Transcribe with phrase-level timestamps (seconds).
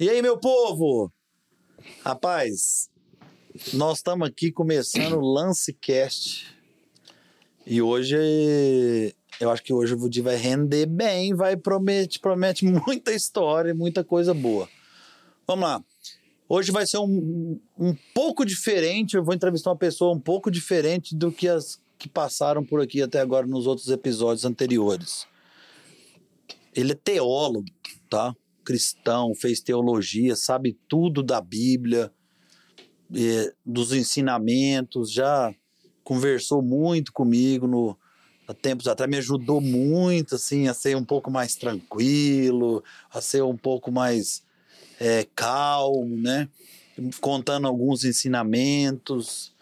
[0.00, 1.12] E aí, meu povo?
[2.04, 2.88] Rapaz,
[3.72, 6.56] nós estamos aqui começando o Lancecast.
[7.66, 8.16] E hoje,
[9.40, 14.04] eu acho que hoje o Vudi vai render bem, vai promete, promete muita história, muita
[14.04, 14.68] coisa boa.
[15.44, 15.84] Vamos lá.
[16.48, 21.16] Hoje vai ser um, um pouco diferente, eu vou entrevistar uma pessoa um pouco diferente
[21.16, 25.26] do que as que passaram por aqui até agora nos outros episódios anteriores.
[26.72, 27.66] Ele é teólogo,
[28.08, 28.32] tá?
[28.68, 32.12] Cristão, fez teologia, sabe tudo da Bíblia,
[33.16, 35.54] eh, dos ensinamentos, já
[36.04, 37.98] conversou muito comigo no
[38.46, 43.42] há tempos atrás, me ajudou muito assim a ser um pouco mais tranquilo, a ser
[43.42, 44.42] um pouco mais
[45.00, 46.46] é, calmo, né?
[47.22, 49.54] Contando alguns ensinamentos.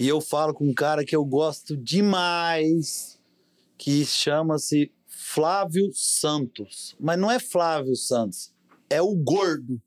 [0.00, 3.18] E eu falo com um cara que eu gosto demais,
[3.76, 4.90] que chama-se
[5.28, 6.94] Flávio Santos.
[7.00, 8.52] Mas não é Flávio Santos,
[8.88, 9.80] é o gordo.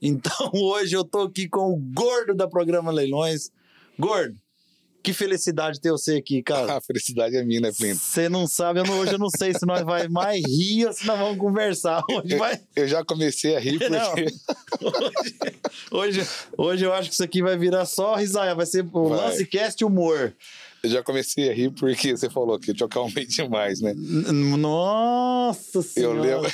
[0.00, 3.50] Então hoje eu tô aqui com o gordo da programa Leilões.
[3.98, 4.34] Gordo,
[5.02, 6.74] que felicidade ter você aqui, cara.
[6.78, 8.00] A felicidade é minha, né, Plinto?
[8.00, 10.92] Você não sabe, eu não, hoje eu não sei se nós vai mais rir ou
[10.92, 12.02] se nós vamos conversar.
[12.10, 12.58] Hoje Eu, vai.
[12.74, 14.26] eu já comecei a rir porque.
[15.90, 19.08] Hoje, hoje, hoje eu acho que isso aqui vai virar só risaia, vai ser o
[19.08, 19.18] Vai.
[19.30, 20.34] Lancecast humor.
[20.88, 23.92] Eu já comecei a rir porque você falou que eu te acalmei demais, né?
[23.94, 26.20] Nossa Eu senhora.
[26.20, 26.50] lembro,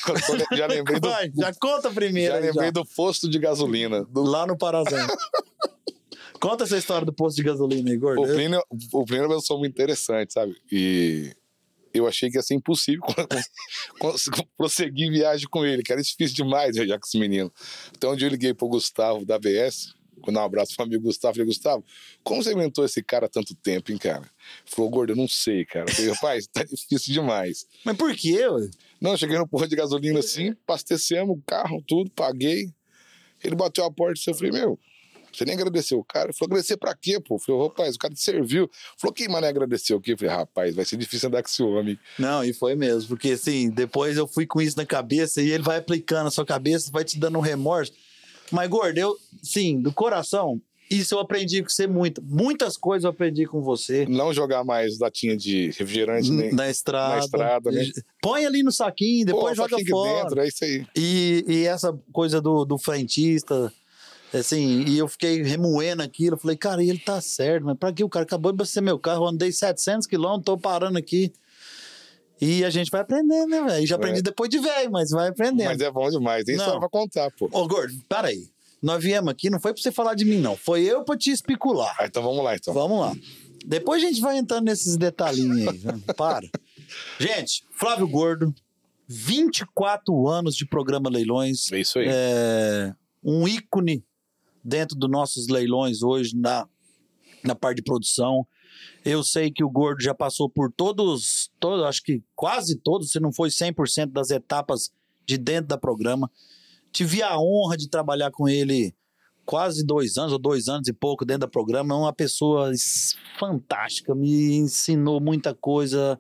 [0.51, 1.09] eu já lembrei do.
[1.09, 2.33] Vai, já conta primeiro.
[2.35, 2.73] Já aí, lembrei já.
[2.73, 4.05] do posto de gasolina.
[4.05, 4.99] Do, Lá no Parazão.
[6.41, 8.23] conta essa história do posto de gasolina gordo.
[8.23, 8.63] o Plínio,
[8.93, 10.57] o Plínio é uma pessoa muito interessante, sabe?
[10.71, 11.33] E
[11.93, 13.03] eu achei que ia ser impossível
[14.57, 17.53] prosseguir viagem com ele, que era difícil demais viajar com esse menino.
[17.97, 21.35] Então, um dia eu liguei pro Gustavo da ABS, quando um abraço pro amigo Gustavo,
[21.35, 21.85] falei, Gustavo,
[22.23, 24.29] como você inventou esse cara há tanto tempo, hein, cara?
[24.65, 25.89] Falou, gordo, eu não sei, cara.
[25.89, 27.67] Eu falei, rapaz, tá difícil demais.
[27.85, 28.71] Mas por quê, ué?
[29.01, 32.73] Não, cheguei no porra de gasolina assim, abastecemos o carro, tudo, paguei.
[33.43, 34.79] Ele bateu a porta e eu falei, meu,
[35.37, 36.27] você nem agradeceu o cara?
[36.27, 37.35] Ele falou, agradecer pra quê, pô?
[37.35, 38.71] Eu falei, rapaz, o cara te serviu.
[38.97, 40.13] Falou, quem mané agradeceu o quê?
[40.13, 41.99] Eu falei, rapaz, vai ser difícil andar com esse homem.
[42.19, 45.63] Não, e foi mesmo, porque assim, depois eu fui com isso na cabeça e ele
[45.63, 47.93] vai aplicando na sua cabeça, vai te dando um remorso.
[48.51, 50.61] Mas, gordo, eu, sim, do coração,
[50.91, 52.23] isso eu aprendi com você muito.
[52.23, 54.07] Muitas coisas eu aprendi com você.
[54.07, 57.17] Não jogar mais latinha de refrigerante nem Na estrada.
[57.17, 57.91] na estrada, né?
[58.21, 60.23] Põe ali no saquinho, depois Pô, joga saquinho aqui fora.
[60.25, 60.87] dentro, é isso aí.
[60.95, 63.73] E, e essa coisa do, do frentista,
[64.33, 66.35] assim, e eu fiquei remoendo aquilo.
[66.37, 68.83] Eu falei, cara, e ele tá certo, mas pra que o cara acabou de abastecer
[68.83, 69.25] meu carro?
[69.25, 71.33] Eu andei 700 quilômetros, tô parando aqui.
[72.41, 73.87] E a gente vai aprendendo, né, velho?
[73.87, 74.23] Já aprendi É.
[74.23, 75.67] depois de velho, mas vai aprendendo.
[75.69, 76.63] Mas é bom demais, tem Não.
[76.65, 77.49] história pra contar, pô.
[77.53, 78.49] Ô, gordo, peraí.
[78.83, 80.57] Nós viemos aqui, não foi pra você falar de mim, não.
[80.57, 81.95] Foi eu pra te especular.
[81.99, 82.75] Ah, então vamos lá, então.
[82.75, 83.15] Vamos lá.
[83.65, 85.79] Depois a gente vai entrando nesses detalhinhos aí.
[85.79, 86.01] né?
[86.17, 86.47] Para.
[87.19, 88.55] Gente, Flávio Gordo,
[89.09, 91.71] 24 anos de programa Leilões.
[91.73, 92.07] É isso aí.
[92.09, 92.93] É,
[93.23, 94.05] um ícone
[94.63, 96.67] dentro dos nossos leilões hoje na,
[97.43, 98.47] na parte de produção.
[99.05, 103.21] Eu sei que o Gordo já passou por todos, todos, acho que quase todos, se
[103.21, 104.91] não foi 100% das etapas
[105.27, 106.31] de dentro da programa.
[106.93, 108.95] Tive a honra de trabalhar com ele
[109.45, 111.95] quase dois anos, ou dois anos e pouco dentro do programa.
[111.95, 116.19] É uma pessoa es- fantástica, me ensinou muita coisa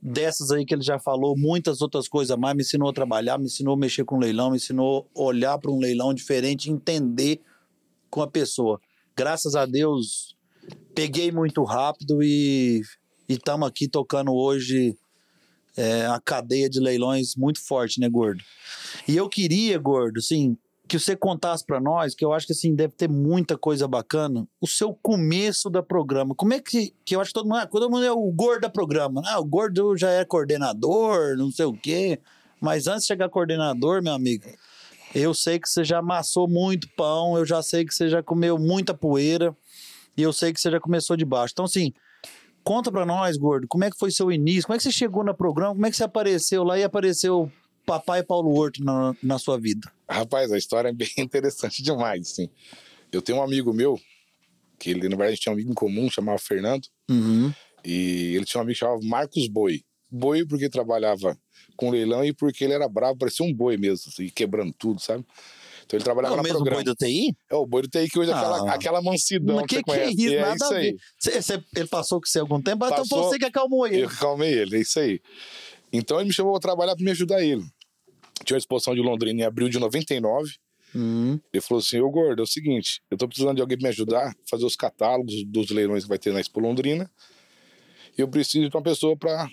[0.00, 3.46] dessas aí que ele já falou, muitas outras coisas mais, me ensinou a trabalhar, me
[3.46, 7.40] ensinou a mexer com leilão, me ensinou a olhar para um leilão diferente, entender
[8.08, 8.80] com a pessoa.
[9.16, 10.36] Graças a Deus,
[10.98, 12.82] peguei muito rápido e
[13.28, 14.98] estamos aqui tocando hoje
[15.76, 18.42] é, a cadeia de leilões muito forte, né, Gordo?
[19.06, 20.58] E eu queria, Gordo, assim,
[20.88, 24.44] que você contasse para nós, que eu acho que assim deve ter muita coisa bacana,
[24.60, 26.34] o seu começo da programa.
[26.34, 28.62] Como é que, que eu acho que todo mundo, ah, todo mundo é o gordo
[28.62, 29.22] da programa.
[29.24, 32.18] Ah, o gordo já é coordenador, não sei o quê.
[32.60, 34.46] Mas antes de chegar coordenador, meu amigo,
[35.14, 38.58] eu sei que você já amassou muito pão, eu já sei que você já comeu
[38.58, 39.56] muita poeira
[40.18, 41.52] e eu sei que você já começou de baixo.
[41.52, 41.92] Então, assim,
[42.64, 44.64] conta pra nós, gordo, como é que foi seu início?
[44.64, 45.72] Como é que você chegou no programa?
[45.74, 47.50] Como é que você apareceu lá e apareceu
[47.86, 49.90] papai Paulo Horto na, na sua vida?
[50.08, 52.48] Rapaz, a história é bem interessante demais, assim.
[53.12, 53.98] Eu tenho um amigo meu,
[54.78, 57.52] que ele, na verdade, a gente tinha um amigo em comum, chamava Fernando, Uhum.
[57.84, 59.82] e ele tinha um amigo que chamava Marcos Boi.
[60.10, 61.38] Boi porque trabalhava
[61.76, 65.24] com leilão e porque ele era bravo, parecia um boi mesmo, assim, quebrando tudo, sabe?
[65.88, 66.82] Então ele trabalhava É o na mesmo programa.
[66.82, 67.34] boi do TI?
[67.50, 68.40] É o boi do TI que hoje é Ah.
[68.40, 70.34] aquela, aquela mansidão Mas que, que que é isso?
[70.34, 70.96] É Nada isso aí.
[71.18, 73.30] Cê- cê- ele passou com você algum tempo, então foi Passou.
[73.30, 74.02] você que acalmou ele.
[74.02, 75.18] Eu calmei ele, é isso aí.
[75.90, 77.64] Então ele me chamou pra trabalhar pra me ajudar ele.
[78.44, 80.52] Tinha uma exposição de Londrina em abril de 99.
[80.94, 81.40] Uhum.
[81.52, 83.88] Ele falou assim: Ô gordo, é o seguinte, eu tô precisando de alguém pra me
[83.88, 87.10] ajudar a fazer os catálogos dos leilões que vai ter na Expo Londrina.
[88.16, 89.48] E eu preciso de uma pessoa pra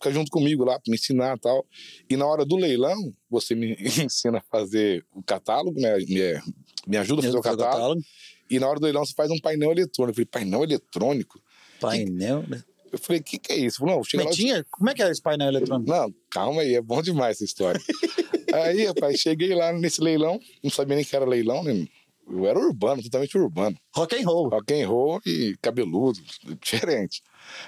[0.00, 1.64] fica junto comigo lá para me ensinar tal.
[2.08, 5.98] E na hora do leilão, você me ensina a fazer o catálogo, né?
[5.98, 6.40] Me,
[6.88, 7.72] me ajuda a fazer o catálogo.
[7.72, 8.02] catálogo.
[8.50, 10.10] E na hora do leilão você faz um painel eletrônico.
[10.10, 11.40] Eu falei, painel eletrônico?
[11.78, 12.62] Painel, né?
[12.90, 13.84] Eu falei, o que, que é isso?
[13.84, 14.66] Não, chega lá, tinha?
[14.70, 15.88] Como é que era esse painel eletrônico?
[15.88, 17.80] Não, calma aí, é bom demais essa história.
[18.52, 21.86] aí, rapaz, cheguei lá nesse leilão, não sabia nem que era leilão, né?
[22.28, 23.76] Eu era urbano, totalmente urbano.
[23.94, 24.48] Rock and roll.
[24.48, 26.20] Rock and roll e cabeludo,
[26.60, 27.22] diferente.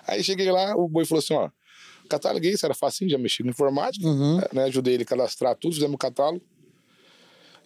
[0.06, 1.50] Aí cheguei lá, o boi falou assim, ó,
[2.12, 4.40] catálogo isso, era facinho, já mexi no informática, uhum.
[4.52, 4.64] né?
[4.64, 6.42] Ajudei ele a cadastrar tudo, fizemos o catálogo.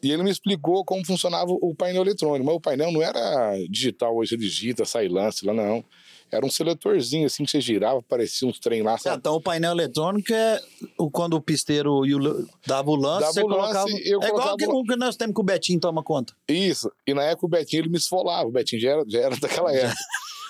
[0.03, 2.45] E ele me explicou como funcionava o painel eletrônico.
[2.45, 5.85] Mas o painel não era digital, hoje ele digita, sai lance lá, não.
[6.31, 8.99] Era um seletorzinho assim que você girava, parecia uns trem lá.
[8.99, 9.17] Sabe?
[9.17, 10.61] então o painel eletrônico é
[10.99, 12.03] o, quando o pisteiro
[12.67, 13.91] dava o lance, dava você o lance, colocava.
[14.05, 14.57] Eu é colocava...
[14.61, 16.35] igual que, que nós temos que o Betinho toma conta.
[16.49, 16.91] Isso.
[17.07, 18.49] E na época o Betinho ele me esfolava.
[18.49, 19.97] O Betinho já era, já era daquela época.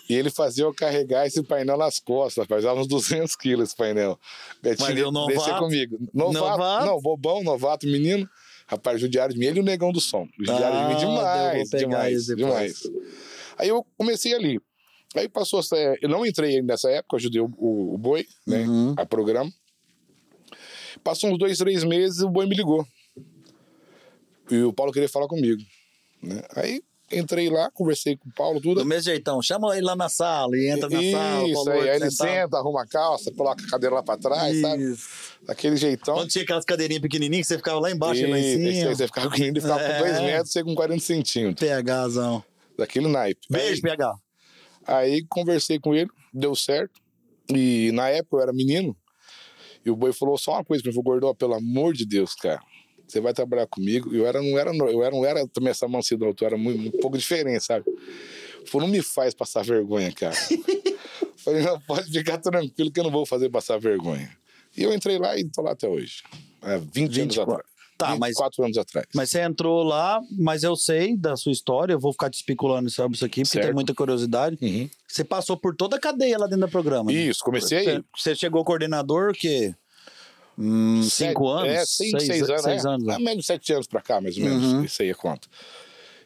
[0.09, 4.19] E ele fazia eu carregar esse painel nas costas, pesava uns 200 quilos esse painel.
[4.63, 5.99] Betinho, Mas eu novato, deixa comigo.
[6.15, 8.29] Novato, novato, não, bobão, novato, menino.
[8.69, 10.29] Rapaz, judiaram de mim, ele e o negão do som.
[10.39, 12.83] Judiaram ah, de mim ah, demais, demais, demais.
[13.59, 14.61] Aí eu comecei ali.
[15.15, 15.61] Aí passou,
[16.01, 18.95] eu não entrei nessa época, ajudei o, o, o Boi, né, uhum.
[18.97, 19.51] a programa.
[21.03, 22.87] Passou uns dois, três meses, o Boi me ligou.
[24.51, 25.63] E o Paulo queria falar comigo.
[26.23, 26.43] Né?
[26.55, 28.81] Aí entrei lá, conversei com o Paulo, tudo.
[28.81, 31.49] Do mesmo jeitão, chama ele lá na sala e entra na Isso, sala.
[31.49, 34.63] Isso, aí, aí ele senta, arruma a calça, coloca a cadeira lá pra trás, Isso.
[34.63, 34.97] sabe?
[35.47, 36.15] Daquele jeitão.
[36.15, 38.69] Quando tinha aquelas cadeirinhas pequenininhas, você ficava lá embaixo e lá em cima.
[38.69, 39.93] Aí, você ficava com ele, ficava é.
[39.93, 41.69] com dois metros, você com 40 centímetros.
[41.69, 42.45] PHzão.
[42.77, 43.47] Daquele naipe.
[43.49, 44.15] Beijo, aí, PH.
[44.87, 47.01] Aí conversei com ele, deu certo.
[47.49, 48.97] E na época eu era menino.
[49.85, 52.61] E o boi falou só uma coisa pra mim, Gordó, pelo amor de Deus, cara.
[53.07, 54.15] Você vai trabalhar comigo.
[54.15, 57.01] Eu era, não era, eu era, não era também essa mansidão, tu era muito, um
[57.01, 57.85] pouco diferente, sabe?
[58.67, 60.35] Falou, não me faz passar vergonha, cara.
[61.39, 64.31] Falei, não, pode ficar tranquilo que eu não vou fazer passar vergonha.
[64.77, 66.23] E eu entrei lá e tô lá até hoje.
[66.63, 67.23] É, 20 24.
[67.23, 67.77] anos atrás.
[67.97, 68.35] Tá, mas.
[68.35, 69.07] Quatro anos atrás.
[69.15, 72.91] Mas você entrou lá, mas eu sei da sua história, eu vou ficar te especulando
[72.91, 73.67] sobre isso aqui, porque certo.
[73.67, 74.59] tem muita curiosidade.
[74.61, 74.89] Uhum.
[75.09, 77.11] Você passou por toda a cadeia lá dentro do programa.
[77.11, 77.19] Né?
[77.19, 78.05] Isso, comecei aí.
[78.15, 79.75] Você chegou coordenador, o quê?
[80.59, 81.73] Hum, sete, cinco anos?
[81.73, 82.63] É, cinco, seis, seis anos.
[82.63, 82.89] Seis é.
[82.89, 83.19] anos é.
[83.19, 84.73] menos sete anos pra cá, mais ou menos.
[84.73, 84.85] Uhum.
[84.85, 85.49] Isso aí é conta.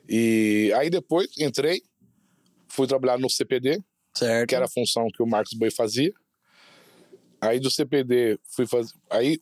[0.08, 1.82] E aí depois entrei,
[2.68, 3.82] fui trabalhar no CPD,
[4.14, 4.48] certo.
[4.48, 6.12] que era a função que o Marcos Boi fazia.
[7.40, 8.92] Aí do CPD fui fazer.
[9.08, 9.40] Aí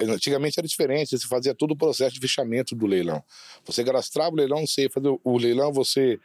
[0.00, 3.22] Antigamente era diferente, você fazia todo o processo de fechamento do leilão.
[3.64, 6.18] Você cadastrava o leilão, você ia fazer o leilão, você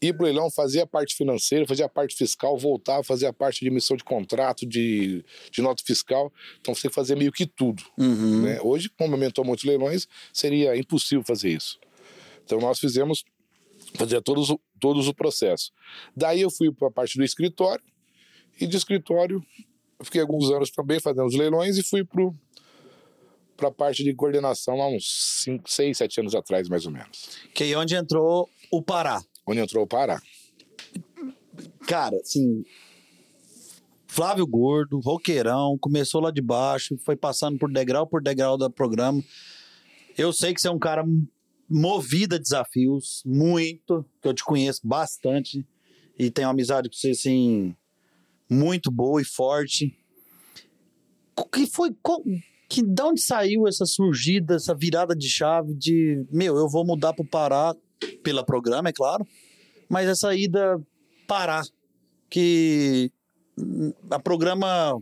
[0.00, 3.32] ia para o leilão, fazia a parte financeira, fazia a parte fiscal, voltava, fazia a
[3.32, 6.32] parte de emissão de contrato, de, de nota fiscal.
[6.60, 7.82] Então você fazia meio que tudo.
[7.96, 8.42] Uhum.
[8.42, 8.60] Né?
[8.62, 11.78] Hoje, como aumentou muitos leilões, seria impossível fazer isso.
[12.44, 13.24] Então nós fizemos,
[13.94, 15.72] fazia todos, todos o processo.
[16.16, 17.84] Daí eu fui para a parte do escritório,
[18.60, 19.44] e de escritório
[20.02, 22.30] fiquei alguns anos também fazendo os leilões e fui para
[23.56, 27.40] para a parte de coordenação há uns 5, 6, 7 anos atrás, mais ou menos.
[27.52, 29.20] Que aí onde entrou o Pará.
[29.48, 30.20] Onde entrou o Pará.
[31.86, 32.62] Cara, assim.
[34.06, 39.22] Flávio Gordo, roqueirão, começou lá de baixo, foi passando por degrau por degrau do programa.
[40.18, 41.02] Eu sei que você é um cara
[41.68, 45.66] movido a desafios, muito, que eu te conheço bastante
[46.18, 47.74] e tenho amizade com você, assim,
[48.50, 49.96] muito boa e forte.
[51.52, 51.90] Que foi
[52.68, 57.14] que de onde saiu essa surgida, essa virada de chave de, meu, eu vou mudar
[57.14, 57.74] para o Pará
[58.22, 59.26] pela programa, é claro,
[59.88, 60.80] mas essa ida
[61.26, 61.62] Pará,
[62.30, 63.10] que
[64.10, 65.00] a programa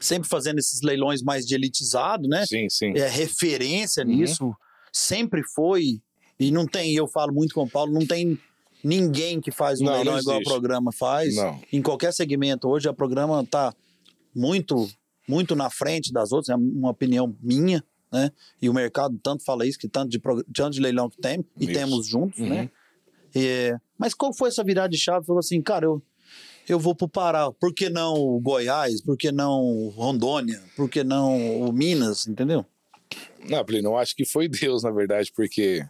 [0.00, 2.44] sempre fazendo esses leilões mais de elitizado, né?
[2.46, 2.92] Sim, sim.
[2.96, 4.10] É referência uhum.
[4.10, 4.54] nisso,
[4.92, 6.00] sempre foi,
[6.38, 8.38] e não tem, eu falo muito com o Paulo, não tem
[8.82, 11.36] ninguém que faz um não, leilão não igual o programa faz.
[11.36, 11.60] Não.
[11.72, 13.72] Em qualquer segmento hoje, a programa tá
[14.34, 14.88] muito
[15.28, 18.30] muito na frente das outras, é uma opinião minha, né?
[18.60, 20.20] E o mercado tanto fala isso, que tanto de,
[20.52, 21.72] tanto de leilão que tem, e isso.
[21.72, 22.46] temos juntos, né?
[22.46, 22.54] uhum.
[22.54, 22.70] né?
[23.34, 25.24] E, mas qual foi essa virada de chave?
[25.24, 26.02] Falou assim, cara, eu,
[26.68, 27.50] eu vou pro Pará.
[27.50, 29.00] Por que não o Goiás?
[29.00, 30.62] Por que não Rondônia?
[30.76, 32.26] Por que não o Minas?
[32.26, 32.66] Entendeu?
[33.48, 35.84] Não, Plínio, eu acho que foi Deus, na verdade, porque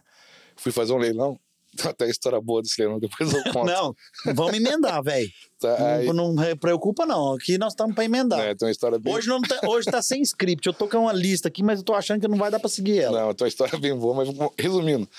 [0.55, 1.39] fui fazer um leilão.
[1.83, 3.65] Até história boa desse leilão, depois eu conto.
[3.71, 3.95] não,
[4.33, 5.29] vamos emendar, velho.
[5.59, 6.05] Tá, aí...
[6.07, 7.33] não, não preocupa, não.
[7.33, 8.39] Aqui nós estamos para emendar.
[8.39, 9.13] É, tem uma história bem...
[9.13, 10.67] hoje, não tá, hoje tá sem script.
[10.67, 12.69] Eu tô com uma lista aqui, mas eu tô achando que não vai dar para
[12.69, 13.21] seguir ela.
[13.21, 15.09] Não, tem uma história bem boa, mas resumindo.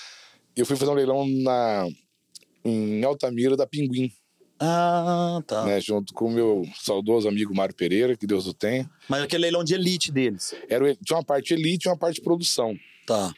[0.55, 1.87] Eu fui fazer um leilão na,
[2.63, 4.11] em Altamira da Pinguim.
[4.59, 5.65] Ah, tá.
[5.65, 8.89] Né, junto com o meu saudoso amigo Mário Pereira, que Deus o tenha.
[9.09, 10.55] Mas aquele leilão de elite deles?
[10.69, 12.77] Era, tinha uma parte elite e uma parte produção.
[13.05, 13.33] Tá.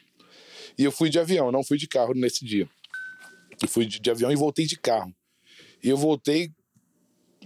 [0.78, 2.68] E eu fui de avião, não fui de carro nesse dia.
[3.62, 5.14] Eu fui de, de avião e voltei de carro.
[5.82, 6.50] E eu voltei,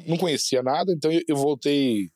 [0.07, 2.11] não conhecia nada, então eu, eu voltei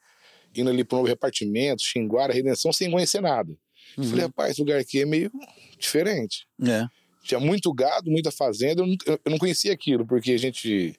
[0.54, 3.52] indo ali pro novo repartimento, Xinguara, Redenção, sem conhecer nada.
[3.96, 4.04] Uhum.
[4.04, 5.30] Falei, rapaz, esse lugar aqui é meio
[5.78, 6.46] diferente.
[6.62, 6.86] É.
[7.22, 10.94] Tinha muito gado, muita fazenda, eu não, eu não conhecia aquilo, porque a gente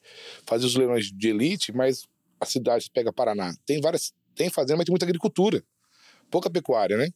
[0.45, 2.03] fazia os leilões de elite, mas
[2.39, 5.63] a cidade, pega Paraná, tem várias, tem fazenda, mas tem muita agricultura,
[6.29, 7.09] pouca pecuária, né?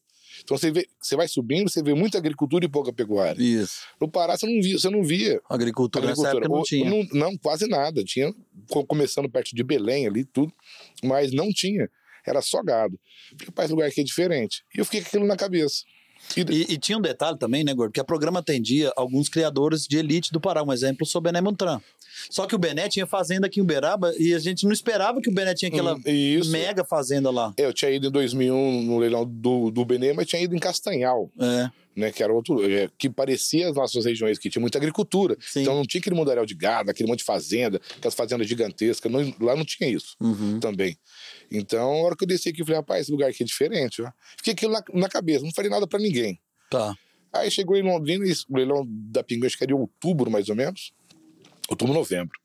[0.44, 3.42] Então você, vê, você vai subindo, você vê muita agricultura e pouca pecuária.
[3.42, 3.82] Isso.
[4.00, 6.06] No Pará você não via, você não via Agricultura,
[6.40, 6.90] época não tinha.
[6.90, 8.04] Não, não, quase nada.
[8.04, 8.34] Tinha
[8.70, 10.52] co- começando perto de Belém ali, tudo,
[11.04, 11.90] mas não tinha.
[12.26, 13.00] Era só gado.
[13.32, 14.64] Falei, rapaz, lugar aqui é diferente.
[14.76, 15.84] E eu fiquei com aquilo na cabeça.
[16.38, 17.92] E, E, tinha um detalhe também, né, Gordo?
[17.92, 20.64] Que a programa atendia alguns criadores de elite do Pará.
[20.64, 21.80] Um exemplo, sou Bené Montran.
[22.30, 25.30] Só que o Bené tinha fazenda aqui em Uberaba e a gente não esperava que
[25.30, 26.02] o Bené tinha aquela Hum,
[26.48, 27.54] mega fazenda lá.
[27.58, 30.60] É, eu tinha ido em 2001 no leilão do, do Benê, mas tinha ido em
[30.60, 32.12] Castanhal, É, né?
[32.12, 32.64] Que era outro.
[32.70, 35.36] é, que parecia as nossas regiões, que tinha muita agricultura.
[35.40, 35.62] Sim.
[35.62, 39.12] Então não tinha aquele mundaréu de gado, aquele monte de fazenda, aquelas fazendas gigantescas.
[39.12, 40.60] não- lá não tinha isso Uhum.
[40.60, 40.98] também.
[41.52, 44.02] Então, a hora que eu desci aqui, eu falei, rapaz, esse lugar aqui é diferente,
[44.02, 44.12] ó.
[44.38, 46.40] Fiquei aquilo na, na cabeça, não falei nada pra ninguém.
[46.70, 46.96] tá.
[47.34, 50.50] Aí chegou em Londrina, e o leilão da Pinguim, acho que era em outubro, mais
[50.50, 50.92] ou menos.
[51.70, 52.38] Outubro, novembro.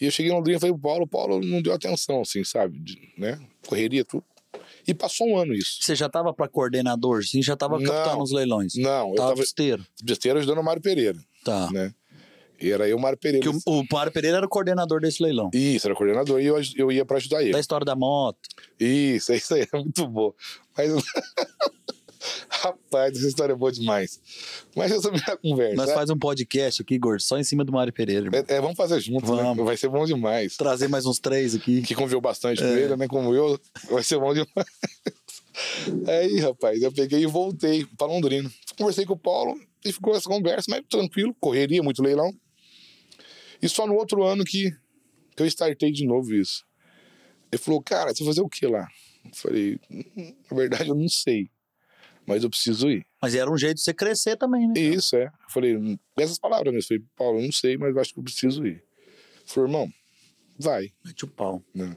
[0.00, 2.42] E eu cheguei em Londrina e falei pro Paulo, o Paulo não deu atenção, assim,
[2.42, 2.76] sabe?
[2.80, 3.38] De- né?
[3.64, 4.24] Correria, tudo.
[4.86, 5.78] E passou um ano isso.
[5.80, 7.42] Você já tava pra coordenador, sim?
[7.42, 7.86] Já tava Não.
[7.90, 8.74] captando os leilões?
[8.76, 9.84] Não, eu Tava tava esteiro.
[10.02, 11.70] besteira ajudando o Mário Pereira, Tá.
[11.72, 11.92] né?
[12.60, 13.46] E era eu, o Mário Pereira.
[13.50, 15.50] Que o, o Mário Pereira era o coordenador desse leilão.
[15.52, 17.52] Isso, era coordenador e eu, eu ia pra ajudar ele.
[17.52, 18.38] Da história da moto.
[18.78, 20.32] Isso, isso aí, é muito bom.
[20.76, 20.90] Mas.
[22.48, 24.20] Rapaz, essa história é boa demais.
[24.76, 25.74] Mas essa é a minha conversa.
[25.76, 28.30] Nós faz um podcast aqui, Gordo, só em cima do Mário Pereira.
[28.48, 29.42] É, é, vamos fazer junto, né?
[29.42, 29.64] Vamos.
[29.64, 30.56] Vai ser bom demais.
[30.56, 31.82] Trazer mais uns três aqui.
[31.82, 32.80] Que conviveu bastante com É.
[32.80, 33.06] ele, né?
[33.08, 33.58] Como eu,
[33.90, 34.48] vai ser bom demais.
[36.08, 38.50] Aí, rapaz, eu peguei e voltei pra Londrina.
[38.76, 42.32] Conversei com o Paulo e ficou essa conversa, mas tranquilo, correria, muito leilão.
[43.62, 44.70] E só no outro ano que,
[45.36, 46.64] que eu startei de novo isso.
[47.52, 48.86] Ele falou, cara, você vai fazer o que lá?
[49.24, 51.48] Eu falei, "Hum, na verdade eu não sei,
[52.26, 53.04] mas eu preciso ir.
[53.20, 54.74] Mas era um jeito de você crescer também, né?
[54.78, 55.24] Isso, é.
[55.26, 56.84] Eu falei, "Hum, com essas palavras mesmo.
[56.94, 58.82] Eu falei, Paulo, eu não sei, mas eu acho que eu preciso ir.
[59.46, 59.92] Falou, irmão,
[60.58, 60.90] vai.
[61.04, 61.62] Mete o pau.
[61.74, 61.96] Né?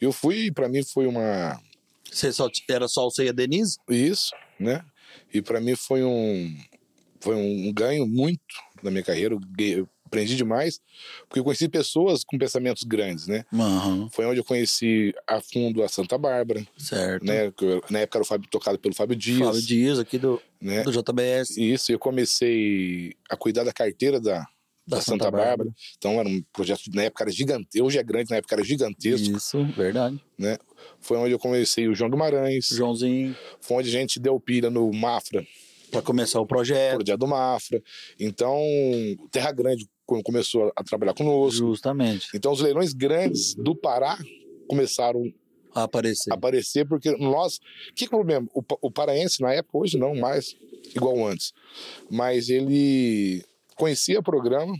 [0.00, 1.60] Eu fui, pra mim foi uma.
[2.10, 3.78] Você só, era só você e a Denise?
[3.88, 4.84] Isso, né?
[5.32, 6.56] E pra mim foi um.
[7.20, 8.40] Foi um ganho muito
[8.82, 9.34] na minha carreira.
[9.58, 10.80] Eu aprendi demais,
[11.28, 13.44] porque eu conheci pessoas com pensamentos grandes, né?
[13.52, 17.24] Aham, Foi onde eu conheci a fundo a Santa Bárbara, certo.
[17.24, 17.52] né?
[17.90, 19.38] Na época era o Fábio, tocado pelo Fábio Dias.
[19.46, 20.82] Fábio Dias, aqui do, né?
[20.82, 21.56] do JBS.
[21.56, 24.46] Isso, eu comecei a cuidar da carteira da,
[24.86, 25.70] da, Santa, Bárbara.
[25.96, 29.36] Então era um projeto, na época era gigantesco, hoje é grande, na época era gigantesco,
[29.36, 30.20] Isso, verdade.
[30.38, 30.58] né?
[31.00, 34.92] Foi onde eu comecei o João Guimarães, Joãozinho, foi onde a gente deu pilha no
[34.92, 35.46] Mafra,
[35.94, 36.96] pra começar o projeto.
[36.96, 37.82] projeto do Mafra.
[38.18, 38.58] Então,
[39.30, 41.66] Terra Grande co- começou a trabalhar conosco.
[41.68, 42.28] Justamente.
[42.34, 44.18] Então, os leilões grandes do Pará
[44.68, 45.32] começaram
[45.74, 46.30] A aparecer.
[46.30, 47.58] a aparecer, porque nós.
[47.94, 48.46] Que problema?
[48.54, 50.56] O, o paraense, na época, hoje não mais,
[50.94, 51.52] igual antes.
[52.10, 53.44] Mas ele
[53.76, 54.74] conhecia o programa,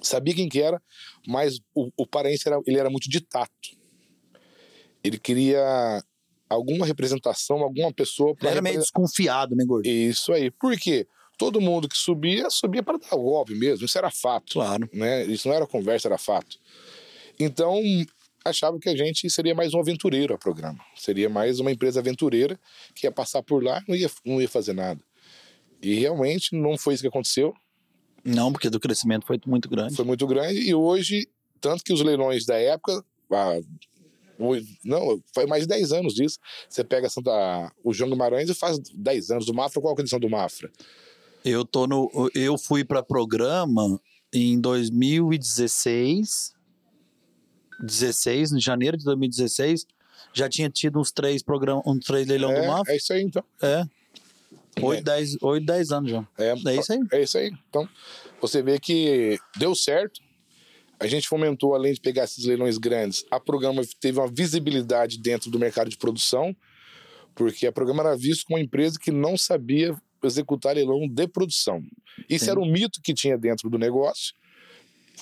[0.00, 0.80] sabia quem que era,
[1.26, 3.50] mas o, o paraense era, ele era muito de tato.
[5.02, 6.02] Ele queria
[6.50, 9.86] alguma representação, alguma pessoa Ele para era meio desconfiado, né, Gordo?
[9.86, 10.50] Isso aí.
[10.50, 11.06] Por quê?
[11.38, 13.86] Todo mundo que subia, subia para dar golpe mesmo.
[13.86, 14.52] Isso era fato.
[14.54, 14.86] Claro.
[14.92, 15.24] Né?
[15.24, 16.58] Isso não era conversa, era fato.
[17.38, 17.80] Então,
[18.44, 20.78] achava que a gente seria mais um aventureiro a programa.
[20.96, 22.60] Seria mais uma empresa aventureira
[22.94, 25.00] que ia passar por lá e não ia, não ia fazer nada.
[25.80, 27.54] E realmente não foi isso que aconteceu.
[28.22, 29.96] Não, porque do crescimento foi muito grande.
[29.96, 30.60] Foi muito grande.
[30.60, 31.26] E hoje,
[31.58, 33.02] tanto que os leilões da época.
[33.30, 33.64] hoje-
[34.84, 36.38] não, faz mais de 10 anos disso.
[36.68, 37.30] Você pega Santa,
[37.84, 39.48] o João Guimarães e faz 10 anos.
[39.48, 40.70] O Mafra, qual a condição do Mafra?
[41.44, 42.30] Eu tô no.
[42.34, 44.00] Eu fui para programa
[44.32, 46.54] em 2016.
[47.82, 49.86] 16, em janeiro de 2016.
[50.32, 52.88] Já tinha tido uns três programas, uns três leilão do MAF.
[52.88, 53.44] É, é isso aí, então.
[53.62, 53.84] É.
[54.76, 54.84] É.
[54.84, 56.28] 8, 10, 8, 10 anos já.
[56.38, 57.00] É, É isso aí.
[57.12, 57.52] É isso aí.
[57.68, 57.88] Então,
[58.40, 60.20] você vê que deu certo.
[61.00, 65.50] A gente fomentou, além de pegar esses leilões grandes, a programa teve uma visibilidade dentro
[65.50, 66.54] do mercado de produção,
[67.34, 71.82] porque a programa era visto como uma empresa que não sabia executar leilão de produção.
[72.28, 72.50] Isso Sim.
[72.50, 74.34] era um mito que tinha dentro do negócio,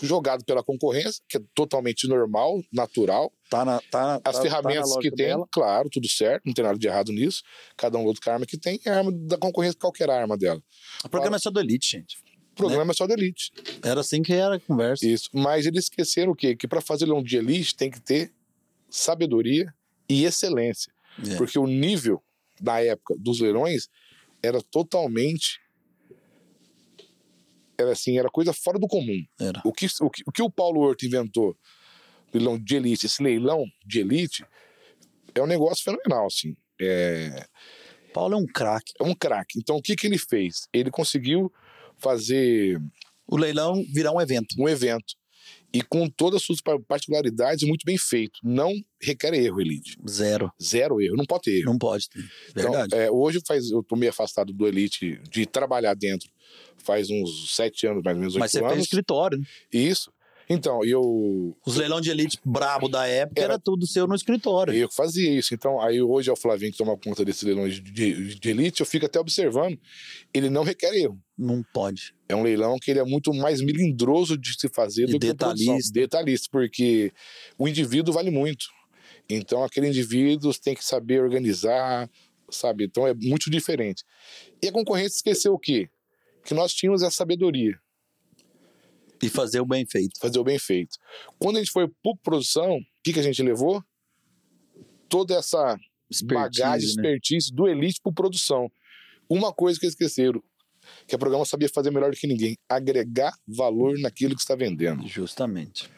[0.02, 3.32] jogado pela concorrência, que é totalmente normal, natural.
[3.48, 5.46] Tá na, tá, As tá- ferramentas tá que tem, dela.
[5.50, 7.42] claro, tudo certo, não tem nada de errado nisso.
[7.76, 10.36] Cada um outro com a arma que tem, é a arma da concorrência, qualquer arma
[10.36, 10.60] dela.
[11.04, 12.16] O programa é só do Elite, gente.
[12.58, 13.52] O programa é só da elite.
[13.82, 15.06] Era assim que era a conversa.
[15.06, 15.30] Isso.
[15.32, 16.56] Mas eles esqueceram o quê?
[16.56, 18.32] Que para fazer leilão de elite tem que ter
[18.90, 19.72] sabedoria
[20.08, 20.92] e excelência.
[21.24, 21.36] É.
[21.36, 22.20] Porque o nível,
[22.60, 23.88] na época, dos leilões
[24.42, 25.60] era totalmente.
[27.78, 29.24] Era assim, era coisa fora do comum.
[29.38, 29.62] Era.
[29.64, 31.56] O que o, que, o, que o Paulo Horto inventou,
[32.34, 34.44] leilão de elite, esse leilão de elite,
[35.32, 36.56] é um negócio fenomenal, assim.
[36.80, 37.46] É,
[38.12, 38.92] Paulo é um craque.
[38.98, 39.58] é um craque.
[39.58, 40.68] Então, o que, que ele fez?
[40.72, 41.52] Ele conseguiu
[41.98, 42.80] fazer
[43.26, 44.54] O leilão virar um evento.
[44.58, 45.14] um evento
[45.72, 48.38] e com todas as suas pa- particularidades muito bem feito.
[48.42, 49.98] Não requer erro, Elite.
[50.08, 50.50] Zero.
[50.62, 51.66] Zero erro, não pode ter erro.
[51.66, 52.24] Não pode ter.
[52.50, 52.94] Então, Verdade.
[52.94, 56.30] é, hoje faz, eu tô meio afastado do Elite de trabalhar dentro.
[56.78, 58.84] Faz uns sete anos, mais ou menos, Mas você fez anos.
[58.84, 59.44] escritório, né?
[59.70, 60.10] Isso.
[60.50, 64.72] Então, eu, Os leilão de elite brabo da época era, Era- tudo seu no escritório.
[64.72, 65.52] eu fazia isso.
[65.54, 68.80] Então, aí hoje é o Flavinho que toma conta desses leilões de, de, de Elite,
[68.80, 69.78] eu fico até observando.
[70.32, 71.20] Ele não requer erro.
[71.36, 72.14] Não pode.
[72.28, 75.30] É um leilão que ele é muito mais melindroso de se fazer E do que
[75.30, 75.54] o produção.
[75.74, 75.92] detalhista.
[75.92, 77.12] Detalhista, porque
[77.58, 78.66] o indivíduo vale muito.
[79.28, 82.08] Então, aquele indivíduo tem que saber organizar,
[82.50, 82.84] sabe?
[82.84, 84.02] Então, é muito diferente.
[84.62, 85.88] E a concorrência esqueceu o quê?
[86.44, 87.78] Que nós tínhamos essa sabedoria,
[89.22, 90.18] E fazer o bem feito.
[90.20, 90.96] fazer o bem feito.
[91.38, 93.82] Quando a gente foi por produção, o que, que a gente levou?
[95.08, 95.76] Toda essa
[96.10, 96.92] Expertise, bagagem, né?
[96.92, 98.70] expertise do elite por produção.
[99.28, 100.42] Uma coisa que esqueceram,
[101.06, 105.06] que a programa sabia fazer melhor do que ninguém, agregar valor naquilo que está vendendo.
[105.06, 105.90] Justamente.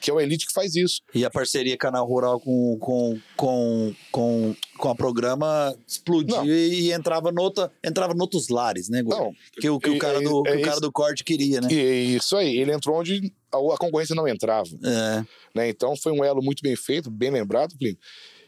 [0.00, 1.00] Que é o elite que faz isso.
[1.14, 6.46] E a parceria Canal Rural com, com, com, com, com a programa explodiu Não.
[6.46, 9.24] e, entrava, noutra, entrava noutros lares, né, Gordo?
[9.24, 11.60] Não, Que o, que o cara, é- do, que é o cara do corte queria,
[11.60, 11.68] né?
[11.70, 12.58] e é isso aí.
[12.58, 14.68] Ele entrou onde a, a concorrência não entrava.
[14.84, 15.68] É, Né?
[15.68, 17.98] Então foi um elo muito bem feito, bem lembrado, Plínio.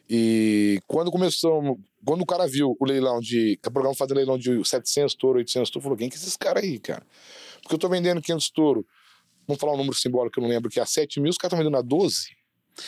[0.08, 3.58] E quando começou, quando o cara viu o leilão de.
[3.62, 6.36] que o programa fazia leilão de 700 touro, 800 touro, falou: quem que é esses
[6.36, 7.02] caras aí, cara?
[7.62, 8.86] Porque eu tô vendendo 500 touro.
[9.52, 11.36] Vamos falar um número simbólico que eu não lembro, que é a 7 mil, os
[11.36, 12.28] caras estão vendendo a 12.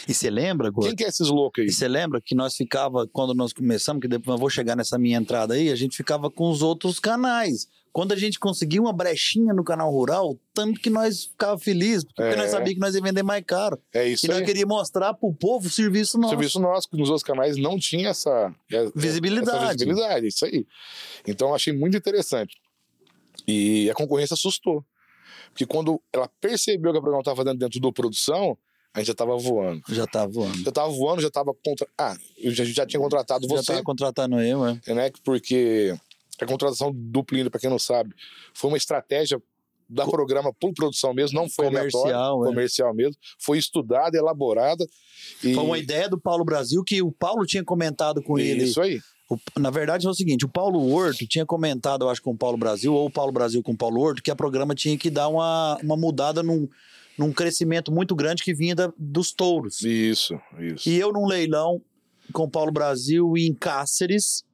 [0.08, 0.86] E você lembra, Gordo?
[0.88, 1.68] Quem que é esses loucos aí?
[1.68, 4.98] E você lembra que nós ficava, quando nós começamos, que depois eu vou chegar nessa
[4.98, 7.68] minha entrada aí, a gente ficava com os outros canais.
[7.92, 12.22] Quando a gente conseguiu uma brechinha no canal rural, tanto que nós ficava felizes, porque
[12.22, 12.34] É.
[12.34, 13.78] nós sabíamos que nós ia vender mais caro.
[13.92, 14.44] É isso e nós aí.
[14.46, 16.30] queríamos mostrar pro povo o serviço nosso.
[16.34, 19.56] Serviço nosso, que nos outros canais não tinha essa, essa Visibilidade.
[19.64, 20.66] Essa visibilidade, isso aí.
[21.26, 22.56] Então eu achei muito interessante.
[23.46, 24.84] E a concorrência assustou.
[25.54, 28.58] Porque quando ela percebeu que a programa estava fazendo dentro do produção,
[28.92, 29.82] a gente já estava voando.
[29.88, 30.58] Já tá voando.
[30.58, 31.86] Já estava voando, já estava contra.
[31.96, 34.80] Ah, eu já, já tinha contratado Já você, tava contratando eu, é.
[34.88, 35.12] né?
[35.24, 35.96] Porque
[36.40, 38.12] a contratação do Plínio, para quem não sabe,
[38.52, 39.40] foi uma estratégia
[39.88, 42.46] da programa por produção mesmo, não foi Comercial, é.
[42.48, 44.84] comercial mesmo, foi estudada, elaborada.
[45.42, 45.54] E...
[45.54, 48.64] Foi uma ideia do Paulo Brasil que o Paulo tinha comentado com ele.
[48.64, 49.00] Isso aí.
[49.30, 52.36] O- na verdade é o seguinte, o Paulo Horto tinha comentado, eu acho, com o
[52.36, 55.08] Paulo Brasil, ou o Paulo Brasil com o Paulo Horto, que a programa tinha que
[55.10, 56.68] dar uma, uma mudada num,
[57.16, 59.80] num crescimento muito grande que vinha da- dos touros.
[59.82, 60.88] Isso, isso.
[60.88, 61.80] E eu num leilão
[62.32, 64.44] com o Paulo Brasil em Cáceres,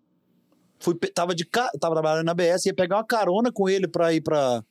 [0.78, 4.20] fui, tava, de, tava trabalhando na BS, ia pegar uma carona com ele para ir
[4.20, 4.62] para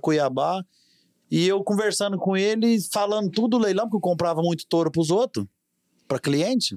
[0.00, 0.64] Cuiabá,
[1.30, 5.10] e eu conversando com ele, falando tudo do leilão, porque eu comprava muito touro pros
[5.10, 5.46] outros,
[6.08, 6.76] para cliente.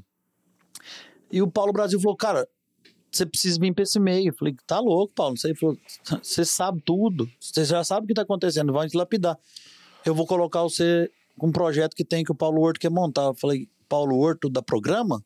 [1.31, 2.47] E o Paulo Brasil falou, cara,
[3.11, 4.29] você precisa vir pra esse meio.
[4.29, 5.37] Eu falei, tá louco, Paulo.
[5.37, 5.77] Você falou,
[6.21, 7.29] você sabe tudo.
[7.39, 9.37] Você já sabe o que tá acontecendo, vai te lapidar.
[10.05, 13.23] Eu vou colocar você com um projeto que tem que o Paulo Horto quer montar.
[13.25, 15.23] Eu falei, Paulo Horto da programa?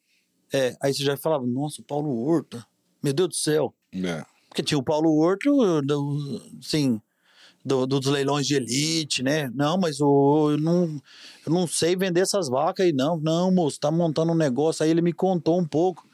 [0.51, 0.75] É.
[0.81, 2.63] Aí você já falava, nossa, Paulo Horto.
[3.01, 3.73] Meu Deus do céu.
[3.93, 4.23] É.
[4.47, 5.49] Porque tinha o Paulo Horto,
[6.59, 7.01] assim,
[7.65, 9.49] do- dos leilões de elite, né?
[9.53, 11.01] Não, mas o, eu, não,
[11.45, 13.17] eu não sei vender essas vacas aí, não.
[13.17, 14.83] Não, moço, tá montando um negócio.
[14.83, 16.07] Aí ele me contou um pouco.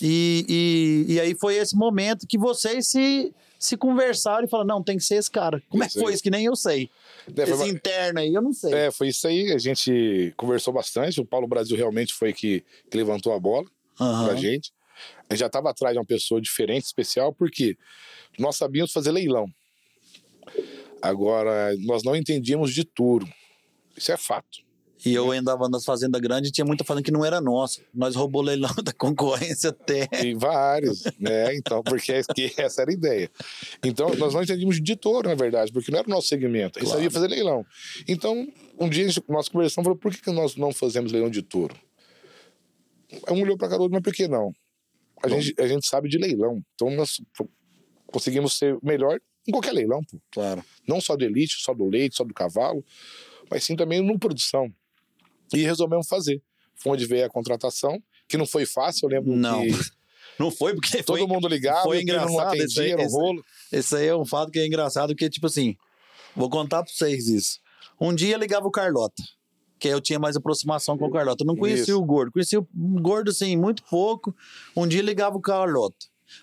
[0.00, 4.82] E, e, e aí foi esse momento que vocês se, se conversaram e falaram, não,
[4.82, 5.62] tem que ser esse cara.
[5.68, 6.22] Como é que foi isso?
[6.22, 6.90] Que nem eu sei.
[7.36, 8.72] É, esse interno aí, eu não sei.
[8.72, 9.52] É, foi isso aí.
[9.52, 11.20] A gente conversou bastante.
[11.20, 13.66] O Paulo Brasil realmente foi que, que levantou a bola
[14.00, 14.26] Aham.
[14.26, 14.72] pra gente.
[15.28, 17.76] A gente já estava atrás de uma pessoa diferente, especial, porque
[18.38, 19.46] nós sabíamos fazer leilão.
[21.00, 23.28] Agora, nós não entendíamos de touro.
[23.96, 24.64] Isso é fato.
[25.04, 27.80] E eu andava nas fazendas grandes e tinha muita fazenda que não era nossa.
[27.92, 30.08] Nós roubou leilão da concorrência até.
[30.24, 31.54] E vários, né?
[31.56, 32.22] Então, porque é
[32.58, 33.30] essa era a ideia.
[33.84, 36.78] Então, nós não entendíamos de touro, na verdade, porque não era o nosso segmento.
[36.78, 37.02] A gente Claro.
[37.02, 37.66] sabia fazer leilão.
[38.08, 38.46] Então,
[38.78, 41.74] um dia nós conversamos falou, por que, que nós não fazemos leilão de touro?
[43.30, 44.52] Um olhou para cada outro, mas por que não?
[45.22, 45.40] A Bom.
[45.40, 46.62] gente, a gente sabe de leilão.
[46.74, 47.20] Então, nós
[48.06, 50.18] conseguimos ser melhor em qualquer leilão, pô.
[50.32, 50.64] Claro.
[50.88, 52.84] Não só do elite, só do leite, só do cavalo,
[53.50, 54.72] mas sim também no produção.
[55.52, 56.42] E resolvemos fazer.
[56.76, 59.62] Foi onde veio a contratação, que não foi fácil, eu lembro Não.
[59.62, 59.68] que
[60.38, 63.06] Não foi porque todo foi, mundo ligava, foi não engraçado esse aí, atendia, era um
[63.06, 63.44] esse- rolo.
[63.70, 65.76] Esse aí é um fato que é engraçado, porque, tipo assim,
[66.34, 67.60] vou contar pra vocês isso.
[68.00, 69.22] Um dia ligava o Carlota,
[69.78, 71.44] que eu tinha mais aproximação com o Carlota.
[71.44, 72.00] Eu não conhecia Isso.
[72.00, 72.66] o gordo, conhecia o
[73.00, 74.34] gordo, assim, muito pouco.
[74.76, 75.94] Um dia ligava o Carlota.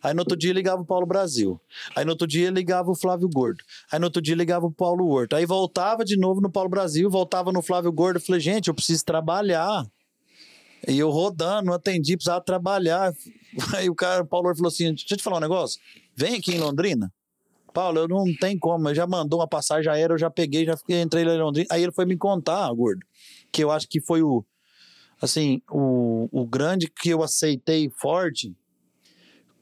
[0.02, 1.60] Aí no outro dia ligava o Paulo Brasil.
[1.96, 3.64] Aí no outro dia ligava o Flávio Gordo.
[3.92, 5.36] Aí no outro dia ligava o Paulo Horto.
[5.36, 8.18] Aí voltava de novo no Paulo Brasil, voltava no Flávio Gordo.
[8.18, 9.86] Eu falei, gente, eu preciso trabalhar.
[10.88, 13.14] E eu rodando, atendi, precisava trabalhar.
[13.76, 15.80] Aí o cara, o Paulo falou assim: deixa eu te falar um negócio.
[16.16, 17.12] Vem aqui em Londrina.
[17.74, 18.88] Paulo, eu não tem como.
[18.88, 21.68] Ele já mandou uma passagem aérea, eu já peguei, já fiquei, entrei lá em Londrina.
[21.72, 23.06] Aí ele foi me contar, gordo,
[23.52, 24.44] que eu acho que foi o,
[25.22, 28.54] assim, o, o grande que eu aceitei forte,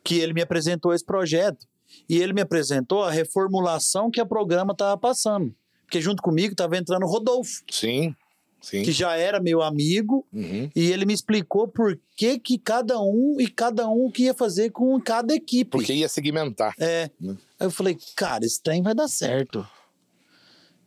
[0.04, 1.66] que ele me apresentou esse projeto.
[2.08, 5.54] E ele me apresentou a reformulação que a programa estava passando.
[5.86, 8.16] Porque junto comigo estava entrando o Rodolfo, Sim,
[8.62, 8.84] sim.
[8.84, 10.70] que já era meu amigo, Uhum.
[10.76, 14.36] e ele me explicou por que, que cada um e cada um o que ia
[14.36, 15.72] fazer com cada equipe.
[15.72, 16.76] Porque ia segmentar.
[16.80, 17.10] É.
[17.20, 17.36] Né?
[17.60, 19.68] Aí eu falei, cara, esse trem vai dar certo.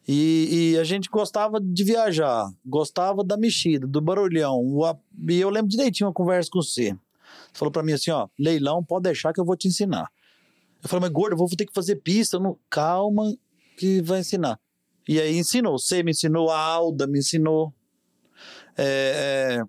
[0.07, 4.57] E, e a gente gostava de viajar, gostava da mexida, do barulhão.
[4.59, 4.97] o
[5.29, 6.97] E eu lembro direitinho uma conversa com você.
[7.53, 10.09] Falou pra mim assim, ó, leilão, pode deixar que eu vou te ensinar.
[10.83, 12.39] Eu falei, mas gordo, eu vou ter que fazer pista.
[12.39, 12.59] Não...
[12.69, 13.35] Calma
[13.77, 14.59] que vai ensinar.
[15.09, 15.79] E aí ensinou.
[15.79, 17.73] Você me ensinou, a Alda me ensinou.
[18.77, 19.63] É, é,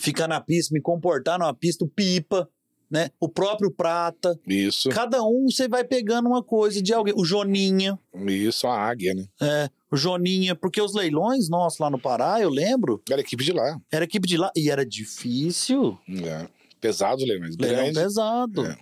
[0.00, 2.48] ficar na pista, me comportar numa pista, o Pipa,
[2.90, 3.10] né?
[3.20, 4.38] O próprio Prata.
[4.46, 7.14] Isso, Cada um você vai pegando uma coisa de alguém.
[7.16, 9.24] O Joninha, isso, a águia, né?
[9.40, 13.52] é, o Joninha, porque os leilões nossos lá no Pará, eu lembro, Era equipe de
[13.52, 13.78] lá.
[13.90, 15.98] era equipe de lá e era difícil.
[16.08, 16.48] É.
[16.80, 17.56] Pesado, leilões.
[17.58, 17.98] Leilão Grande.
[18.00, 18.66] pesado.
[18.66, 18.78] É.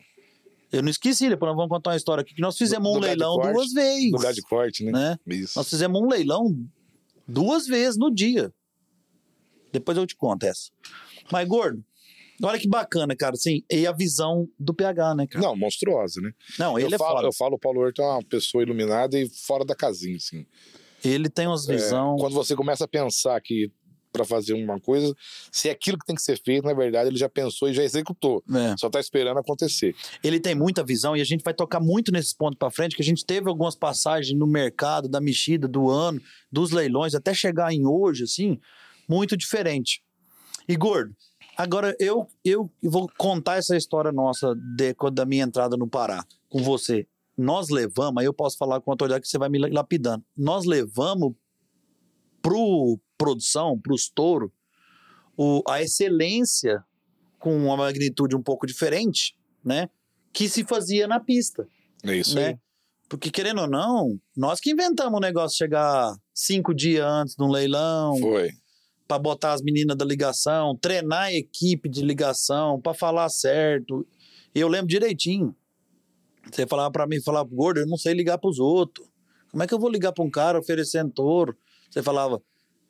[0.72, 3.36] Eu não esqueci, depois nós vamos contar uma história aqui, que nós fizemos um leilão
[3.36, 4.10] corte, duas vezes.
[4.12, 4.90] Lugar de corte, né?
[4.92, 5.18] né?
[5.26, 5.52] Isso.
[5.56, 6.52] Nós fizemos um leilão
[7.28, 8.52] duas vezes no dia.
[9.72, 10.70] Depois eu te conto essa.
[11.30, 11.82] Mas, gordo,
[12.42, 15.44] olha que bacana, cara, assim, e a visão do PH, né, cara?
[15.46, 16.32] Não, monstruosa, né?
[16.58, 17.28] Não, ele eu, é falo, foda.
[17.28, 20.44] eu falo, o Paulo Horto é uma pessoa iluminada e fora da casinha, assim.
[21.04, 22.16] Ele tem umas É, visão.
[22.16, 23.70] quando você começa a pensar que
[24.14, 25.12] para fazer uma coisa,
[25.50, 27.82] se é aquilo que tem que ser feito, na verdade, ele já pensou e já
[27.82, 28.44] executou.
[28.54, 28.76] É.
[28.78, 29.92] Só tá esperando acontecer.
[30.22, 33.02] ele tem muita visão e a gente vai tocar muito nesses pontos para frente, que
[33.02, 37.72] a gente teve algumas passagens no mercado, da mexida, do ano, dos leilões, até chegar
[37.72, 38.60] em hoje, assim,
[39.08, 40.00] muito diferente.
[40.68, 41.12] E, Gordo,
[41.56, 46.62] agora eu, eu vou contar essa história nossa de, da minha entrada no Pará com
[46.62, 47.04] você.
[47.36, 50.24] Nós levamos, aí eu posso falar com a autoridade que você vai me lapidando.
[50.36, 51.34] Nós levamos
[52.40, 54.52] pro produção, pros touro,
[55.36, 56.84] o, a excelência
[57.38, 59.88] com uma magnitude um pouco diferente, né?
[60.32, 61.66] Que se fazia na pista,
[62.02, 62.46] É isso né?
[62.48, 62.58] aí.
[63.08, 67.44] Porque, querendo ou não, nós que inventamos o negócio de chegar cinco dias antes de
[67.44, 68.50] um leilão, Foi.
[69.06, 74.06] para botar as meninas da ligação, treinar a equipe de ligação, para falar certo.
[74.54, 75.54] Eu lembro direitinho.
[76.50, 79.06] Você falava para mim, falava, gordo, eu não sei ligar pros outros.
[79.50, 81.56] Como é que eu vou ligar para um cara oferecendo touro?
[81.90, 82.42] Você falava,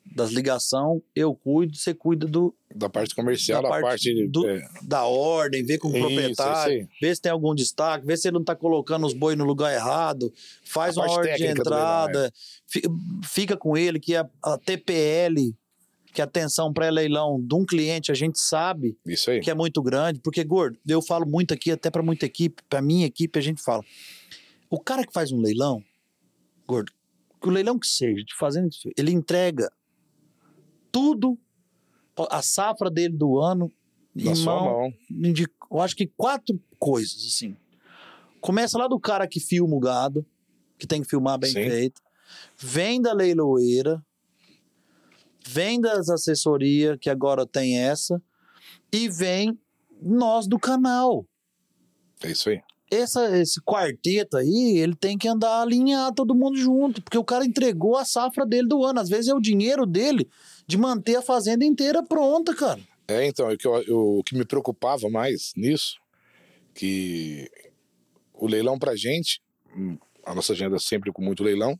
[0.05, 4.27] das ligação, eu cuido, você cuida do, Da parte comercial, Da da, parte parte.
[4.27, 8.05] do- é, da ordem, vê com o Isso, proprietário, isso vê se tem algum destaque,
[8.05, 10.31] vê se ele não tá colocando os boi no lugar errado,
[10.63, 12.33] faz A uma ordem de técnica do leilão, entrada,
[12.67, 12.81] fi-
[13.23, 15.53] fica com ele que a, a TPL,
[16.13, 19.41] que é a atenção pré-leilão de um cliente, a gente sabe isso aí.
[19.41, 22.81] que é muito grande, porque, gordo, eu falo muito aqui, até para muita equipe, para
[22.81, 23.83] minha equipe, a gente fala.
[24.69, 25.83] O cara que faz um leilão,
[26.65, 26.91] gordo,
[27.41, 28.33] que o leilão que seja, de
[28.71, 29.69] seja, ele entrega
[30.95, 31.37] tudo,
[32.29, 33.69] a safra dele do ano,
[34.15, 34.93] Na em sua mão,
[35.69, 37.53] eu acho que quatro coisas, assim.
[38.39, 40.25] Começa lá do cara que filma o gado,
[40.79, 41.69] que tem que filmar bem Sim.
[41.69, 42.01] feito.
[42.57, 44.01] Vem da leiloeira,
[45.45, 48.23] vem das assessorias, que agora tem essa,
[48.89, 49.59] e vem
[50.01, 51.27] nós do canal.
[52.23, 52.61] É isso aí.
[52.89, 57.43] Essa, esse quarteto aí, ele tem que andar alinhar todo mundo junto, porque o cara
[57.43, 59.01] entregou a safra dele do ano.
[59.01, 60.29] Às vezes é o dinheiro dele
[60.67, 62.79] de manter a fazenda inteira pronta, cara.
[63.07, 65.95] É, então, o que, eu- eu- o que me preocupava mais nisso,
[66.73, 67.49] que
[68.33, 69.41] o leilão pra gente,
[69.75, 71.79] hum, a nossa agenda é sempre com muito leilão,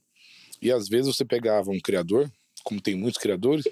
[0.62, 2.32] e às vezes você pegava um criador,
[2.63, 3.65] como tem muitos criadores,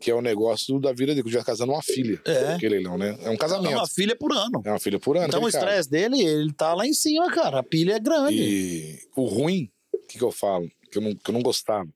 [0.00, 2.20] que é o negócio da vida dele, que já casando uma filha.
[2.24, 2.56] É.
[2.58, 3.16] Que leilão, né?
[3.22, 3.74] É um É casamento.
[3.74, 4.62] uma filha por ano.
[4.64, 5.26] É uma filha por ano.
[5.26, 7.58] Então o aquele estresse dele, ele tá lá em cima, cara.
[7.60, 8.36] A pilha é grande.
[8.40, 10.68] E o ruim, o que, que eu falo?
[10.92, 11.88] Que eu, não, que eu não gostava.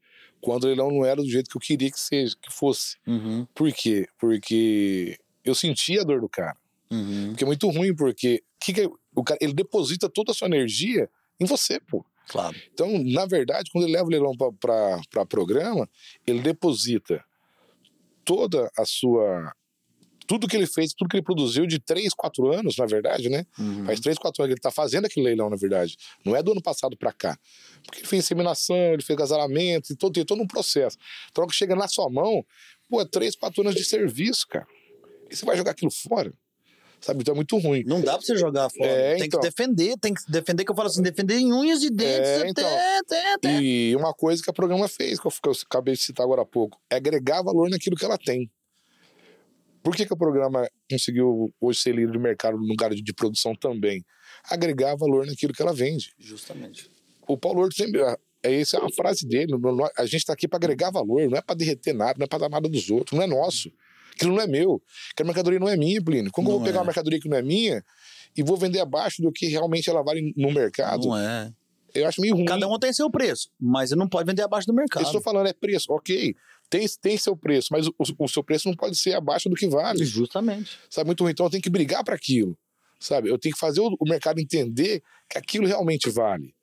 [0.43, 2.97] Quando o leilão não era do jeito que eu queria que seja, que fosse.
[3.07, 4.09] Uhum, Por quê?
[4.19, 6.59] Porque eu sentia a dor do cara.
[6.91, 7.29] uhum.
[7.29, 11.09] Porque é muito ruim, porque que que o cara, ele deposita toda a sua energia
[11.41, 12.05] em você, pô.
[12.29, 12.57] Claro.
[12.73, 15.89] Então, na verdade, quando ele leva o leilão para programa,
[16.27, 17.25] ele deposita
[18.25, 19.53] toda a sua.
[20.33, 23.45] Tudo que ele fez, tudo que ele produziu de 3, 4 anos, na verdade, né?
[23.59, 23.85] Uhum.
[23.85, 25.95] Faz 3, 4 anos que ele tá fazendo aquele leilão, na verdade.
[26.25, 27.39] Não é do ano passado para cá.
[27.85, 30.97] Porque ele fez inseminação, ele fez casalamento, e todo, tem todo um processo.
[31.31, 32.43] Então, que chega na sua mão,
[32.89, 34.67] pô, é 3, 4 anos de serviço, cara.
[35.31, 36.33] E você vai jogar aquilo fora.
[37.03, 37.21] Sabe?
[37.21, 37.85] Então é muito ruim.
[37.85, 38.89] Não dá pra você jogar fora.
[38.89, 39.39] É, tem então.
[39.39, 42.37] que defender, tem que defender, que eu falo assim, defender em unhas e dentes É,
[42.37, 42.79] até, então.
[43.01, 43.61] até, até.
[43.61, 46.41] E uma coisa que a programa fez, que eu, que eu acabei de citar agora
[46.41, 48.51] há pouco, é agregar valor naquilo que ela tem.
[49.83, 53.13] Por que, que o programa conseguiu hoje ser líder de mercado no lugar de, de
[53.13, 54.05] produção também?
[54.51, 56.13] Agregar valor naquilo que ela vende.
[56.19, 56.91] Justamente.
[57.27, 58.01] O Paulo Horto sempre.
[58.01, 58.17] É,
[58.61, 59.53] essa é uma frase dele.
[59.97, 62.41] A gente está aqui para agregar valor, não é para derreter nada, não é para
[62.41, 63.71] dar nada dos outros, não é nosso.
[64.15, 64.83] Aquilo não é meu.
[65.13, 66.31] Aquela mercadoria não é minha, Plínio.
[66.31, 66.81] Como eu Não vou pegar é.
[66.81, 67.83] uma mercadoria que não é minha
[68.37, 71.07] e vou vender abaixo do que realmente ela vale no mercado?
[71.09, 71.53] Não é.
[71.95, 72.45] Eu acho meio ruim.
[72.45, 75.05] Cada um tem seu preço, mas você não pode vender abaixo do Eu mercado.
[75.05, 76.35] estou falando, é preço, ok.
[76.73, 79.69] Tem, tem seu preço, mas o, o seu preço não pode ser abaixo do que
[79.69, 80.03] vale.
[80.07, 80.79] Justamente.
[80.89, 81.33] Sabe, muito ruim.
[81.33, 82.57] Então eu tenho que brigar para aquilo.
[82.99, 83.29] Sabe?
[83.29, 86.55] Eu tenho que fazer o, o mercado entender que aquilo realmente vale.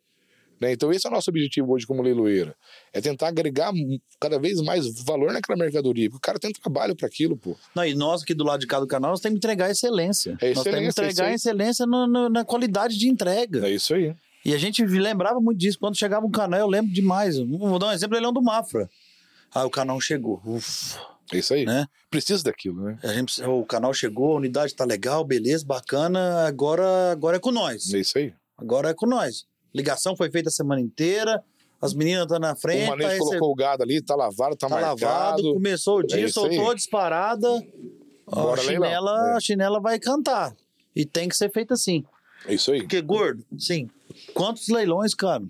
[0.60, 0.72] Né?
[0.74, 2.56] Então esse é o nosso objetivo hoje como leiloeira.
[2.92, 3.72] É tentar agregar
[4.20, 6.10] cada vez mais valor naquela mercadoria.
[6.10, 7.56] Porque o cara tem trabalho para aquilo, pô.
[7.76, 10.36] Não, e nós aqui do lado de cá do canal, nós temos que entregar excelência.
[10.42, 11.36] É nós temos que excelência, é entregar aí.
[11.36, 13.68] excelência no- no- na qualidade de entrega.
[13.68, 14.16] É isso aí.
[14.44, 15.78] E a gente lembrava muito disso.
[15.78, 17.38] Quando chegava um canal, eu lembro demais.
[17.38, 18.90] Vou dar um exemplo, Leilão do Mafra.
[19.54, 20.42] Aí o canal chegou.
[20.46, 21.00] Ufa,
[21.32, 21.66] É isso aí.
[21.66, 21.86] né?
[22.10, 23.00] Precisa daquilo, né?
[23.04, 26.46] A gente, o canal chegou, a unidade tá legal, beleza, bacana.
[26.48, 27.94] Agora, agora é com nós.
[27.94, 28.34] É isso aí.
[28.58, 29.46] Agora é com nós.
[29.74, 31.44] Ligação foi feita a semana inteira.
[31.82, 32.86] As meninas estão na frente.
[32.86, 35.02] o manejo tá colocou o gado ali, tá lavado, tá, tá marcado.
[35.06, 36.56] lavado, começou o dia, É isso aí.
[36.56, 37.48] soltou a disparada.
[38.28, 38.86] A Bora, leilão.
[38.88, 39.36] chinela, É.
[39.36, 40.54] a chinela vai cantar.
[40.96, 42.04] E tem que ser feito assim.
[42.46, 42.82] É isso aí.
[42.82, 43.90] Porque, gordo, sim.
[44.34, 45.44] Quantos leilões, cara?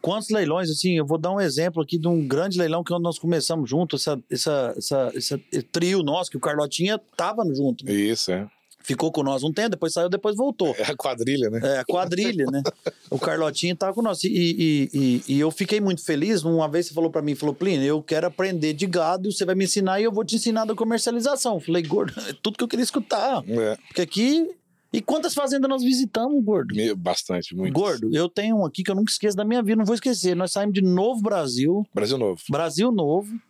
[0.00, 3.18] Quantos leilões, assim, eu vou dar um exemplo aqui de um grande leilão que nós
[3.18, 7.84] começamos junto, essa, essa, essa, esse trio nosso, que o Carlotinha tava junto.
[7.84, 7.92] né?
[7.92, 8.48] Isso, é.
[8.82, 10.74] Ficou com nós um tempo, depois saiu, depois voltou.
[10.78, 11.60] É a quadrilha, né?
[11.62, 12.62] É, a quadrilha, né?
[13.10, 14.24] O Carlotinho tava com nós.
[14.24, 16.42] E, e, e, e eu fiquei muito feliz.
[16.42, 19.54] Uma vez você falou pra mim, falou, Plínio, eu quero aprender de gado, você vai
[19.54, 21.54] me ensinar e eu vou te ensinar da comercialização.
[21.54, 23.44] Eu Falei, gordo, é tudo que eu queria escutar.
[23.46, 23.76] É.
[23.88, 24.48] Porque aqui.
[24.92, 26.74] E quantas fazendas nós visitamos, gordo?
[26.96, 27.72] Bastante, muito.
[27.72, 30.34] Gordo, eu tenho um aqui que eu nunca esqueço da minha vida, não vou esquecer.
[30.34, 32.42] Nós saímos de Novo Brasil, Brasil Novo.
[32.50, 33.40] Brasil Novo,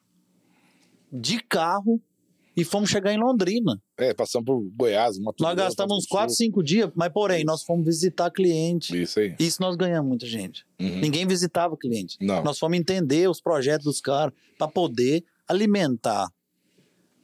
[1.11, 2.01] de carro,
[2.57, 3.81] e fomos chegar em Londrina.
[3.97, 7.45] É, passamos por Goiás, Mato Nós gastamos uns Grosso do 4, 5 dias, mas porém,
[7.45, 9.01] nós fomos visitar cliente.
[9.01, 9.35] Isso aí.
[9.39, 10.67] Isso nós ganhamos muita gente.
[10.81, 11.01] Uhum.
[11.01, 12.17] Ninguém visitava cliente.
[12.21, 12.43] Não.
[12.43, 16.29] Nós fomos entender os projetos dos caras para poder alimentar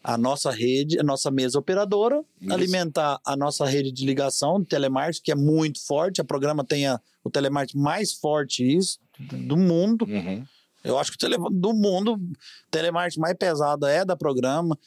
[0.09, 2.53] a nossa rede, a nossa mesa operadora, Isso.
[2.53, 6.21] alimentar a nossa rede de ligação de telemarketing, que é muito forte.
[6.21, 10.05] A programa tem a- o telemarketing mais forte isso, do mundo.
[10.09, 10.45] Uhum.
[10.85, 12.21] Eu acho que o tele, do mundo, o
[12.71, 14.79] telemarketing mais pesado é da programa.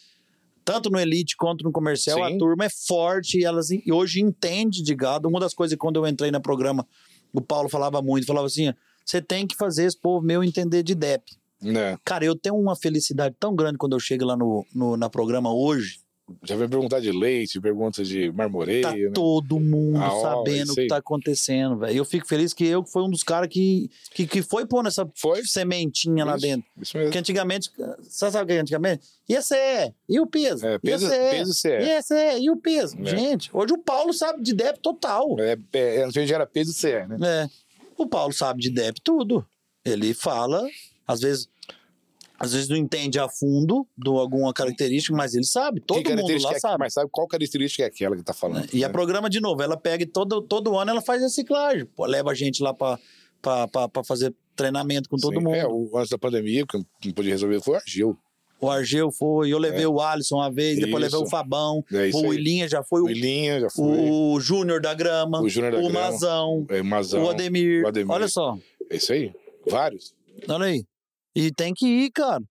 [0.63, 2.35] Tanto no Elite quanto no comercial, Sim.
[2.35, 5.27] a turma é forte e elas e hoje entende de gado.
[5.27, 6.87] Uma das coisas que quando eu entrei no programa,
[7.33, 8.71] o Paulo falava muito, falava assim:
[9.03, 11.37] você tem que fazer esse povo meu entender de DEP.
[11.61, 11.97] Né?
[12.05, 15.53] Cara, eu tenho uma felicidade tão grande quando eu chego lá no, no na programa
[15.53, 15.99] hoje.
[16.43, 19.09] Já veio perguntar de leite, pergunta de marmoreio, Tá né?
[19.11, 21.97] todo mundo Ah, sabendo o que tá acontecendo, velho.
[21.97, 25.09] Eu fico feliz que eu fui um dos caras que, que, que foi pôr nessa
[25.15, 25.43] Foi?
[25.43, 26.67] sementinha lá Isso, dentro.
[26.79, 27.07] Isso mesmo.
[27.07, 29.07] Porque antigamente, você sabe o que é antigamente?
[29.27, 29.55] E a CE?
[30.07, 30.67] E o peso?
[30.67, 31.29] É, peso, e a CE?
[31.31, 31.67] peso e CE.
[31.69, 32.39] E a CE?
[32.41, 32.95] E o peso?
[33.01, 33.05] É.
[33.05, 35.35] Gente, hoje o Paulo sabe de débito total.
[35.39, 37.17] É, é, antes era peso e CE, né?
[37.23, 37.47] É.
[37.97, 39.43] O Paulo sabe de débito tudo.
[39.83, 40.63] Ele fala,
[41.11, 41.49] às vezes,
[42.39, 45.81] às vezes não entende a fundo de alguma característica, mas ele sabe.
[45.81, 46.77] Todo mundo lá é, sabe.
[46.79, 48.69] Mas sabe qual característica é aquela que tá falando?
[48.71, 48.93] E a né?
[48.93, 51.85] programa, de novo, ela pega e todo, todo ano ela faz reciclagem.
[51.95, 52.99] Pô, leva a gente lá pra
[54.05, 55.43] fazer treinamento com todo Sim.
[55.43, 55.55] mundo.
[55.55, 58.17] É, o, antes da pandemia, que não podia resolver foi o Argil.
[58.61, 61.07] O Argeu foi, eu levei o Alisson uma vez, depois É.
[61.07, 61.15] Isso.
[61.15, 62.11] levei o Fabão, É o aí.
[62.27, 63.85] Willinha já foi, O o, Ilinha já foi.
[63.85, 65.99] o Júnior da Grama, O Júnior da o Grama.
[66.11, 67.23] Mazão, é, Mazão.
[67.23, 67.85] o Ademir.
[67.85, 68.11] o Ademir.
[68.13, 68.57] Olha só,
[68.89, 69.31] É isso aí.
[69.65, 70.13] Vários.
[70.47, 70.83] olha aí.
[71.35, 72.43] E tem que ir, cara.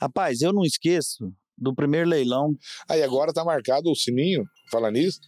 [0.00, 2.54] Rapaz, eu não esqueço do primeiro leilão.
[2.88, 5.20] Aí agora tá marcado o sininho, fala nisso,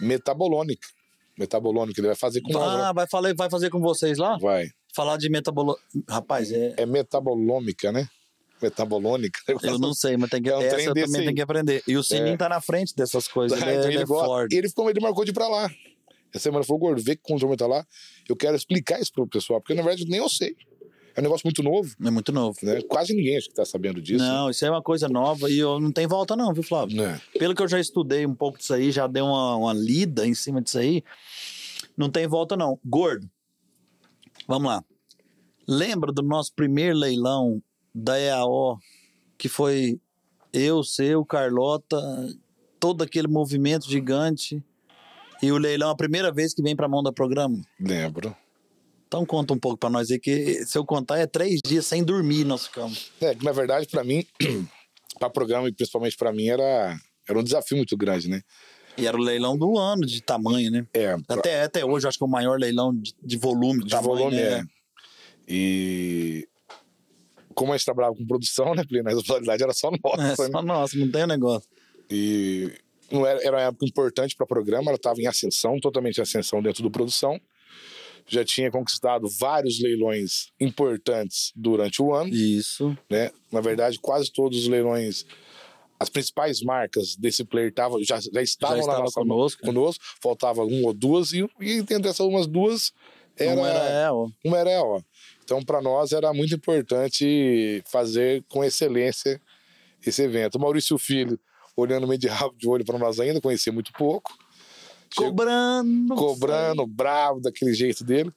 [0.00, 0.86] metabolônica.
[1.38, 2.92] Metabolônica, ele vai fazer com nós, Ah, né?
[2.94, 4.38] vai, falar, vai fazer com vocês lá?
[4.38, 4.68] Vai.
[4.94, 5.76] Falar de metabolo...
[6.08, 6.74] Rapaz, é...
[6.78, 8.08] É metabolômica, né?
[8.62, 9.38] Metabolônica.
[9.62, 11.12] eu não sei, mas tem que, É um essa eu também aí.
[11.24, 11.82] tenho que aprender.
[11.86, 12.36] E o Sininho É.
[12.38, 13.58] tá na frente dessas coisas.
[13.60, 14.58] Tá, ele é, então ele ele é.
[14.58, 15.70] Ele ficou, ele marcou de ir pra lá.
[16.32, 17.84] Essa semana falou, gordo, vê que o controle tá lá.
[18.26, 20.56] Eu quero explicar isso pro pessoal, porque na verdade nem eu sei.
[21.16, 22.58] É um negócio muito novo, É muito novo.
[22.62, 22.82] né?
[22.82, 24.22] Quase ninguém acho que tá sabendo disso.
[24.22, 26.94] Não, isso é uma coisa nova e eu não tem volta não, viu, Flávio?
[26.94, 27.18] Né?
[27.38, 30.34] Pelo que eu já estudei um pouco disso aí, já dei uma, uma lida em
[30.34, 31.02] cima disso aí,
[31.96, 32.78] não tem volta não.
[32.84, 33.28] Gordo,
[34.46, 34.84] vamos lá.
[35.66, 37.62] Lembra do nosso primeiro leilão
[37.94, 38.78] da EAO,
[39.38, 39.98] que foi
[40.52, 41.96] eu, seu, Carlota,
[42.78, 44.62] todo aquele movimento gigante,
[45.42, 47.60] e o leilão, a primeira vez que vem pra mão da programa?
[47.80, 48.36] Lembro.
[49.16, 52.04] Então conta um pouco pra nós aí, que se eu contar é três dias sem
[52.04, 53.10] dormir nós ficamos.
[53.18, 54.26] É, que na verdade, pra mim,
[55.18, 56.94] pra programa e principalmente pra mim, era,
[57.26, 58.42] era um desafio muito grande, né?
[58.98, 60.86] E era o leilão do ano de tamanho, né?
[60.92, 63.90] É, Até, até hoje, acho que é o maior leilão de, de volume, de, de
[63.90, 64.58] tamanho, volume, né?
[64.58, 64.64] é.
[65.48, 66.46] E
[67.54, 69.06] como a gente trabalhava com produção, né, Plínio?
[69.08, 70.62] A responsabilidade era só É, nossa, só né?
[70.62, 71.70] nossa, não tem negócio.
[72.10, 72.70] E
[73.10, 76.22] não era, era uma época importante para o programa, ela estava em ascensão, totalmente em
[76.22, 77.40] ascensão dentro do produção.
[78.28, 82.96] Já tinha conquistado vários leilões importantes durante o ano, Isso.
[83.10, 83.30] né?
[83.52, 85.24] Na verdade, quase todos os leilões,
[85.98, 89.62] as principais marcas desse player tavam, já, já estavam Já lá estava na conosco.
[89.62, 92.92] conosco, faltava uma ou duas, e, e dentro dessas umas duas
[93.38, 94.28] era, Não era, ó.
[94.44, 95.00] uma era ó.
[95.44, 99.40] Então, para nós, era muito importante fazer com excelência
[100.04, 100.56] esse evento.
[100.56, 101.38] O Maurício Filho,
[101.76, 104.36] olhando meio de rabo de olho para nós ainda, conhecia muito pouco.
[105.16, 106.14] Chegou- Cobrando.
[106.14, 108.30] cobrando, bravo, daquele jeito dele.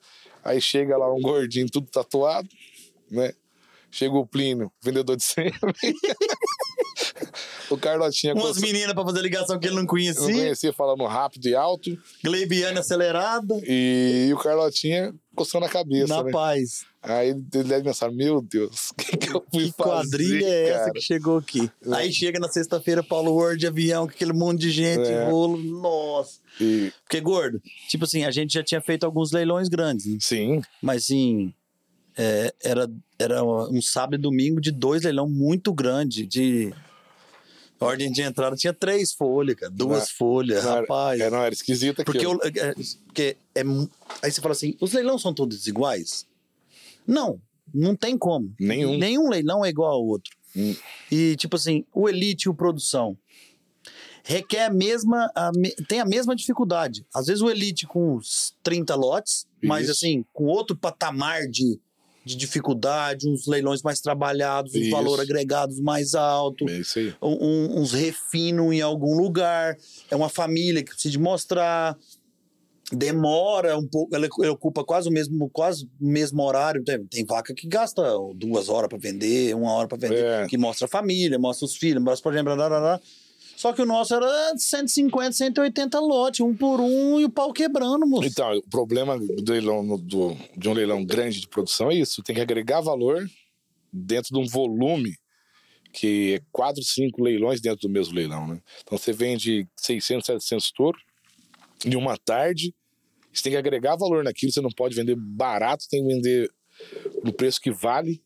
[0.44, 2.48] Aí chega lá um gordinho tudo tatuado,
[3.12, 3.34] né?
[3.92, 5.54] Chega o Plínio, vendedor de sêmen.
[7.70, 10.24] o Carlotinha Umas coça- meninas pra fazer ligação que ele não eu não conhecia.
[10.34, 11.98] conhecia falando rápido e alto.
[12.24, 13.60] Gleibiana acelerada.
[13.63, 16.32] E, o Carlotinha coçando a cabeça, na né?
[16.32, 16.86] paz.
[17.02, 20.70] Aí ele deve pensar, meu Deus, o que, que eu fui Que fazer, quadrilha é
[20.70, 21.72] essa que chegou aqui?
[21.94, 25.30] Aí chega na sexta-feira, Paulo Word avião, com aquele monte de gente, É.
[25.30, 25.58] rolo.
[25.58, 26.40] Nossa.
[26.60, 30.18] E, Porque, gordo, tipo assim, a gente já tinha feito alguns leilões grandes, né?
[30.20, 31.54] sim, Mas, assim,
[32.18, 36.74] é, era, era um sábado e domingo de dois leilão muito grande, de...
[37.82, 41.22] Ordem de entrada tinha três folhas, cara, duas Não, folhas, não era- rapaz.
[41.22, 42.38] é, não, era esquisito Porque, aquilo.
[42.44, 42.74] eu, é,
[43.06, 43.62] porque é,
[44.22, 46.28] aí você fala assim, os leilões são todos iguais?
[47.12, 47.41] Não,
[47.74, 48.54] não tem como.
[48.60, 48.98] Nenhum.
[48.98, 50.32] Nenhum leilão é igual ao outro.
[50.56, 50.76] Hum.
[51.12, 53.17] E, tipo assim, o Elite e o Produção
[54.24, 55.52] requer a mesma, a
[55.88, 57.06] tem a mesma dificuldade.
[57.13, 59.91] Às vezes o Elite com uns 30 lotes, mas Isso.
[59.93, 61.80] assim, com outro patamar de,
[62.24, 67.13] de dificuldade, uns leilões mais trabalhados, uns valor agregados mais alto É isso aí.
[67.22, 69.78] um- um- uns refino em algum lugar,
[70.12, 71.98] é uma família que precisa de mostrar,
[72.91, 76.84] demora um pouco, ela, ocupa quase o mesmo, quase o mesmo horário.
[76.84, 78.02] Tem, tem vaca que gasta
[78.36, 80.47] duas horas para vender, uma hora para vender, É.
[80.47, 82.99] que mostra a família, mostra os filhos, mostra, por exemplo, blá, blá, blá.
[83.56, 88.08] só que o nosso era 150, 180 lotes, um por um e o pau quebrando,
[88.08, 88.28] moço.
[88.28, 92.23] Então, o problema do leilão, do- de um leilão grande de produção é isso.
[92.23, 93.30] Tem que agregar valor
[93.91, 95.13] dentro de um volume
[95.91, 98.62] que é quatro, cinco leilões dentro do mesmo leilão, né?
[98.84, 101.02] Então, você vende 600, 700 touros
[101.84, 102.73] em uma tarde,
[103.34, 106.52] você tem que agregar valor naquilo, você não pode vender barato, tem que vender
[107.24, 108.22] no preço que vale.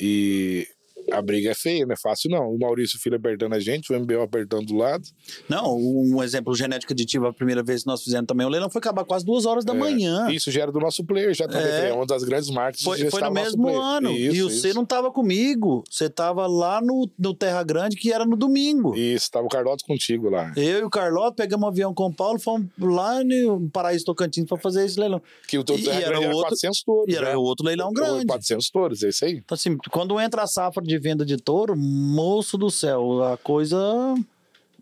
[0.00, 0.66] E
[1.12, 2.50] a briga é feia, não é fácil não.
[2.52, 5.04] O Maurício Filho apertando a gente, o MBO apertando do lado.
[5.48, 8.78] Não, um exemplo, genética aditiva, a primeira vez que nós fizemos também, o leilão foi
[8.78, 10.30] acabar quase duas horas da É, manhã.
[10.30, 11.66] Isso já era do nosso player, já também.
[11.68, 11.92] É.
[11.92, 12.82] Uma das grandes marcas.
[12.82, 14.10] Foi, já foi estava no mesmo ano.
[14.12, 15.82] Isso, e você não tava comigo.
[15.90, 18.94] Você tava lá no, no Terra Grande, que era no domingo.
[18.96, 20.52] Isso, tava o Carloto contigo lá.
[20.56, 24.44] Eu e o Carlota pegamos um avião com o Paulo, fomos lá no Paraíso Tocantins
[24.46, 25.20] para fazer esse leilão.
[25.46, 27.14] Que o teu terra e era grande era outro- 400 touros.
[27.14, 27.36] E era né?
[27.36, 28.26] outro leilão grande.
[28.26, 29.34] 400 touros, é isso aí.
[29.44, 33.78] Então, assim, quando entra a safra de venda de touro, moço do céu, a coisa.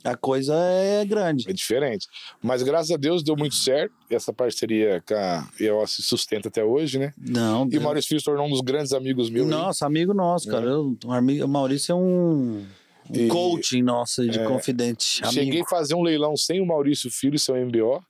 [0.05, 1.51] A coisa é grande.
[1.51, 2.07] É diferente.
[2.41, 3.93] Mas graças a Deus deu muito certo.
[4.09, 7.13] Essa parceria com a EO se sustenta até hoje, né?
[7.19, 9.47] Não, E o Maurício Filho se tornou um dos grandes amigos meus.
[9.47, 9.51] aí.
[9.51, 10.65] Nossa, amigo nosso, cara.
[10.67, 12.65] Eu- o Maurício é um,
[13.11, 15.03] um E- coaching nosso de é, confidente.
[15.29, 15.67] Cheguei Amigo.
[15.67, 18.01] a fazer um leilão sem o Maurício Filho e seu MBO,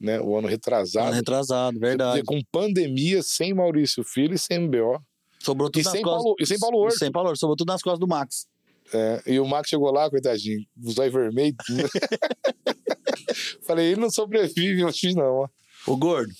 [0.00, 0.20] né?
[0.20, 1.14] O ano retrasado.
[1.14, 2.10] Retrasado, Quer verdade.
[2.14, 5.00] dizer, com pandemia, sem Maurício Filho e sem MBO.
[5.46, 6.22] Sobrou tudo E nas sem costas.
[6.22, 6.98] Paulo- e sem Paulo Horto.
[6.98, 8.46] Sem Paulo Horto, sobrou tudo nas costas do Max.
[8.92, 11.56] É, e o Max chegou lá, coitadinho, os olhos vermelhos.
[13.66, 15.24] Falei, ele não sobrevive hoje, não.
[15.42, 15.48] ó.
[15.86, 16.32] Ô, Gordo,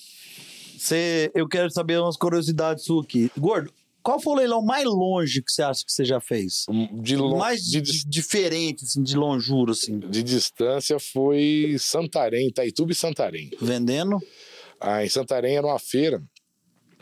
[0.77, 3.31] cê, eu quero saber umas curiosidades suas aqui.
[3.37, 6.65] Gordo, qual foi o leilão mais longe que você acha que você já fez?
[6.93, 9.99] De, mais de, dis- diferente, assim, de lonjuro, assim.
[9.99, 13.49] de distância foi Santarém, Itaituba e Santarém.
[13.61, 14.17] Vendendo?
[14.79, 16.21] Ah, em Santarém era uma feira,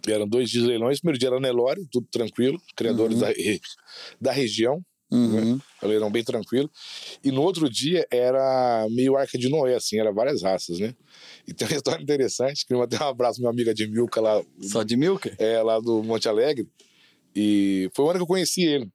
[0.08, 1.00] eram dois dias de leilões.
[1.00, 3.22] Primeiro dia era Nelore, tudo tranquilo, criadores Uhum.
[3.22, 3.34] da,
[4.22, 4.82] da região,
[5.12, 5.60] Uhum.
[5.84, 6.70] um leilão bem tranquilo.
[7.24, 10.96] E no outro dia era meio Arca de Noé, assim, era várias raças, né?
[11.48, 14.44] E tem uma história interessante, que eu mandei um abraço minha amiga de Milka lá,
[14.62, 15.36] Só de Milker?
[15.38, 16.68] é, lá do Monte Alegre.
[17.36, 18.90] E foi o ano que eu conheci ele.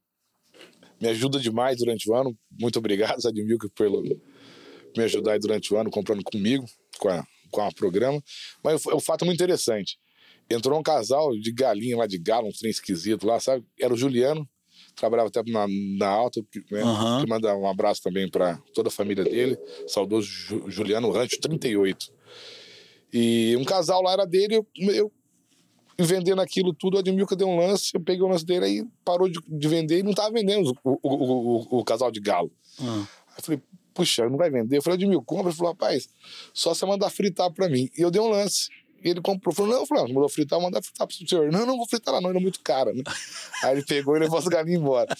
[1.00, 2.36] Me ajuda demais durante o ano.
[2.60, 4.02] Muito obrigado, Zadimilka, pelo
[4.96, 6.64] me ajudar aí durante o ano, comprando comigo,
[6.98, 8.20] com a, com a programa.
[8.62, 9.96] Mas o, o fato é muito interessante.
[10.50, 13.64] Entrou um casal de galinha lá de galo, um trem esquisito lá, sabe?
[13.80, 14.48] Era o Juliano,
[14.96, 15.66] trabalhava até na,
[15.98, 16.40] na Alta,
[16.70, 16.82] né?
[17.22, 22.12] Que manda um abraço também para toda a família dele, saudoso Ju- Juliano Rancho 38.
[23.12, 25.12] E um casal lá era dele, eu, eu
[25.98, 29.28] vendendo aquilo tudo, a Admilka deu um lance, eu peguei o lance dele aí, parou
[29.28, 32.50] de, de vender e não tava vendendo o, o, o, o- o casal de galo.
[32.80, 33.06] Ah.
[33.28, 34.78] Aí eu falei, puxa, não vai vender?
[34.78, 35.48] Eu falei, Admilka, compra.
[35.48, 36.08] Ele falou, rapaz,
[36.54, 37.88] só você mandar fritar pra mim.
[37.96, 38.68] E eu dei um lance.
[39.02, 41.50] E ele comprou, falou, não, falou, mandou fritar, vou mandar fritar pro senhor.
[41.50, 43.02] Não, não vou fritar lá não, ele é muito caro, né?
[43.64, 45.16] Aí ele pegou e levou as galinhas embora.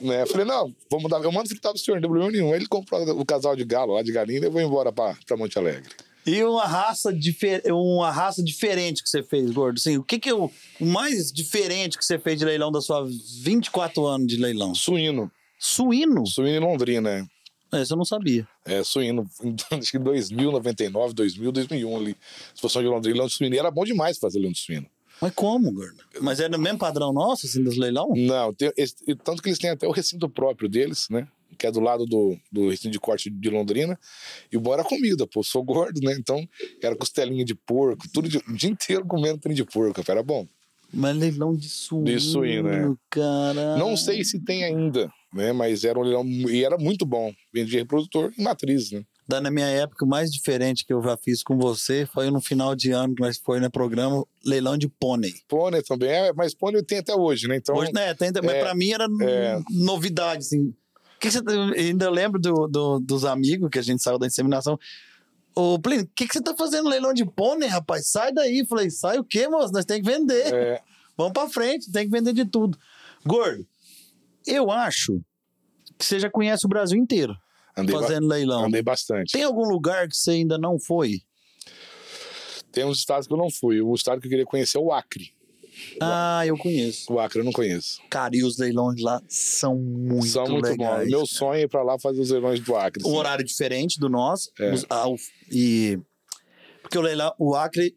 [0.00, 0.22] né?
[0.22, 2.52] Eu falei, não, vou mandar, eu mando fritar pro senhor, não tem problema nenhum.
[2.52, 5.36] Aí ele comprou o casal de galo lá de galinha e levou embora pra, pra
[5.36, 5.88] Monte Alegre.
[6.24, 7.62] E uma raça, difer...
[7.72, 9.78] uma raça diferente que você fez, Gordo?
[9.78, 13.04] Assim, o que, que é o mais diferente que você fez de leilão da sua
[13.42, 14.74] 24 anos de leilão?
[14.74, 15.30] Suíno.
[15.58, 16.26] Suíno?
[16.26, 17.28] Suíno em Londrina,
[17.72, 17.82] né?
[17.82, 18.46] Esse eu não sabia.
[18.64, 19.26] É, suíno,
[19.70, 22.16] acho que em 2000, 99, 2000, 2001 ali.
[22.54, 23.54] Exposição de Londrina, leilão de suíno.
[23.54, 24.86] E era bom demais fazer leilão de suíno.
[25.20, 26.02] Mas como, Gordo?
[26.20, 28.12] Mas é no mesmo padrão nosso, assim, dos leilão?
[28.16, 31.28] Não, tem, esse, tanto que eles têm até o recinto próprio deles, né?
[31.56, 33.96] Que é do lado do, do recinto de corte de Londrina.
[34.50, 35.42] E o bom era comida, pô.
[35.44, 36.16] Sou gordo, né?
[36.18, 36.44] Então
[36.82, 40.46] era costelinha de porco, tudo de, o dia inteiro comendo trem de porco, era bom.
[40.92, 42.04] Mas leilão de suíno.
[42.04, 42.96] De suíno, é.
[43.08, 43.76] cara.
[43.76, 45.52] Não sei se tem ainda, né?
[45.52, 47.32] Mas era um leilão e era muito bom.
[47.52, 49.02] Vendia reprodutor e matriz, né?
[49.26, 52.40] Da, na minha época, o mais diferente que eu já fiz com você foi no
[52.40, 55.32] final de ano que nós foi no programa leilão de pônei.
[55.48, 57.56] Pônei também, é, mas pônei tem até hoje, né?
[57.56, 59.60] Então, Hoje, né, tem, mas é, pra mim era é.
[59.70, 60.74] novidade, assim.
[61.20, 64.26] Que que você, tá, ainda lembro do, do- dos amigos que a gente saiu da
[64.26, 64.76] inseminação.
[65.54, 68.08] Ô, Plínio, o que, que você tá fazendo leilão de pônei, rapaz?
[68.08, 68.66] Sai daí.
[68.66, 69.72] Falei, sai o quê, moço?
[69.72, 70.52] Nós temos que vender.
[70.52, 70.80] é,
[71.16, 72.76] Vamos pra frente, tem que vender de tudo.
[73.24, 73.64] Gordo,
[74.46, 75.20] eu acho
[75.98, 77.34] que você já conhece o Brasil inteiro
[77.76, 78.64] andei, fazendo leilão.
[78.64, 79.32] andei bastante.
[79.32, 81.20] Tem algum lugar que você ainda não foi?
[82.70, 83.80] Tem uns estados que eu não fui.
[83.82, 85.30] O estado que eu queria conhecer é o Acre.
[86.00, 87.12] Ah, eu conheço.
[87.12, 88.00] O Acre eu não conheço.
[88.10, 91.04] Cara, e os leilões lá são muito São muito legais.
[91.04, 91.10] bons.
[91.10, 93.02] Meu sonho é ir pra lá fazer os leilões do Acre.
[93.04, 93.16] um assim.
[93.16, 94.50] horário diferente do nosso.
[94.58, 94.72] É.
[94.72, 95.16] Os- ah, o-
[95.50, 95.98] e
[96.82, 97.94] porque o leilão, o Acre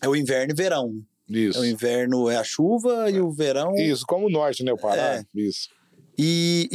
[0.00, 1.02] é o inverno e verão.
[1.30, 1.60] É Isso.
[1.60, 4.72] o inverno é a chuva e o verão Isso, como o norte, né?
[4.72, 5.16] O Pará.
[5.16, 5.24] É.
[5.34, 5.68] Isso.
[6.18, 6.68] e,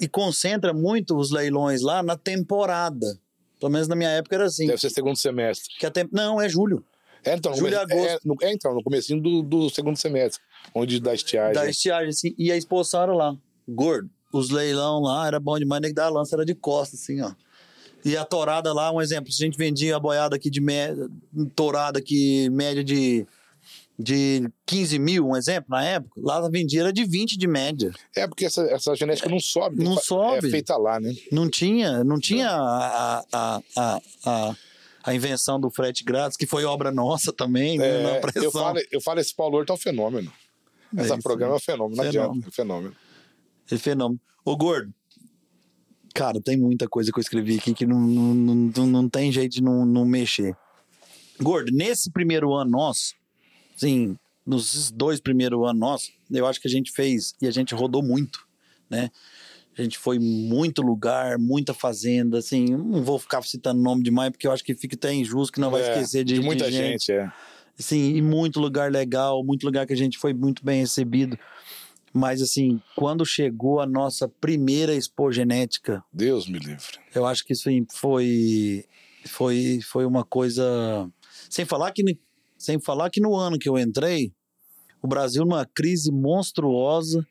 [0.00, 3.18] e, e concentra muito os leilões lá na temporada.
[3.60, 4.66] Pelo menos na minha época era assim.
[4.66, 5.74] Deve ser segundo semestre.
[5.78, 6.08] Que a tem...
[6.12, 6.84] Não, é julho.
[7.24, 8.28] É, então, Julho e come- é, agosto.
[8.28, 10.40] no, é, então, no comecinho do, do segundo semestre,
[10.72, 11.52] onde dá estiagem.
[11.54, 12.34] Da estiagem, assim.
[12.38, 13.36] E a exposição era lá.
[13.68, 14.08] Gordo.
[14.32, 17.20] Os leilão lá era bom demais, nem que dar a lança era de costas, assim,
[17.20, 17.32] ó.
[18.04, 21.08] E a torada lá, um exemplo, se a gente vendia a boiada aqui de média,
[21.56, 23.26] torada aqui, média de,
[23.98, 27.92] de 15 mil, um exemplo, na época, lá vendia era de 20 de média.
[28.14, 29.82] É, porque essa, essa genética não sobe.
[29.82, 30.46] Não que fa- sobe.
[30.46, 31.12] É feita lá, né?
[31.32, 34.56] Não tinha, não tinha a, a, a, a,
[35.04, 38.42] a invenção do frete grátis, que foi obra nossa também, né, É, pressão.
[38.44, 40.32] eu, falo, eu falo, esse Paulo Horto é um fenômeno.
[40.96, 42.30] É Esse programa é um fenômeno, não Fenômeno.
[42.32, 42.96] adianta, é um fenômeno.
[43.70, 44.20] Esse fenômeno.
[44.44, 44.94] Ô, Gordo,
[46.14, 49.30] cara, tem muita coisa que eu escrevi aqui que não, não, não, não, não tem
[49.32, 50.56] jeito de não, não mexer.
[51.40, 53.14] Gordo, nesse primeiro ano nosso,
[53.78, 57.74] assim, nos dois primeiros anos nossos, eu acho que a gente fez, e a gente
[57.74, 58.46] rodou muito,
[58.90, 59.10] né?
[59.78, 64.46] A gente foi muito lugar, muita fazenda, assim, não vou ficar citando nome demais, porque
[64.46, 67.12] eu acho que fica até injusto, que não vai É, esquecer de, muita de gente,
[67.12, 67.30] é.
[67.78, 71.38] assim, e muito lugar legal, muito lugar que a gente foi muito bem recebido.
[72.12, 76.98] Mas, assim, quando chegou a nossa primeira expogenética, Deus me livre.
[77.14, 78.84] eu acho que isso foi,
[79.26, 81.08] foi, foi uma coisa.
[81.48, 82.02] Sem falar, que,
[82.58, 84.32] sem falar que no ano que eu entrei,
[85.00, 87.26] o Brasil numa crise monstruosa,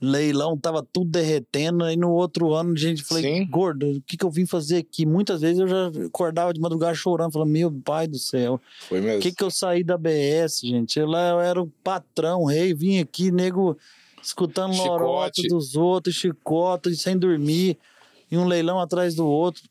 [0.00, 3.46] leilão tava tudo derretendo, aí no outro ano a gente falei, Sim.
[3.46, 5.04] gordo, o que, que eu vim fazer aqui?
[5.04, 9.32] Muitas vezes eu já acordava de madrugada chorando, falando, meu pai do céu, por que,
[9.32, 10.98] que eu saí da BS, gente?
[10.98, 13.76] Eu lá eu era o patrão, o rei, vim aqui, nego,
[14.22, 14.88] escutando Chicote.
[14.88, 17.76] lorota dos outros, chicota, sem dormir,
[18.30, 19.62] e um leilão atrás do outro.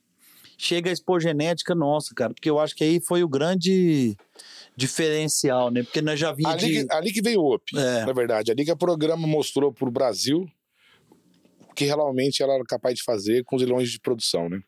[0.61, 4.15] Chega a expogenética nossa, cara, porque eu acho que aí foi o grande
[4.80, 5.84] diferencial, né?
[5.84, 6.88] Porque nós já vinha Ali, de...
[6.88, 8.05] que, ali que veio o OP, É.
[8.05, 8.51] na verdade.
[8.51, 10.49] Ali que o programa mostrou pro Brasil
[11.69, 14.61] o que realmente ela era capaz de fazer com os leilões de produção, né?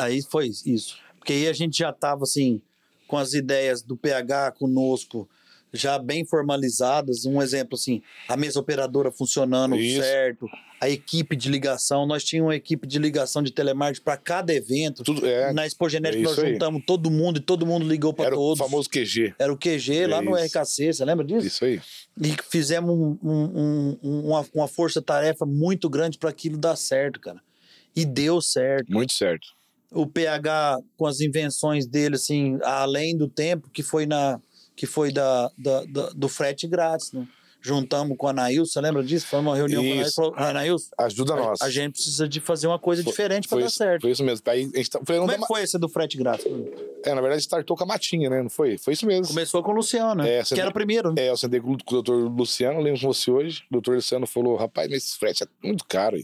[0.00, 0.98] Aí foi isso.
[1.18, 2.60] Porque aí a gente já tava assim,
[3.06, 5.28] com as ideias do PH conosco
[5.72, 7.24] já bem formalizadas.
[7.24, 10.02] Um exemplo assim, a mesa operadora funcionando Isso.
[10.02, 10.46] certo,
[10.80, 12.06] a equipe de ligação.
[12.06, 15.02] Nós tínhamos uma equipe de ligação de telemarketing para cada evento.
[15.02, 16.52] Tudo, é, Na Expogenética é nós isso aí.
[16.52, 18.58] juntamos todo mundo e todo mundo ligou para era o todos.
[18.58, 19.34] famoso QG.
[19.38, 20.46] Era o QG lá no Isso.
[20.58, 21.46] RKC, você lembra disso?
[21.46, 21.80] Isso aí.
[22.22, 27.40] E fizemos um- um- um- uma, uma força-tarefa muito grande para aquilo dar certo, cara.
[27.96, 29.48] E deu certo Muito certo.
[29.90, 34.40] o PH com as invenções dele, assim, além do tempo, que foi na
[34.78, 37.26] que foi da, da- da- do frete grátis, né?
[37.60, 39.26] Juntamos com a Anaílson, você lembra disso?
[39.26, 40.32] Foi uma reunião com a Isso.
[40.36, 41.60] Anaílson, Ajuda a, nós.
[41.60, 44.02] a gente precisa de fazer uma coisa Foi- diferente para dar isso, certo.
[44.02, 44.44] foi isso mesmo.
[44.48, 46.46] Aí a gente tá, foi, Como é que foi esse do frete grátis?
[47.04, 48.40] É, na verdade, startou com a Matinha, né?
[48.44, 48.78] Não foi?
[48.78, 49.26] Foi isso mesmo.
[49.26, 50.38] Começou com o Luciano, né?
[50.38, 51.12] É, que era o primeiro.
[51.12, 51.22] né?
[51.22, 53.64] É, eu sentei com, o- doutor Luciano, lembro com você hoje.
[53.68, 56.16] O doutor Luciano falou: rapaz, mas esse frete é muito caro.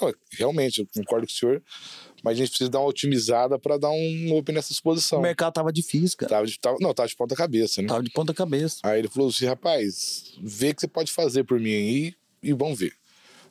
[0.00, 1.62] Não, realmente, eu concordo com o senhor,
[2.24, 5.20] mas a gente precisa dar uma otimizada para dar um up nessa O exposição.
[5.20, 6.30] mercado tava difícil, cara.
[6.30, 7.88] Tava de, tava, não, tava de ponta cabeça, né?
[7.88, 8.78] Tava de ponta cabeça.
[8.82, 12.52] Aí ele falou assim, rapaz, vê o que você pode fazer por mim aí e
[12.54, 12.94] vamos ver.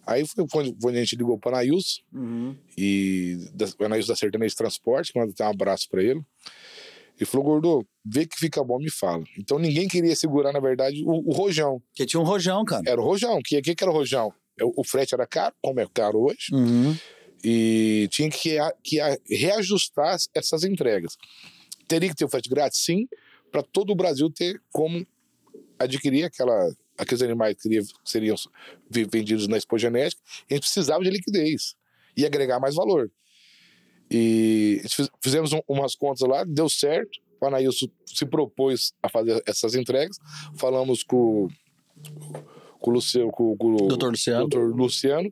[0.05, 2.01] Aí foi quando, a gente ligou para o Anailson,
[2.78, 6.21] e da, o Anailson da Sertanejo Transporte, que manda até um abraço para ele.
[7.15, 9.24] Ele falou, Gordo, vê que fica bom, me fala.
[9.38, 11.80] Então ninguém queria segurar, na verdade, o, o rojão.
[11.91, 12.84] Porque tinha um rojão, cara.
[12.88, 13.38] Era o rojão.
[13.38, 14.34] O que, que, que era o rojão?
[14.61, 16.95] O, o frete era caro, como é caro hoje, Uhum.
[17.43, 18.97] E tinha que, que
[19.29, 21.17] reajustar essas entregas.
[21.87, 22.79] Teria que ter o frete grátis?
[22.79, 23.07] Sim,
[23.51, 25.05] para todo o Brasil ter como
[25.77, 28.35] adquirir aquela, aqueles animais que seriam-
[28.89, 30.21] vendidos na Expo Genética.
[30.49, 31.75] A gente precisava de liquidez
[32.15, 33.11] e agregar mais valor.
[34.09, 34.81] E
[35.21, 37.19] fizemos um- umas contas lá, deu certo.
[37.41, 40.17] O Anailson se propôs a fazer essas entregas.
[40.57, 41.49] Falamos com,
[42.84, 44.47] com o Luciano, com, com Doutor Luciano.
[44.47, 45.31] doutor Luciano,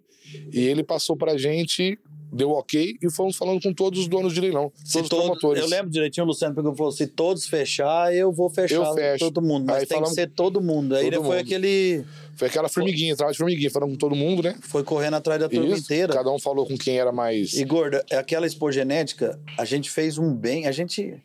[0.54, 2.00] e ele passou pra gente,
[2.32, 5.20] deu ok, e fomos falando com todos os donos de leilão, Se todos os todo-
[5.24, 5.62] promotores.
[5.62, 8.94] eu lembro direitinho, o Luciano pegou e falou: se todos fechar, eu vou fechar Eu
[8.94, 9.20] fecho.
[9.26, 9.66] todo mundo.
[9.68, 10.96] Mas Aí tem falamos- que ser todo mundo.
[10.96, 11.46] Aí Todo foi mundo.
[11.46, 12.06] aquele.
[12.38, 14.58] Foi aquela formiguinha, trabalho de formiguinha, falando com todo mundo, né?
[14.62, 16.14] Foi correndo atrás da turma Isso, inteira.
[16.14, 17.54] cada um falou com quem era mais...
[17.54, 21.22] E gorda, é aquela expogenética, a gente fez um bem, a gente.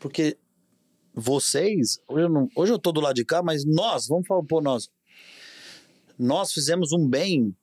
[0.00, 0.36] Porque
[1.14, 4.42] vocês, hoje eu, não, hoje eu tô do lado de cá, mas nós, vamos falar
[4.44, 4.88] por nós.
[6.18, 7.54] Nós fizemos um bem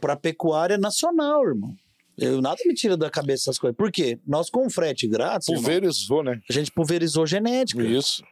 [0.00, 1.74] pra pecuária nacional, irmão.
[2.18, 3.76] Eu, nada me tira da cabeça essas coisas.
[3.76, 4.18] Por quê?
[4.26, 6.40] Nós, com frete grátis, irmão, Pulverizou, né?
[6.48, 7.82] a gente pulverizou genética.
[7.82, 8.22] Isso.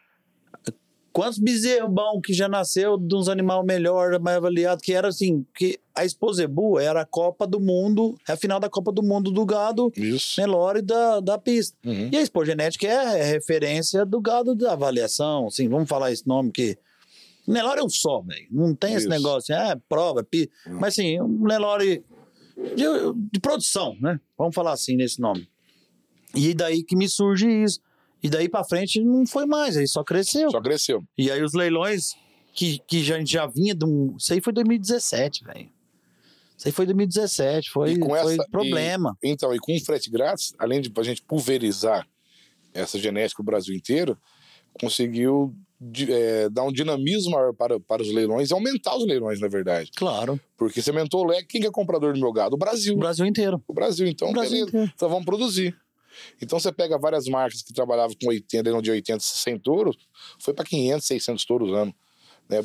[1.13, 5.47] Quantos bezerros bons que já nasceu de uns animais melhor, mais avaliados, que era assim,
[5.55, 9.31] que a Exposebu era a Copa do Mundo, é a final da Copa do Mundo
[9.31, 10.41] do gado Isso.
[10.41, 11.77] Nelore da, da pista.
[11.87, 12.09] Uhum.
[12.11, 16.51] E a Expogenética é a referência do gado da avaliação, assim, vamos falar esse nome
[16.51, 16.77] que...
[17.47, 18.47] Nelore é um só, velho.
[18.51, 19.09] Não tem esse Isso.
[19.09, 20.51] negócio, assim, é prova, é pi...
[20.67, 22.05] Mas assim, um Nelore
[22.57, 22.85] de,
[23.33, 24.19] de produção, né?
[24.39, 25.49] Vamos falar assim nesse nome.
[26.35, 27.81] E daí que me surge isso.
[28.23, 30.51] E daí pra frente não foi mais, aí só cresceu.
[30.51, 31.05] Só cresceu.
[31.17, 32.15] E aí os leilões
[32.55, 34.17] que, que já, a gente já vinha de um.
[34.17, 35.69] Isso aí foi 2017, velho.
[36.57, 39.17] Isso aí foi 2017, foi, E foi problema.
[39.23, 42.09] Então, e com o frete grátis, além de a gente pulverizar
[42.73, 44.17] essa genética o Brasil inteiro,
[44.81, 45.55] conseguiu
[46.09, 49.91] é, dar um dinamismo maior para, para os leilões e aumentar os leilões, na verdade.
[49.97, 50.41] Claro.
[50.57, 52.55] Porque você aumentou o leque, quem que é comprador do meu gado?
[52.55, 52.95] O Brasil.
[52.95, 53.63] O Brasil inteiro.
[53.67, 54.91] O Brasil, então, O Brasil inteiro.
[54.95, 55.77] Então vamos produzir.
[56.41, 59.97] Então você pega várias marcas que trabalhavam com 80, leilão de 80, 100 touros,
[60.39, 61.95] foi para 500, 600 touros ano,
[62.49, 62.65] né?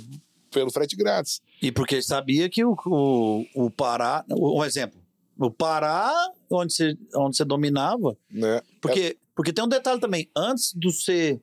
[0.52, 1.42] Pelo frete grátis.
[1.62, 4.26] E porque sabia que o, o, o Pará.
[4.30, 5.00] Um exemplo.
[5.38, 6.12] O Pará,
[6.50, 8.18] onde você, onde você dominava.
[8.32, 8.62] Né?
[8.82, 10.28] Porque, porque tem um detalhe também.
[10.36, 11.40] Antes do você.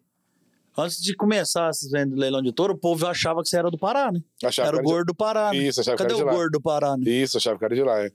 [0.78, 4.12] Antes de começar esse leilão de touro, o povo achava que você era do Pará,
[4.12, 4.20] né?
[4.44, 5.50] Achava era o gordo do Pará.
[5.50, 5.58] Né?
[5.58, 6.36] Isso, achava Cadê que o era de lá.
[6.36, 7.10] gordo do Pará, né?
[7.10, 7.98] Isso, achava que era de lá.
[8.04, 8.10] É.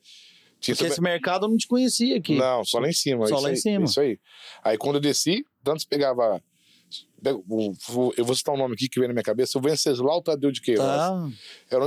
[0.60, 2.38] Tinha Porque esse mercado não te conhecia aqui.
[2.38, 3.26] Não, só lá em cima.
[3.26, 3.86] Só lá em aí, cima.
[3.86, 4.20] Isso aí.
[4.64, 6.40] Aí quando eu desci, tanto pegava.
[7.24, 9.58] pega- o- o- Eu vou citar um nome aqui que vem na minha cabeça.
[9.58, 10.88] O Venceslau Tadeu de Queiroz.
[10.88, 11.32] Tá um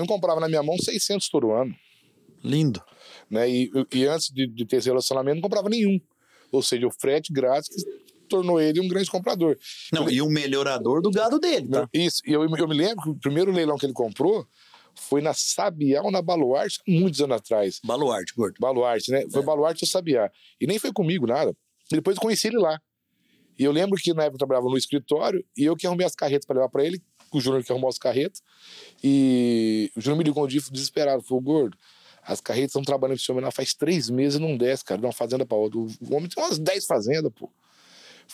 [0.01, 1.73] que comprava na minha mão 600 todo ano.
[2.43, 2.83] lindo.
[3.31, 3.49] Né?
[3.49, 5.99] E, e antes de, de ter esse relacionamento, não comprava nenhum.
[6.53, 7.75] Ou seja, o frete grátis
[8.29, 9.57] tornou ele um grande comprador.
[9.93, 11.89] Não, e um melhorador do gado dele, tá?
[11.93, 12.23] Isso.
[12.27, 14.47] E eu, eu me lembro que o primeiro leilão que ele comprou
[14.95, 17.81] foi na Sabiá ou na Baluarte, muitos anos atrás.
[17.85, 18.55] Baluarte, gordo.
[18.61, 19.25] Baluarte, né?
[19.31, 20.31] Foi Baluarte ou Sabiá.
[20.61, 21.57] E nem foi comigo nada.
[21.91, 22.81] E depois eu conheci ele lá.
[23.59, 26.15] E eu lembro que na época eu trabalhava no escritório e eu que arrumei as
[26.15, 27.01] carretas para levar para ele,
[27.33, 28.43] o Júnior que arrumou as carretas.
[29.03, 31.77] E o Júnior me ligou um dia desesperado, falou: Gordo,
[32.23, 35.07] as carretas estão trabalhando esse homem lá faz três meses e não desce, cara, de
[35.07, 35.79] uma fazenda para outra.
[35.79, 37.51] O homem tem umas 10 fazendas, pô.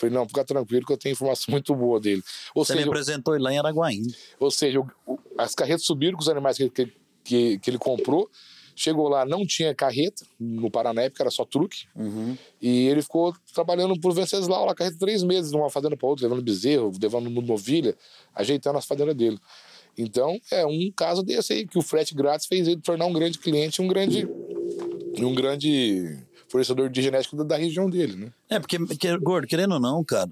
[0.05, 2.23] Eu Falei, não, fica tranquilo que eu tenho informação muito boa dele.
[2.55, 4.09] Ou Você me seja, apresentou ele lá em Araguaína.
[4.39, 4.81] ou seja,
[5.37, 6.93] as carretas subiram com os animais que, que,
[7.25, 8.29] que, que ele comprou.
[8.75, 11.87] Chegou lá, não tinha carreta, no Paraná época era só truque.
[12.63, 16.27] E ele ficou trabalhando por Venceslau lá, carreta três meses, de uma fazenda para outra,
[16.27, 17.95] levando bezerro, levando novilha,
[18.35, 19.39] ajeitando as fazendas dele.
[19.99, 23.39] Então, é um caso desse aí, que o frete grátis fez ele tornar um grande
[23.39, 24.27] cliente, um grande,
[25.19, 26.17] um grande
[26.51, 28.33] fornecedor de genética da, da região dele, né?
[28.49, 30.31] É, porque, porque, gordo, querendo ou não, cara,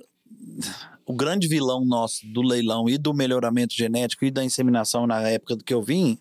[1.07, 5.57] o grande vilão nosso do leilão e do melhoramento genético e da inseminação na época
[5.57, 6.19] do que eu vim,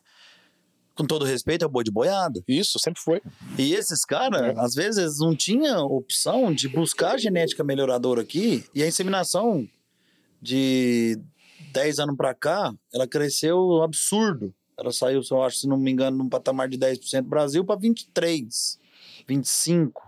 [0.96, 2.42] com todo respeito, é o boi de boiada.
[2.48, 3.22] Isso, sempre foi.
[3.58, 4.60] E esses caras, É.
[4.60, 9.68] às vezes, não tinha opção de buscar genética melhoradora aqui, e a inseminação
[10.42, 11.20] de
[11.72, 14.54] 10 anos pra cá, ela cresceu absurdo.
[14.78, 17.80] Ela saiu, eu acho, se não me engano, num patamar de 10% do Brasil para
[17.80, 18.80] 23,
[19.28, 20.02] 25.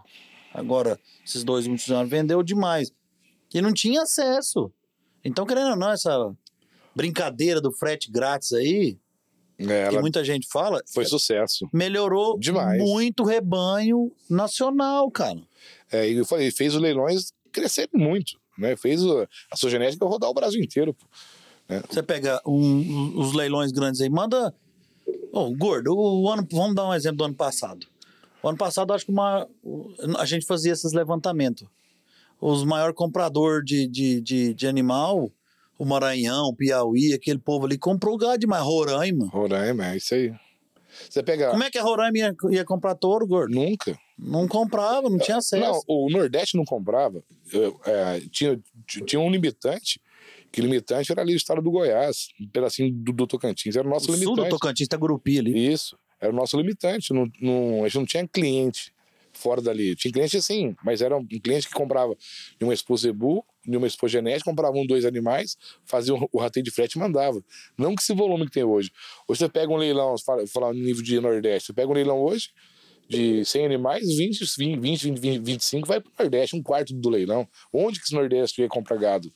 [0.53, 2.91] Agora, esses dois últimos anos vendeu demais.
[3.53, 4.71] E não tinha acesso.
[5.23, 6.33] Então, querendo ou não, essa
[6.95, 8.97] brincadeira do frete grátis aí,
[9.57, 11.67] É, que muita gente fala, foi sucesso.
[11.73, 12.81] melhorou Demais.
[12.81, 15.39] muito o rebanho nacional, cara.
[15.91, 18.75] É, e eu falei, fez os leilões crescerem muito, né?
[18.77, 20.93] Fez o- a sua genética rodar o Brasil inteiro.
[20.93, 21.05] pô.
[21.89, 24.55] Você pega um- os leilões grandes aí, manda.
[25.31, 27.85] Ô, gordo, o, ano, vamos dar um exemplo do ano passado.
[28.41, 29.47] O ano passado, acho que uma,
[30.17, 31.67] a gente fazia esses levantamentos.
[32.39, 35.29] Os maiores compradores de, de, de, de animal,
[35.77, 38.63] o Maranhão, o Piauí, aquele povo ali, comprou gado demais.
[38.63, 39.27] Roraima.
[39.27, 40.33] Roraima, é isso aí.
[41.09, 41.51] Você pega.
[41.51, 43.53] Como é que a Roraima ia, ia comprar touro, gordo?
[43.53, 43.97] Nunca.
[44.17, 45.61] Não comprava, não tinha acesso.
[45.61, 47.23] Não, o Nordeste não comprava.
[47.53, 48.59] Eu, é, tinha,
[49.05, 50.01] tinha um limitante,
[50.51, 53.75] que limitante era ali o estado do Goiás, um pedacinho do, do Tocantins.
[53.75, 54.49] Era o nosso o sul do limitante.
[54.49, 55.71] Tocantins, Gurupi ali.
[55.71, 57.13] Isso, era o nosso limitante.
[57.13, 58.93] Não, não- a gente não tinha cliente
[59.33, 59.95] fora dali.
[59.95, 62.15] Tinha cliente sim, mas era um cliente que comprava
[62.57, 65.55] de uma Expo Zebu, de uma Expo Genética, comprava um, dois animais,
[65.85, 67.41] fazia o, o rateio de frete e mandava.
[67.77, 68.91] Não que esse volume que tem hoje.
[69.27, 72.49] Hoje você pega um leilão, fala, no nível de Nordeste, você pega um leilão hoje
[73.07, 77.47] de 100 animais, 20, 20, 20, 20 25 vai pro Nordeste, um quarto do leilão.
[77.73, 79.31] Onde que esse Nordeste ia comprar gado?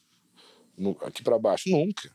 [0.77, 1.69] No- aqui para baixo?
[1.69, 2.11] Nunca.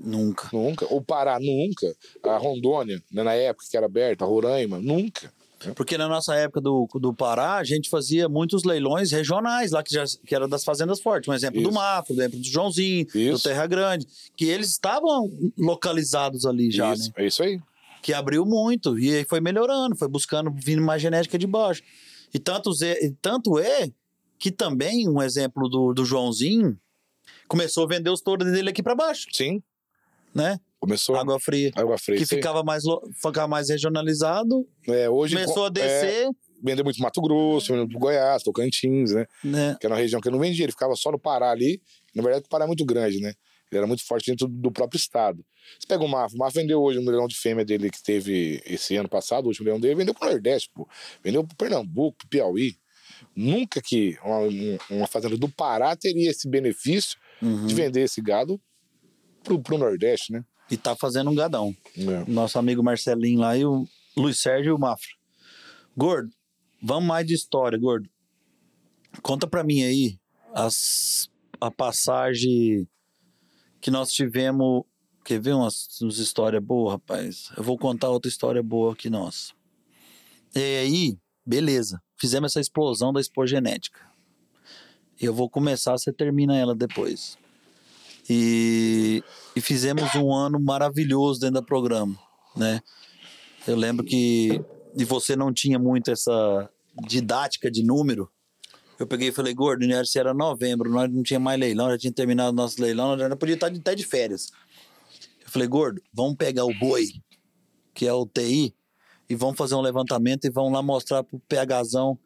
[0.00, 0.48] Nunca.
[0.52, 0.86] Nunca.
[0.94, 1.94] O Pará, nunca.
[2.24, 5.32] A Rondônia, né, na época que era aberta, a Roraima, nunca.
[5.76, 9.94] Porque na nossa época do, do Pará, a gente fazia muitos leilões regionais lá, que,
[9.94, 11.28] já, que era das fazendas fortes.
[11.28, 11.78] Um exemplo do Isso.
[11.78, 13.44] Mafra, um exemplo do Joãozinho, do Isso.
[13.44, 14.06] Terra Grande,
[14.36, 17.12] que eles estavam localizados ali já, isso, né?
[17.16, 17.60] É isso aí.
[18.02, 18.98] Que abriu muito.
[18.98, 21.82] E aí foi melhorando, foi buscando, vindo mais genética de baixo.
[22.34, 23.88] E tanto, é- e tanto é
[24.38, 26.76] que também, um exemplo do, do Joãozinho,
[27.52, 29.62] começou a vender os touros dele aqui para baixo, Sim.
[30.34, 30.58] né?
[30.80, 31.70] Começou Água fria.
[31.76, 32.18] água fria.
[32.18, 32.82] Que ficava mais,
[33.22, 36.28] ficava mais regionalizado, É, hoje começou a é, descer,
[36.62, 39.26] vendeu muito Mato Grosso, vendeu Goiás, Tocantins, né?
[39.44, 39.76] né?
[39.78, 41.80] Que era uma região que eu não vendia, ele ficava só no Pará ali.
[42.14, 43.34] Na verdade, o Pará é muito grande, né?
[43.70, 45.44] Ele era muito forte dentro do próprio estado.
[45.78, 48.60] Você pega o Mafra, o Mafra vendeu hoje um leilão de fêmea dele que teve
[48.66, 50.88] esse ano passado, o último leilão dele, vendeu pro Nordeste, pô.
[51.22, 52.74] Vendeu pro Pernambuco, pro Piauí.
[53.36, 57.66] Nunca que uma, um- uma fazenda do Pará teria esse benefício Uhum.
[57.66, 58.60] de vender esse gado
[59.42, 60.44] pro, pro Nordeste, né?
[60.70, 61.76] E tá fazendo um gadão.
[61.96, 62.30] É.
[62.30, 63.86] Nosso amigo Marcelinho lá e o
[64.16, 65.10] Luiz Sérgio e o Mafra.
[65.96, 66.30] Gordo,
[66.82, 68.08] vamos mais de história, Gordo.
[69.22, 70.18] Conta pra mim aí
[70.54, 71.28] as,
[71.60, 72.88] a passagem
[73.80, 74.84] que nós tivemos.
[75.24, 77.52] Quer ver umas, umas histórias boas, rapaz?
[77.56, 79.52] Eu vou contar outra história boa aqui, nossa.
[80.54, 82.02] E aí, beleza.
[82.18, 84.00] Fizemos essa explosão da expogenética.
[85.22, 87.38] Eu vou começar, você termina ela depois.
[88.28, 89.22] E,
[89.54, 92.18] e fizemos um ano maravilhoso dentro do programa,
[92.56, 92.80] né?
[93.66, 94.60] Eu lembro que
[94.96, 96.68] e você não tinha muito essa
[97.06, 98.30] didática de número.
[98.98, 102.12] Eu peguei e falei, gordo, se era novembro, nós não tinha mais leilão, já tinha
[102.12, 104.50] terminado o nosso leilão, nós já podia estar até de férias.
[105.42, 107.06] Eu falei, gordo, vamos pegar o boi,
[107.94, 108.74] que é o TI,
[109.28, 112.18] e vamos fazer um levantamento e vamos lá mostrar pro PHzão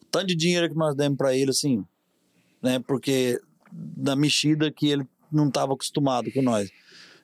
[0.00, 1.84] o tanto de dinheiro que nós demos para ele, assim,
[2.62, 2.78] né?
[2.86, 3.40] Porque
[3.72, 6.70] da mexida que ele não estava acostumado com nós.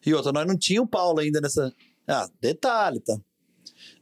[0.04, 1.72] E outra, nós não tinha o Paulo ainda nessa.
[2.06, 3.16] Ah, detalhe, tá?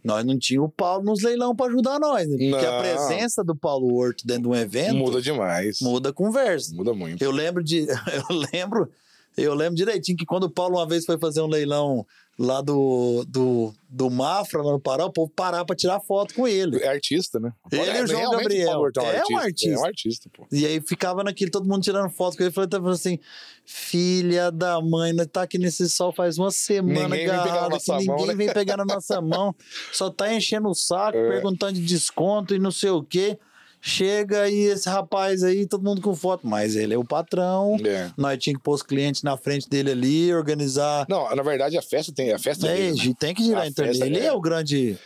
[0.05, 2.37] Nós não tinha o Paulo nos leilão para ajudar nós, né?
[2.51, 2.79] Porque a Não.
[2.81, 5.81] presença do Paulo Horto dentro de um evento Muda demais.
[5.81, 6.75] muda a conversa.
[6.75, 7.21] Muda muito.
[7.23, 7.87] Eu lembro de.
[8.31, 8.89] Eu lembro.
[9.37, 12.07] Eu lembro direitinho que quando o Paulo uma vez foi fazer um leilão
[12.39, 16.47] lá do, do, do Mafra, lá no Pará, o povo parar pra tirar foto com
[16.47, 16.79] ele.
[16.83, 17.53] É artista, né?
[17.73, 18.67] Ele e o João Gabriel.
[18.69, 19.75] Paulo Hortão É um artista.
[19.75, 20.47] É um artista, pô.
[20.53, 22.53] E aí ficava naquilo, todo mundo tirando foto com ele.
[22.53, 23.19] Falei, tá falando assim:
[23.65, 28.07] filha da mãe, nós tá aqui nesse sol faz uma semana, Ninguém agarrado, que ninguém
[28.07, 28.35] mão, né?
[28.35, 29.55] vem pegar na nossa mão.
[29.93, 31.29] Só tá enchendo o saco, É.
[31.31, 33.39] perguntando de desconto e não sei o quê.
[33.89, 36.45] Chega e esse rapaz aí, todo mundo com foto.
[36.47, 37.77] Mas ele é o patrão.
[37.87, 38.11] É.
[38.17, 41.07] Nós tínhamos que pôr os clientes na frente dele ali, organizar.
[41.09, 42.33] Não, na verdade, a festa tem.
[42.33, 43.15] A festa É, dele, né?
[43.19, 44.05] tem que girar A festa dele.
[44.05, 44.99] Ele é- é o grande.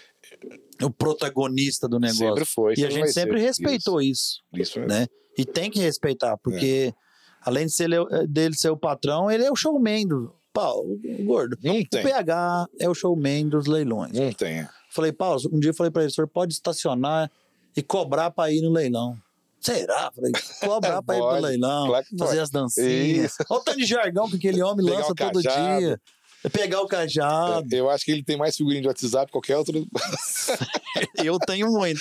[0.83, 2.27] O protagonista do negócio.
[2.29, 2.75] Sempre foi.
[2.79, 3.45] e a gente sempre ser.
[3.47, 5.07] respeitou isso Isso, isso né?
[5.37, 6.95] E tem que respeitar, porque
[7.43, 10.35] além de ser, ele- dele ser o patrão, ele é o showman do.
[10.55, 11.57] Paulo, o gordo.
[11.63, 12.03] Não O tem.
[12.03, 14.13] PH é o showman dos leilões.
[14.13, 14.67] Não tem.
[14.91, 17.31] Falei, Paulo, um dia eu falei pra ele, o senhor pode estacionar
[17.77, 19.17] e cobrar pra ir no leilão.
[19.61, 20.11] Será?
[20.15, 22.39] Falei, cobrar pra ir Pode, pro leilão, claro fazer pode.
[22.41, 23.33] as dancinhas.
[23.33, 23.37] Isso.
[23.49, 26.01] Olha o tanto de jargão que aquele homem Pegar lança todo dia.
[26.51, 27.75] Pegar o cajado.
[27.75, 29.87] Eu acho que ele tem mais figurinha de WhatsApp que qualquer outro.
[31.23, 32.01] Eu tenho muito.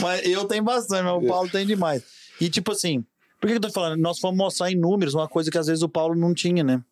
[0.00, 2.02] mas eu tenho bastante, mas o Paulo tem demais.
[2.38, 3.02] E tipo assim,
[3.40, 3.98] por que eu tô falando?
[3.98, 6.82] Nós fomos mostrar em números uma coisa que às vezes o Paulo não tinha, né?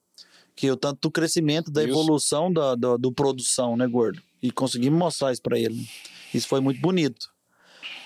[0.56, 1.90] Que o tanto do crescimento, da Isso.
[1.90, 4.22] evolução da, do produção, né, gordo?
[4.42, 5.86] E conseguimos mostrar isso pra ele.
[6.34, 7.28] Isso foi muito bonito.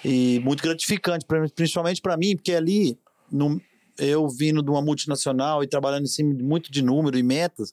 [0.04, 2.98] E muito gratificante, principalmente pra mim, porque ali
[3.30, 3.60] no,
[3.98, 7.72] eu vindo de uma multinacional e trabalhando em cima muito de número e metas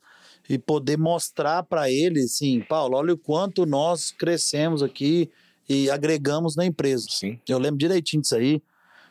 [0.50, 5.30] e poder mostrar para ele, assim, Paulo, olha o quanto nós crescemos aqui
[5.68, 7.08] e agregamos na empresa.
[7.10, 7.40] Sim.
[7.48, 8.62] Eu lembro direitinho disso aí.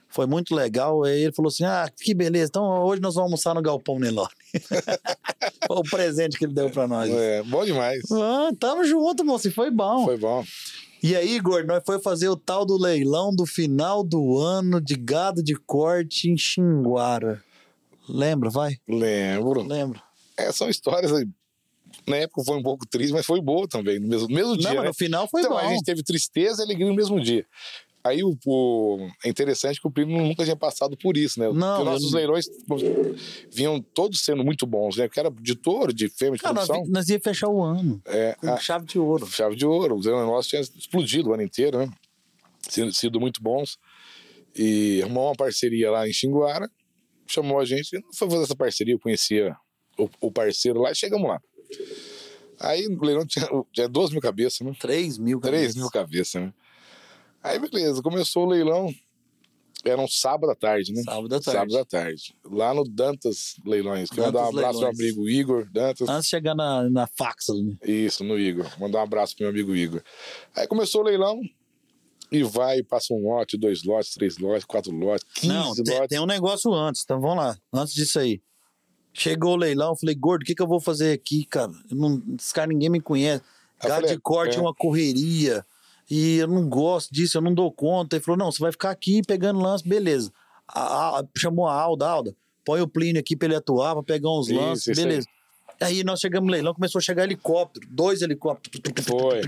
[0.09, 1.03] Foi muito legal.
[1.03, 2.49] Aí ele falou assim: Ah, que beleza.
[2.49, 4.29] Então hoje nós vamos almoçar no Galpão Nelone.
[5.67, 7.11] foi o presente que ele deu para nós.
[7.11, 8.01] É, bom demais.
[8.13, 9.49] Ah, tamo junto, moço.
[9.49, 10.05] E foi bom.
[10.05, 10.45] Foi bom.
[11.07, 14.95] E aí, Gordo, nós foi fazer o tal do leilão do final do ano de
[14.95, 17.45] gado de corte em Xinguara.
[18.09, 18.79] Lembra, vai?
[18.89, 19.63] Lembro.
[19.69, 20.03] Lembra.
[20.35, 21.29] É, são histórias aí.
[22.07, 24.71] Na época foi um pouco triste, mas foi boa também, no mesmo, mesmo dia.
[24.71, 24.89] Não, mas né?
[24.89, 25.59] no final foi então, bom.
[25.59, 27.45] a gente teve tristeza e alegria no mesmo dia.
[28.07, 31.47] Aí o, o- é interessante que o primo nunca tinha passado por isso, né?
[31.51, 32.45] Não, Porque nossos eu- leilões
[33.51, 35.07] vinham todos sendo muito bons, né?
[35.09, 36.93] Porque era de touro, de fêmea, de Cara, nós, produção.
[36.93, 39.27] nós ia fechar o ano É, com a chave de ouro.
[39.27, 39.97] chave de ouro.
[39.97, 41.91] Os leilões nossos tinham explodido o ano inteiro, né?
[42.69, 43.79] Sido, sido muito bons.
[44.55, 46.71] E arrumou uma parceria lá em Xinguara,
[47.27, 49.57] chamou a gente, foi fazer essa parceria, eu conhecia
[49.99, 51.41] o, o parceiro lá e chegamos lá.
[52.61, 54.73] Aí o leilão tinha, tinha 12 mil cabeças, né?
[54.79, 55.57] 3 mil, cara.
[55.57, 56.53] 3 mil cabeças, né?
[57.45, 58.89] Aí, beleza, começou o leilão.
[59.85, 61.03] Era um sábado à tarde, né?
[61.03, 61.59] Sábado à tarde.
[61.59, 62.35] Sábado à tarde.
[62.43, 64.09] Lá no Dantas Leilões.
[64.09, 65.01] Quero mandar um abraço pro meu Leilões.
[65.01, 66.09] amigo Igor Dantas.
[66.09, 67.77] Antes de chegar na, na fax ali.
[67.83, 68.67] Isso, no Igor.
[68.81, 70.03] Mandar um abraço pro meu amigo Igor.
[70.57, 71.39] Aí começou o leilão.
[72.33, 76.09] E vai, passa um lote, dois lotes, três lotes, quatro lotes, 15 Não, tem, lotes.
[76.09, 77.57] tem um negócio antes, então vamos lá.
[77.71, 78.41] Antes disso aí.
[79.13, 81.71] Chegou o leilão, falei, gordo, o que, que eu vou fazer aqui, cara?
[81.91, 83.45] Eu não, esse cara ninguém me conhece.
[83.81, 84.61] Gado de corte é.
[84.61, 85.65] uma correria.
[86.11, 88.17] E eu não gosto disso, eu não dou conta.
[88.17, 90.31] Ele falou: não, você vai ficar aqui pegando lance, beleza.
[90.69, 94.31] A- a- chamou a Alda, Alda, põe o Plínio aqui pra ele atuar, pra pegar
[94.31, 95.07] uns Isso, lances, isso aí.
[95.07, 95.27] beleza.
[95.81, 96.05] Aí.
[96.05, 98.81] nós chegamos no leilão, começou a chegar helicóptero, dois helicópteros.
[99.05, 99.41] Foi.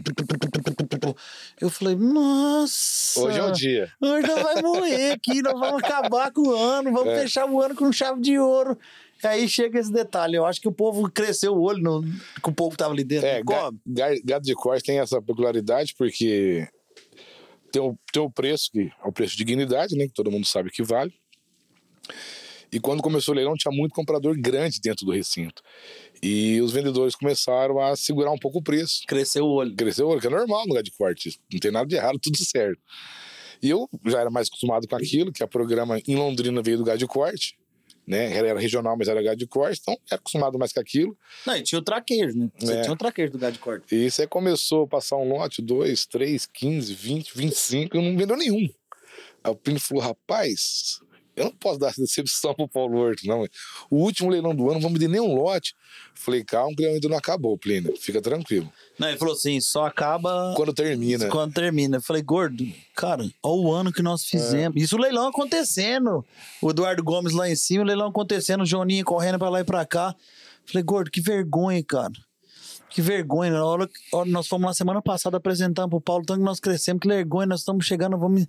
[1.60, 3.20] Eu falei, nossa.
[3.20, 3.92] Hoje é o dia.
[4.00, 7.20] Hoje nós vamos morrer aqui, nós vamos acabar com o ano, vamos É.
[7.22, 8.76] fechar o ano com chave de ouro.
[9.22, 12.02] Aí chega esse detalhe, eu acho que o povo cresceu o olho no,
[12.42, 13.26] com o povo que tava ali dentro.
[13.26, 13.80] É, ga- Come.
[13.86, 16.68] ga- gado de corte tem essa peculiaridade porque
[17.72, 20.06] tem o, tem o preço, que é o preço de dignidade, né?
[20.06, 21.12] Que todo mundo sabe que vale.
[22.72, 25.62] E quando começou o leilão, tinha muito comprador grande dentro do recinto.
[26.22, 29.02] E os vendedores começaram a segurar um pouco o preço.
[29.06, 29.74] Cresceu o olho.
[29.74, 32.80] Cresceu, que é normal no gado de corte, não tem nada de errado, tudo certo.
[33.62, 36.84] E eu já era mais acostumado com aquilo, que a programa em Londrina veio do
[36.84, 37.56] gado de corte,
[38.06, 38.32] né?
[38.36, 41.16] Era regional, mas era gado de corte, então era acostumado mais com aquilo.
[41.46, 42.50] Não, e tinha o traquejo, né?
[42.58, 42.80] Você É.
[42.82, 43.94] tinha o traquejo do gado de corte.
[43.94, 48.02] E aí começou a passar um lote, dois, três, quinze, vinte, vinte e cinco, eu
[48.02, 48.68] não vendeu nenhum.
[49.42, 51.00] Aí o Plínio falou, rapaz,
[51.36, 53.46] eu não posso dar essa decepção pro Paulo Horto, não.
[53.90, 55.74] O último leilão do ano, não vamos vender nenhum lote.
[56.14, 58.72] Falei, calma, que ainda não acabou, Plínio, fica tranquilo.
[58.98, 61.98] Não, ele falou assim: só acaba Quando termina, quando termina.
[61.98, 64.82] Eu falei, gordo, cara, olha o ano que nós fizemos.
[64.82, 66.24] Isso o leilão acontecendo.
[66.62, 69.64] O Eduardo Gomes lá em cima, o leilão acontecendo, o Joninho correndo pra lá e
[69.64, 70.14] pra cá.
[70.64, 72.12] Falei, gordo, que vergonha, cara.
[72.88, 73.52] Que vergonha.
[73.52, 77.00] Na hora, hora nós fomos lá semana passada apresentar pro Paulo, tanto que nós crescemos,
[77.00, 78.46] que vergonha, nós estamos chegando, vamos,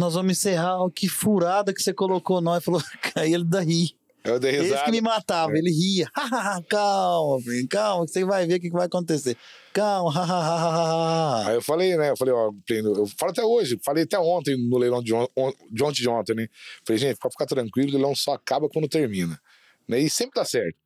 [0.00, 0.82] nós vamos encerrar.
[0.82, 2.64] Ó, Que furada que você colocou nós.
[2.64, 2.80] Falou,
[3.14, 3.90] aí ele daí.
[4.24, 4.84] eu dei Esse risada.
[4.86, 6.10] que me matava, ele ria.
[6.68, 9.36] calma, filho, calma, que você vai ver o que que vai acontecer.
[9.72, 10.12] Calma,
[11.46, 12.10] Aí eu falei, né?
[12.10, 15.26] Eu falei, ó, eu falo até hoje, falei até ontem no leilão de, on,
[15.70, 16.48] de ontem de ontem, né?
[16.84, 19.40] Falei, gente, pode ficar tranquilo, o leilão só acaba quando termina.
[19.86, 20.00] Né?
[20.00, 20.76] E sempre tá certo.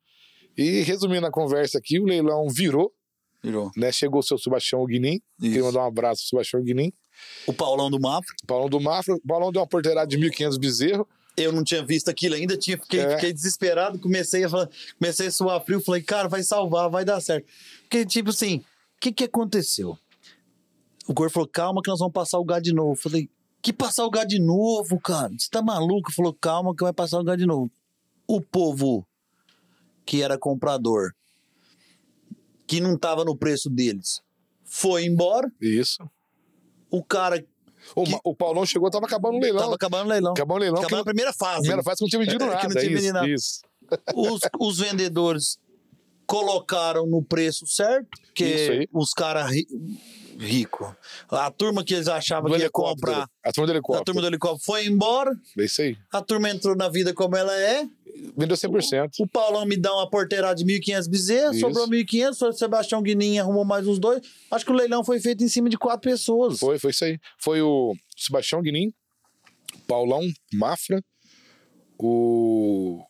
[0.57, 2.91] E resumindo a conversa aqui, o leilão virou,
[3.43, 3.71] Virou.
[3.75, 3.91] né?
[3.91, 6.91] Chegou o seu Sebastião Guinim, queria mandar um abraço pro Sebastião Guinim.
[7.47, 8.33] O Paulão do Mafra.
[8.47, 11.07] Paulão do Mafra, o Paulão deu uma porteirada de 1.500 bezerro.
[11.37, 13.15] Eu não tinha visto aquilo ainda, tinha, fiquei, É.
[13.15, 17.19] fiquei desesperado, comecei a, falar- comecei a suar frio, falei, cara, vai salvar, vai dar
[17.19, 17.45] certo.
[17.81, 18.63] Porque, tipo assim, o
[19.01, 19.97] que que aconteceu?
[21.07, 22.95] O Gordo falou, calma que nós vamos passar o gado de novo.
[22.95, 23.29] Falei,
[23.61, 25.31] que passar o gado de novo, cara?
[25.37, 26.11] Você tá maluco?
[26.13, 27.69] Falou, calma que vai passar o gado de novo.
[28.25, 29.05] O povo
[30.05, 31.11] que era comprador,
[32.65, 34.21] que não tava no preço deles,
[34.63, 35.51] foi embora.
[35.61, 36.09] Isso.
[36.97, 37.43] O cara
[37.95, 39.61] O, Que- o Paulão chegou, tava acabando o leilão.
[39.61, 40.31] tava acabando o leilão.
[40.31, 40.79] Acabou o leilão.
[40.81, 41.59] Acabando a primeira fase.
[41.61, 42.67] primeira fase que não tinha vendido É, que nada.
[42.67, 43.27] não tinha isso, vendido nada.
[43.29, 43.61] isso.
[44.15, 45.59] os, os vendedores
[46.25, 49.67] colocaram no preço certo, que os caras ri,
[50.39, 50.95] rico,
[51.29, 54.05] a turma que eles achavam Do que ia comprar, A turma do a helicóptero.
[54.05, 55.95] turma do helicóptero foi embora, É isso aí.
[56.11, 57.87] a turma entrou na vida como ela é,
[58.37, 59.09] Vendeu 100%.
[59.19, 63.65] o Paulão me dá uma porteirada de 1.500 bezerros, sobrou 1.500, o Sebastião Guininha arrumou
[63.65, 66.59] mais uns dois, acho que o leilão foi feito em cima de quatro pessoas.
[66.59, 67.19] Foi, foi isso aí.
[67.37, 68.93] Foi o Sebastião Guinim,
[69.87, 70.21] Paulão
[70.53, 71.01] Mafra,
[71.99, 73.03] o,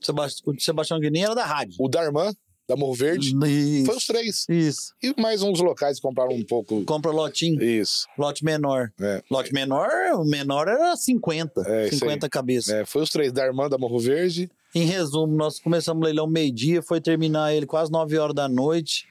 [0.00, 1.76] Sebast- O Sebastião Guininha era da rádio.
[1.78, 2.32] o Darman,
[2.68, 3.34] da Morro Verde.
[3.46, 3.86] Isso.
[3.86, 4.46] Foi os três.
[4.48, 4.92] Isso.
[5.02, 6.84] E mais uns locais compraram um pouco.
[6.84, 8.06] Compra lotinho, Isso.
[8.18, 8.92] lote menor.
[9.00, 9.22] É.
[9.30, 11.62] Lote menor, o menor era 50.
[11.66, 12.74] É, isso 50 cabeças.
[12.74, 14.50] É, foi os três, da irmã da Morro Verde.
[14.74, 19.06] Em resumo, nós começamos o leilão meio-dia, foi terminar ele quase 9 horas da noite.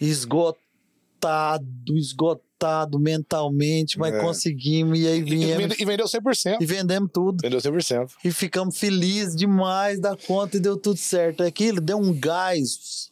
[0.00, 1.66] Esgotado,
[1.96, 2.51] esgotado
[2.98, 4.20] mentalmente, mas É.
[4.20, 6.58] conseguimos e aí viemos e vendeu 100%.
[6.60, 7.38] e vendemos tudo.
[7.42, 8.12] Vendeu 100%.
[8.24, 11.42] E ficamos felizes demais da conta e deu tudo certo.
[11.42, 13.10] Aquilo deu um gás,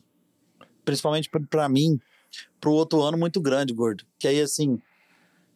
[0.84, 1.98] principalmente pra mim,
[2.60, 4.04] pro outro ano muito grande, gordo.
[4.18, 4.80] Que aí, assim,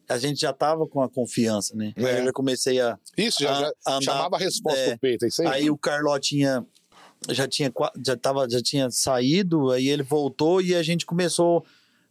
[0.07, 1.93] a gente já tava com a confiança, né?
[1.95, 2.05] É.
[2.05, 2.97] Aí eu já comecei a.
[3.17, 4.97] Isso, já, a- já andar- chamava a resposta é.
[4.97, 5.47] peito, é isso aí?
[5.47, 6.65] Aí o Carlotinha
[7.29, 7.71] já tinha,
[8.05, 11.65] já, tava, já tinha saído, aí ele voltou e a gente começou,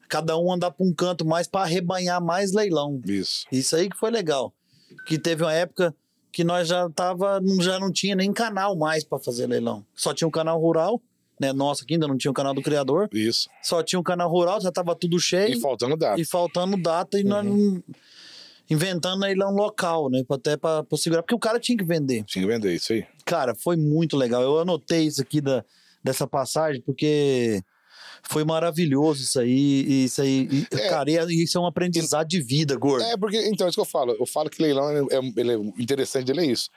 [0.09, 3.01] cada um andar pra um canto mais pra arrebanhar mais leilão.
[3.07, 3.47] Isso.
[3.51, 4.53] Isso aí que foi legal.
[5.07, 5.95] Que teve uma época
[6.33, 9.85] que nós já tava, não- já não tinha nem canal mais para fazer leilão.
[9.95, 11.01] Só tinha um canal rural,
[11.41, 11.53] né?
[11.53, 13.09] Nossa, que ainda não tinha o canal do criador.
[13.13, 13.49] Isso.
[13.63, 16.21] Só tinha um canal rural, já tava tudo cheio E faltando data.
[16.21, 17.83] e faltando data e nós não-
[18.71, 20.23] inventando leilão local, né?
[20.29, 22.25] Até para segurar, porque o cara tinha que vender.
[22.25, 23.07] Tinha que vender isso aí.
[23.25, 24.43] Cara, foi muito legal.
[24.43, 25.65] Eu anotei isso aqui da,
[26.03, 27.63] dessa passagem porque
[28.31, 29.51] foi maravilhoso isso aí.
[29.87, 30.89] e Isso aí, e, É.
[30.89, 33.05] cara, e isso é um aprendizado de vida, gordo.
[33.05, 34.13] É, porque, então, é isso que eu falo.
[34.19, 36.69] Eu falo que leilão é, é- é interessante, ele é isso.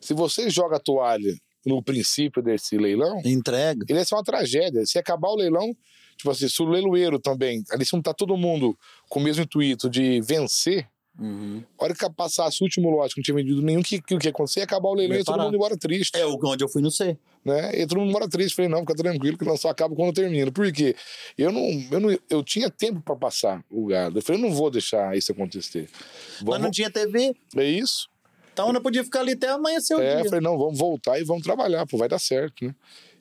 [0.00, 1.34] Se você joga a toalha
[1.64, 3.84] no princípio desse leilão, Entrega.
[3.88, 4.84] ele é só uma tragédia.
[4.86, 5.72] Se acabar o leilão,
[6.16, 8.76] tipo assim, se o leiloeiro também, ali se não tá todo mundo
[9.08, 10.88] com o mesmo intuito de vencer,
[11.18, 14.16] a hora que passasse o último lote, que não tinha vendido nenhum, o que, que,
[14.18, 14.60] que ia acontecer?
[14.60, 16.16] Ia acabar o leilão e todo mundo embora triste.
[16.16, 17.16] É o- onde eu fui no C.
[17.44, 17.78] né?
[17.78, 18.54] E todo mundo mora triste.
[18.56, 20.50] Falei, não, fica tranquilo que não só acaba quando termina.
[20.50, 20.94] Por quê?
[21.36, 24.18] Eu não, eu não, eu tinha tempo para passar o gado.
[24.18, 25.88] Eu falei, eu não vou deixar isso acontecer.
[25.92, 28.08] Mas Vamos, não tinha TV, é isso.
[28.52, 30.24] então eu podia ficar ali até amanhecer o É, eu dia.
[30.30, 32.74] falei, não, vamos voltar e vamos trabalhar, pô, vai dar certo, né?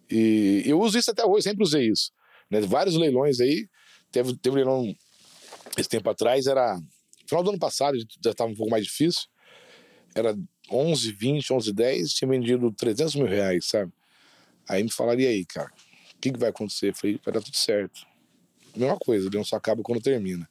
[0.10, 2.12] E eu uso isso até hoje, sempre usei isso.
[2.50, 2.62] Né?
[2.62, 3.68] Vários leilões aí.
[4.12, 4.96] Teve, teve um leilão
[5.78, 6.78] esse tempo atrás, era.
[7.32, 9.22] Final do ano passado, já estava um pouco mais difícil.
[10.14, 10.38] Era
[10.70, 13.90] 11, 20, 11, 10, tinha vendido 300 mil reais, sabe?
[14.68, 15.72] Aí me falaram, e aí, cara,
[16.14, 16.90] o que, que vai acontecer?
[16.90, 18.06] Eu falei, vai dar tudo certo.
[18.76, 20.46] Mesma coisa, o leilão só acaba quando termina.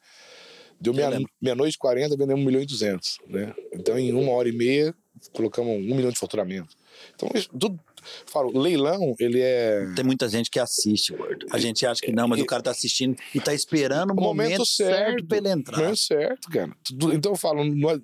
[0.80, 3.54] Deu Eu meia- meia-noite e 40, vendemos 1 milhão e 200, né?
[3.74, 4.94] Então, em uma hora e meia,
[5.34, 6.74] colocamos 1 milhão de faturamento.
[7.14, 7.78] Então, isso tudo.
[8.26, 9.92] Falo, leilão, ele é.
[9.94, 11.46] Tem muita gente que assiste, gordo.
[11.50, 14.50] A gente acha que não, mas o cara tá assistindo e tá esperando o momento,
[14.50, 15.92] momento certo certo, pra ele entrar.
[15.92, 16.76] É certo, cara.
[17.12, 18.00] Então eu falo, é-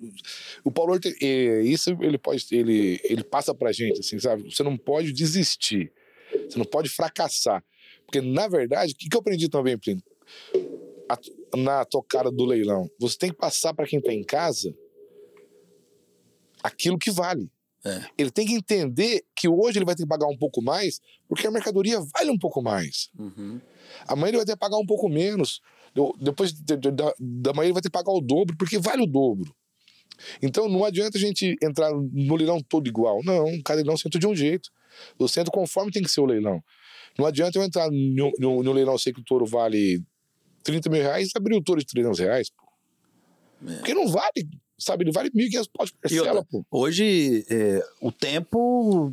[0.63, 0.99] o Paulo
[1.63, 4.43] isso ele pode, ele, ele passa pra gente, assim, sabe?
[4.53, 5.91] Você não pode desistir,
[6.49, 7.63] você não pode fracassar,
[8.05, 10.03] porque na verdade, o que, eu aprendi também, Plínio?
[11.55, 14.75] Na tocada do leilão, você tem que passar para quem tá em casa
[16.61, 17.49] aquilo que vale.
[17.89, 18.05] É.
[18.17, 21.45] Ele tem que entender que hoje ele vai ter que pagar um pouco mais, porque
[21.47, 23.09] a mercadoria vale um pouco mais.
[23.17, 23.59] Uhum.
[24.07, 25.61] Amanhã ele vai ter que pagar um pouco menos.
[26.19, 29.01] Depois de- de- da, da manhã ele vai ter que pagar o dobro, porque vale
[29.03, 29.55] o dobro.
[30.41, 33.23] Então não adianta a gente entrar no leilão todo igual.
[33.23, 34.69] Não, cada leilão senta de um jeito.
[35.19, 36.61] Eu sento conforme tem que ser o leilão.
[37.17, 40.01] Não adianta eu entrar no, no, no leilão, sei que o touro vale
[40.63, 42.49] 30 mil reais e abrir o touro de 300 reais.
[42.49, 42.65] Pô.
[43.71, 43.75] É.
[43.77, 44.47] Porque não vale,
[44.77, 45.03] sabe?
[45.03, 46.65] Ele vale 1.500 pau de parcela, pô.
[46.71, 49.11] hoje, é, o tempo,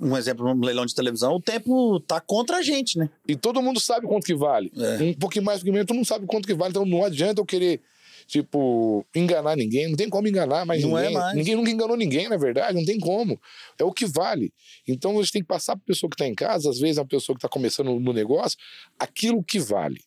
[0.00, 3.08] um exemplo no leilão de televisão, o tempo tá contra a gente, né?
[3.26, 4.72] E todo mundo sabe quanto que vale.
[4.76, 5.02] É.
[5.02, 6.70] Um pouquinho mais, um pouquinho menos, todo mundo sabe quanto que vale.
[6.70, 7.80] Então não adianta eu querer,
[8.26, 9.88] tipo, enganar ninguém.
[9.88, 11.18] Não tem como enganar mais Não é ninguém.
[11.18, 11.36] mais.
[11.36, 12.76] Ninguém nunca enganou ninguém, na verdade.
[12.76, 13.40] Não tem como.
[13.78, 14.52] É o que vale.
[14.86, 17.34] Então você tem que passar para pessoa que está em casa, às vezes a pessoa
[17.36, 18.58] que está começando no negócio,
[18.98, 20.00] aquilo que vale.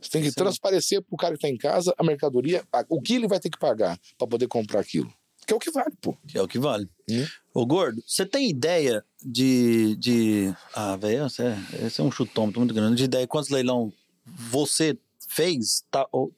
[0.00, 0.34] Você tem que Sim.
[0.36, 3.38] transparecer para o cara que está em casa a mercadoria, a- o que ele vai
[3.40, 5.12] ter que pagar para poder comprar aquilo.
[5.46, 6.16] Que é o que vale, pô.
[6.28, 6.88] Que é o que vale.
[7.10, 7.26] Hum.
[7.52, 9.96] Ô, Gordo, você tem ideia de.
[9.96, 10.54] de...
[10.74, 11.56] Ah, velho, esse é,
[11.98, 12.96] é um chutômetro muito grande.
[12.96, 13.92] De ideia de quantos leilão
[14.26, 14.96] você
[15.28, 15.84] fez?
[15.90, 16.32] Tá, ou-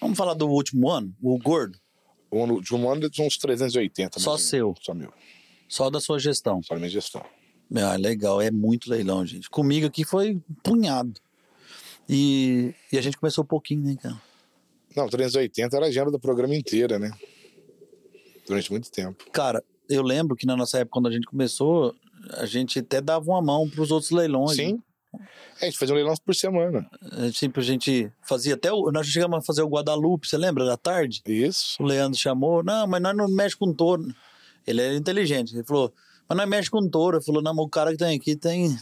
[0.00, 1.14] Vamos falar do último ano?
[1.22, 1.78] O Gordo?
[2.30, 4.18] O ano de um ano são uns 380.
[4.20, 4.74] Só seu.
[4.82, 5.12] Só meu.
[5.68, 6.62] Só da sua gestão.
[6.62, 7.24] Só da minha gestão.
[7.76, 9.48] Ah, legal, é muito leilão, gente.
[9.48, 11.14] Comigo aqui foi um punhado.
[12.12, 14.20] E, e a gente começou um pouquinho, né, cara?
[14.96, 17.12] Não, 380 era a agenda do programa inteira, né?
[18.46, 19.24] Durante muito tempo.
[19.30, 21.94] Cara, eu lembro que na nossa época, quando a gente começou,
[22.32, 24.56] a gente até dava uma mão pros outros leilões.
[24.56, 24.64] né?
[24.64, 24.82] Sim.
[25.60, 26.88] É, a gente fazia um leilão por semana.
[27.12, 28.72] A gente, a gente fazia até.
[28.72, 31.22] O, nós chegamos a fazer o Guadalupe, você lembra da tarde?
[31.26, 31.80] Isso.
[31.80, 34.12] O Leandro chamou, não, mas nós não mexe com touro.
[34.66, 35.54] Ele era inteligente.
[35.54, 35.92] Ele falou,
[36.28, 37.18] mas nós mexe com touro.
[37.18, 38.76] Ele falou, não, mas o cara que tem aqui tem,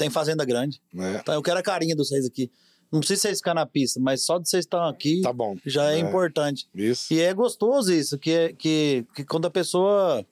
[0.00, 0.80] tem fazenda grande.
[0.92, 1.18] Né?
[1.22, 2.50] Então, eu quero a carinha de vocês aqui.
[2.90, 5.56] Não precisa vocês ficar na pista, mas só de vocês estar aqui Tá bom.
[5.64, 5.98] já é, É.
[6.00, 6.66] importante.
[6.74, 7.12] Isso.
[7.14, 10.26] E é gostoso isso, que, é- que, que quando a pessoa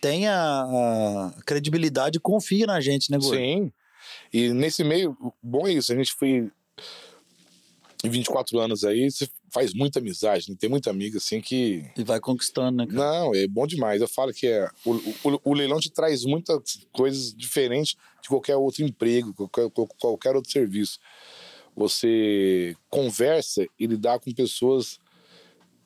[0.00, 3.36] tem a, a credibilidade, confia na gente, né, Gordo?
[3.36, 3.72] Sim.
[4.32, 6.50] E nesse meio, bom é isso, a gente foi
[8.04, 9.08] em 24 anos aí,
[9.56, 10.56] faz muita amizade, né?
[10.58, 11.82] tem muita amiga assim que.
[11.96, 12.86] E vai conquistando, né?
[12.86, 12.98] Cara?
[12.98, 14.02] Não, é bom demais.
[14.02, 18.56] Eu falo que é, o, o, o leilão te traz muitas coisas diferentes de qualquer
[18.56, 20.98] outro emprego, qualquer, qualquer outro serviço.
[21.74, 24.98] Você conversa e lidar com pessoas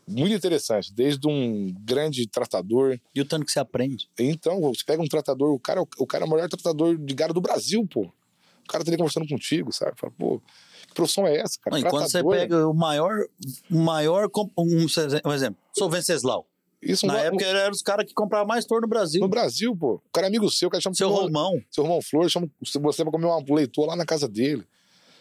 [0.04, 2.98] muito interessantes, desde um grande tratador.
[3.14, 4.10] E o tanto que você aprende.
[4.18, 7.32] Então, você pega um tratador, o cara, o cara é o melhor tratador de gado
[7.32, 8.02] do Brasil, pô.
[8.02, 9.92] O cara tá ali conversando contigo, sabe?
[9.96, 10.42] Fala, pô,
[10.90, 11.78] que profissão é essa, cara?
[11.78, 13.26] Não, e quando você pega o maior,
[13.70, 14.28] o maior
[14.58, 14.86] um,
[15.24, 16.46] um exemplo, sou Venceslau.
[16.82, 19.20] Isso, Na um- época eram os caras que compravam mais touro no Brasil.
[19.20, 19.94] No Brasil, pô.
[19.96, 21.60] O cara é amigo seu, o cara chama Seu pro- Romão.
[21.70, 24.64] seu irmão Flor, chama você pra comer uma leitor lá na casa dele.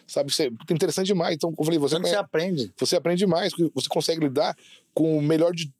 [0.06, 1.34] Sabe, isso é interessante demais.
[1.36, 2.72] Então, eu falei, você, você aprende.
[2.78, 4.56] você aprende mais, você consegue lidar
[4.92, 5.70] com o melhor de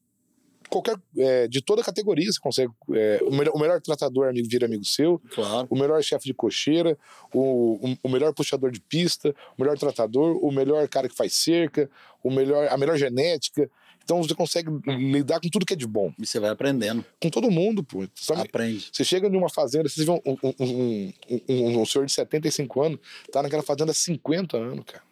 [0.70, 2.30] qualquer, é, de toda categoria.
[2.30, 5.66] Você consegue, é, o, melhor, o melhor tratador amigo vira amigo seu, Claro.
[5.68, 6.96] o melhor chefe de cocheira,
[7.34, 11.34] o, o, o melhor puxador de pista, o melhor tratador, o melhor cara que faz
[11.34, 11.90] cerca,
[12.22, 13.70] o melhor, a melhor genética.
[14.02, 16.12] Então você consegue lidar com tudo que é de bom.
[16.18, 17.04] E você vai aprendendo.
[17.22, 18.04] Com todo mundo, pô.
[18.14, 18.40] Sabe?
[18.40, 18.88] Aprende.
[18.92, 21.12] Você chega numa fazenda, você vê um, um,
[21.48, 22.98] um, um, senhor de 75 anos,
[23.30, 25.09] tá naquela fazenda há 50 anos, cara.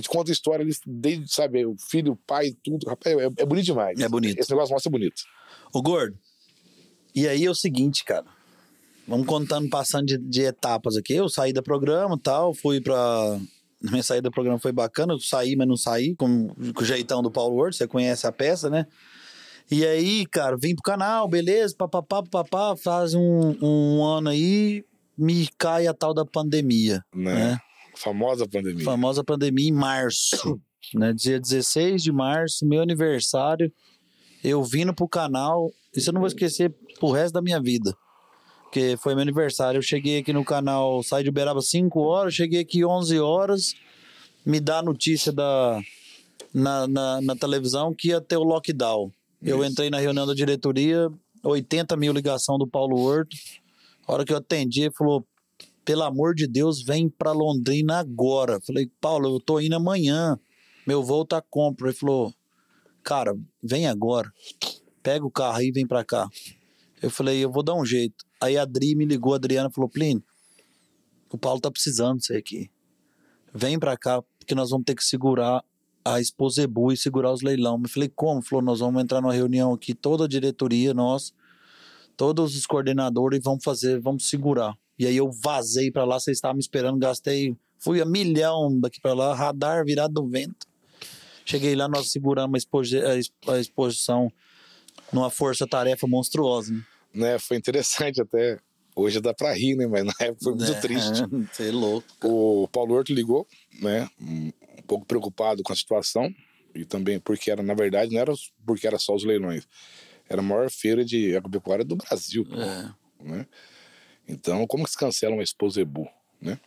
[0.00, 2.86] Te conta a história ali, desde, sabe, o filho, o pai, tudo.
[2.88, 3.98] Rapaz, é, é bonito demais.
[4.00, 4.38] É bonito.
[4.38, 5.22] Esse negócio mostra bonito.
[5.72, 6.18] Ô, Gordo,
[7.14, 8.24] e aí é o seguinte, cara.
[9.06, 11.12] Vamos contando, passando de, de etapas aqui.
[11.14, 13.38] Eu saí do programa e tal, fui pra.
[13.82, 17.22] Minha saída do programa foi bacana, eu saí, mas não saí, com, com o jeitão
[17.22, 18.86] do Paulo Word, você conhece a peça, né?
[19.70, 24.82] E aí, cara, vim pro canal, beleza, papapá, papapá, faz um, um ano aí,
[25.18, 27.34] me cai a tal da pandemia, Né?
[27.34, 27.58] né?
[27.96, 28.84] Famosa pandemia.
[28.84, 30.60] famosa pandemia em março,
[30.94, 31.12] né?
[31.12, 33.72] Dia 16 de março, meu aniversário.
[34.42, 37.96] Eu vindo pro canal, isso eu não vou esquecer pro resto da minha vida.
[38.64, 39.78] Porque foi meu aniversário.
[39.78, 43.74] Eu cheguei aqui no canal, saí de Uberaba 5 horas, cheguei aqui 11 horas,
[44.44, 45.80] me dá a notícia da,
[46.52, 49.10] na, na, na televisão que ia ter o lockdown.
[49.42, 49.72] Eu Isso.
[49.72, 51.08] entrei na reunião da diretoria,
[51.42, 53.36] 80 mil ligação do Paulo Horto.
[54.06, 55.26] A hora que eu atendi, ele falou:
[55.84, 58.60] pelo amor de Deus, vem pra Londrina agora.
[58.60, 60.38] Falei, Paulo, eu tô indo amanhã.
[60.86, 61.88] Meu voo tá compro.
[61.88, 62.32] Ele falou,
[63.02, 64.32] cara, vem agora.
[65.02, 66.28] Pega o carro e vem pra cá.
[67.02, 68.24] Eu falei, eu vou dar um jeito.
[68.40, 70.24] Aí a Adri me ligou, a Adriana falou, Plínio,
[71.30, 72.70] o Paulo tá precisando disso aqui.
[73.54, 75.62] Vem pra cá, porque nós vamos ter que segurar
[76.04, 77.80] a Exposebu e segurar os leilão.
[77.82, 78.42] Eu falei, como?
[78.42, 81.34] Falou, nós vamos entrar numa reunião aqui, toda a diretoria, nós,
[82.16, 84.76] todos os coordenadores, e vamos fazer, vamos segurar.
[84.98, 89.00] E aí eu vazei pra lá, vocês estavam me esperando, gastei, fui a milhão daqui
[89.00, 90.66] pra lá, radar virado do vento.
[91.44, 94.32] Cheguei lá, nós seguramos a, exposi- a ex- a exposição
[95.12, 96.72] numa força-tarefa monstruosa.
[96.72, 96.82] Né?
[97.12, 97.38] Né?
[97.38, 98.58] Foi interessante até.
[98.96, 99.86] Hoje dá pra rir, né?
[99.88, 101.22] Mas na época foi muito É, triste.
[101.52, 102.06] Você é louco.
[102.22, 103.46] O Paulo Horto ligou,
[103.80, 104.08] né?
[104.20, 104.52] Um
[104.86, 106.32] pouco preocupado com a situação.
[106.74, 108.32] E também porque era, na verdade, não era
[108.64, 109.66] porque era só os leilões.
[110.28, 112.94] Era a maior feira de agropecuária do Brasil, pô, É.
[113.22, 113.46] né?
[114.28, 116.08] Então, como que se cancela uma Exposebu,
[116.40, 116.58] né?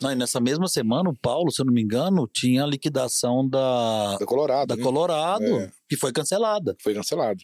[0.00, 3.48] Não, e nessa mesma semana, o Paulo, se eu não me engano, tinha a liquidação
[3.48, 4.82] da, Da Colorado, da né?
[4.82, 5.70] Colorado, É.
[5.88, 6.76] que foi cancelada.
[6.82, 7.42] Foi cancelado.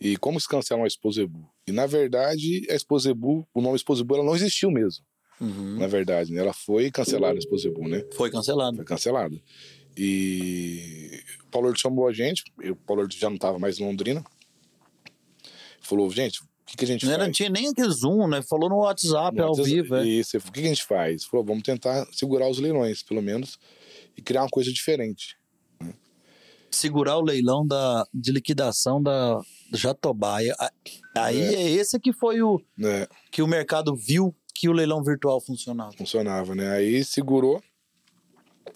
[0.00, 1.48] E como se cancela uma Exposebu?
[1.66, 5.04] E, na verdade, a Exposebu, o nome Exposebu, ela não existiu mesmo,
[5.40, 5.78] Uhum.
[5.78, 6.40] na verdade, né?
[6.40, 8.04] Ela foi cancelada, a Exposebu, né?
[8.14, 8.76] Foi cancelada.
[8.76, 9.40] Foi cancelada.
[9.96, 14.22] E o Paulo chamou a gente, o Paulo já não estava mais em Londrina.
[15.80, 17.28] Falou, gente, o que, que a gente Não, era, faz?
[17.28, 18.40] não tinha nem aquele Zoom, né?
[18.42, 19.96] Falou no WhatsApp ao Não, vivo.
[19.96, 20.06] É.
[20.06, 21.24] Isso, o que, que a gente faz?
[21.24, 23.58] Falou, vamos tentar segurar os leilões, pelo menos,
[24.16, 25.36] e criar uma coisa diferente.
[26.70, 29.40] Segurar o leilão da, de liquidação da
[29.72, 30.56] Jatobaia.
[31.16, 31.54] Aí É.
[31.54, 31.70] é.
[31.70, 33.06] esse que foi o Né?
[33.30, 35.92] que o mercado viu que o leilão virtual funcionava.
[35.92, 36.70] Funcionava, né?
[36.72, 37.62] Aí segurou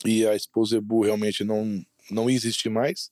[0.04, 3.10] e a Exposebu realmente não, não existe mais.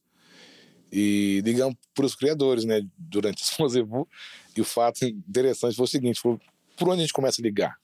[0.99, 2.81] E ligamos para os criadores, né?
[2.97, 4.09] Durante a Exposebu.
[4.57, 6.41] E o fato interessante foi o seguinte: falou,
[6.79, 7.77] por onde a gente começa a ligar?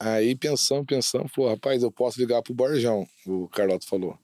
[0.00, 4.18] Aí pensamos, pensamos, falou, rapaz, eu posso ligar pro Borjão, o Carlota falou,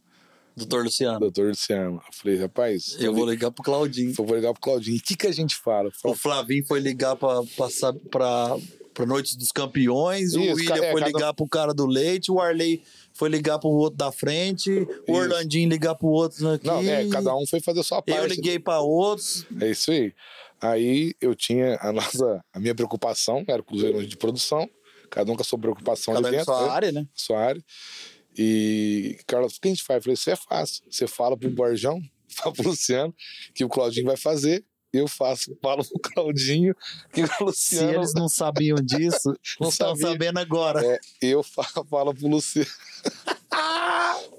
[0.57, 1.19] Doutor Luciano.
[1.21, 1.97] doutor Luciano.
[2.07, 4.13] Eu falei, rapaz, Eu vou ligar pro Claudinho.
[4.19, 4.99] eu vou ligar pro Claudinho.
[4.99, 5.89] O que, que a gente fala?
[6.05, 7.69] O Flavinho foi ligar pra, pra,
[8.11, 8.57] pra,
[8.93, 11.87] pra Noite dos Campeões, o Isso, William ca- é, foi cada- ligar pro cara do
[11.87, 12.83] leite, o Arley
[13.15, 14.71] foi ligar pro outro da frente,
[15.09, 16.67] o Orlandinho ligar pro outro aqui.
[16.67, 18.21] Não, é, cada um foi fazer a sua parte.
[18.21, 19.47] Eu liguei pra outros.
[19.61, 20.13] É isso aí.
[20.61, 24.69] Aí eu tinha a nossa, a minha preocupação era com os leilões de produção,
[25.11, 26.71] cada um com a sua preocupação Cada com dentro, sua né?
[26.71, 27.07] área, né?
[27.15, 27.65] sua área.
[28.39, 29.99] E, Carlos, o que a gente faz?
[29.99, 30.85] Eu falei, isso é fácil.
[30.89, 32.01] Você fala pro Borjão,
[32.31, 33.15] fala pro Luciano,
[33.55, 36.75] que o Claudinho vai fazer, eu faço, falo pro Claudinho
[37.13, 37.95] que o Se Luciano.
[37.95, 40.09] eles não sabiam disso, Não estão sabia.
[40.13, 40.85] sabendo agora.
[40.85, 42.69] É, eu falo, falo pro Luciano.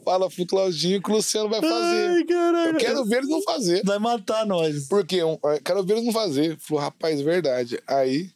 [0.03, 2.07] Fala pro Claudinho que o Luciano vai fazer.
[2.09, 2.69] Ai.
[2.69, 3.83] Eu quero ver eles não fazer.
[3.83, 4.87] Vai matar nós.
[4.87, 6.57] Porque um, eu quero ver eles não fazer.
[6.59, 7.79] Falou, rapaz, é verdade.
[7.87, 8.29] Aí,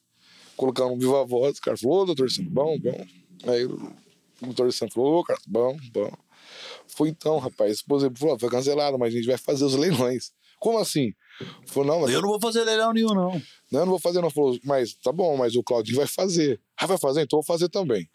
[0.56, 3.06] colocamos um viva voz, o cara falou, ô, doutor Santos, bom, bom.
[3.48, 3.92] Aí o
[4.42, 6.12] doutor Santos falou, ô, cara, bom, bom.
[6.88, 10.32] Foi então, rapaz, por exemplo, falou, foi cancelado, mas a gente vai fazer os leilões.
[10.60, 11.14] Como assim?
[11.66, 13.32] Falou, não, mas Eu não vou fazer leilão nenhum, não.
[13.72, 14.30] não, eu não vou fazer, não.
[14.30, 16.60] Falou, mas tá bom, mas o Claudinho vai fazer.
[16.78, 17.22] Ah, vai fazer?
[17.22, 18.08] Então eu vou fazer também.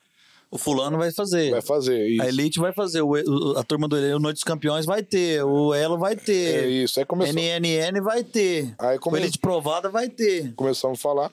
[0.50, 1.50] O fulano vai fazer.
[1.50, 2.06] Vai fazer.
[2.10, 2.22] Isso.
[2.22, 3.00] A Elite vai fazer.
[3.00, 5.42] O, o- a turma do o Noite dos Campeões vai ter.
[5.44, 6.68] O Elo vai É ter.
[6.68, 7.00] isso.
[7.00, 7.32] Aí começou.
[7.34, 8.74] NNN vai ter.
[8.78, 9.16] Aí O.
[9.16, 10.52] Elite Provada vai ter.
[10.54, 11.30] começamos a falar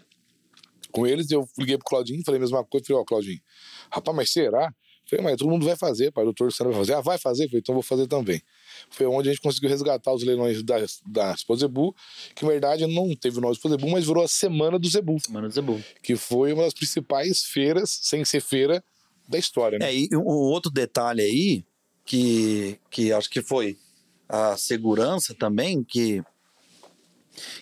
[0.92, 1.30] com eles.
[1.32, 2.86] Eu liguei pro Claudinho, falei a mesma coisa.
[2.86, 3.40] Falei, ó, Claudinho,
[3.92, 4.74] rapaz, mas será?
[5.10, 6.24] Falei, mas todo mundo vai fazer, pai.
[6.24, 6.94] O doutor Luciano vai fazer.
[6.94, 7.48] Ah, vai fazer?
[7.48, 8.42] Falei, então eu vou fazer também.
[8.90, 10.76] Foi onde a gente conseguiu resgatar os leilões da,
[11.06, 11.96] da Expo Zebu,
[12.36, 15.18] que na verdade não teve o nome Expo Zebu, mas virou a Semana do Zebu,
[15.30, 15.82] Mano, Zebu.
[16.02, 18.84] que foi uma das principais feiras, sem ser feira,
[19.28, 19.94] da história, né?
[19.94, 21.66] É, e um outro detalhe aí,
[22.04, 23.78] que, que acho que foi
[24.28, 26.24] a segurança também, que,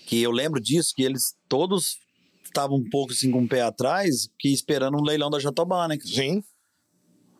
[0.05, 1.97] que eu lembro disso, que eles todos
[2.45, 5.97] estavam um pouco assim com o pé atrás, que esperando um leilão da Jatobá, né?
[6.01, 6.41] Sim,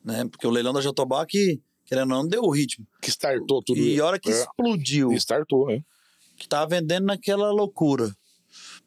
[0.03, 0.25] né?
[0.29, 2.85] Porque o leilão da Jatobá que, querendo ou não, deu o ritmo.
[3.01, 3.79] que startou tudo.
[3.79, 5.81] E a hora que É, explodiu, Startou, né?
[6.38, 8.15] que tava vendendo naquela loucura,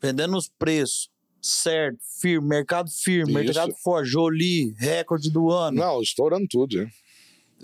[0.01, 1.11] vendendo os preços,
[1.43, 3.45] certo, firme, mercado firme, Isso.
[3.45, 5.79] mercado forte, Jolie, recorde do ano.
[5.79, 6.89] Não, estourando tudo, né?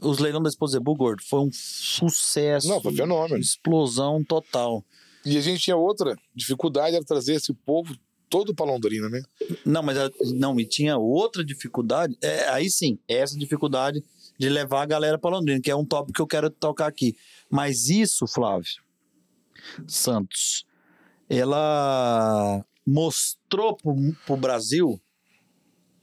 [0.03, 2.69] Os leilões da Exposebu, gordo, foi um sucesso.
[2.69, 3.39] Não, foi fenômeno.
[3.39, 4.85] Explosão total.
[5.25, 7.97] E a gente tinha outra dificuldade, era trazer esse povo
[8.29, 9.23] todo pra Londrina, né?
[9.65, 9.97] Não, mas
[10.35, 14.03] não, e tinha outra dificuldade, é, aí sim, essa dificuldade
[14.39, 17.17] de levar a galera para Londrina, que é um tópico que eu quero tocar aqui.
[17.51, 18.87] Mas isso, Flávio
[19.87, 20.65] Santos,
[21.29, 25.01] ela mostrou pro, pro Brasil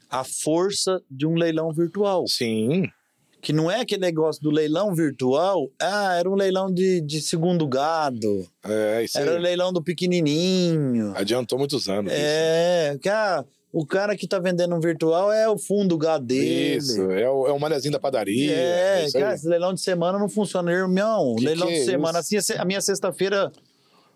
[0.09, 2.27] a força de um leilão virtual.
[2.27, 2.83] Sim.
[3.41, 7.67] Que não é aquele negócio do leilão virtual, ah, era um leilão de, de segundo
[7.67, 11.13] gado, É, isso era o leilão do pequenininho.
[11.15, 12.13] Adiantou muitos anos.
[12.15, 13.43] É, que ah,
[13.73, 16.77] o cara que tá vendendo um virtual é o fundo do gado dele.
[16.77, 18.55] Isso, é o, é o manezinho da padaria.
[18.55, 19.11] É, aí.
[19.11, 21.35] cara, esse leilão de semana não funciona, irmão.
[21.35, 22.37] Que leilão que de é semana, isso?
[22.37, 23.51] assim, a minha sexta-feira,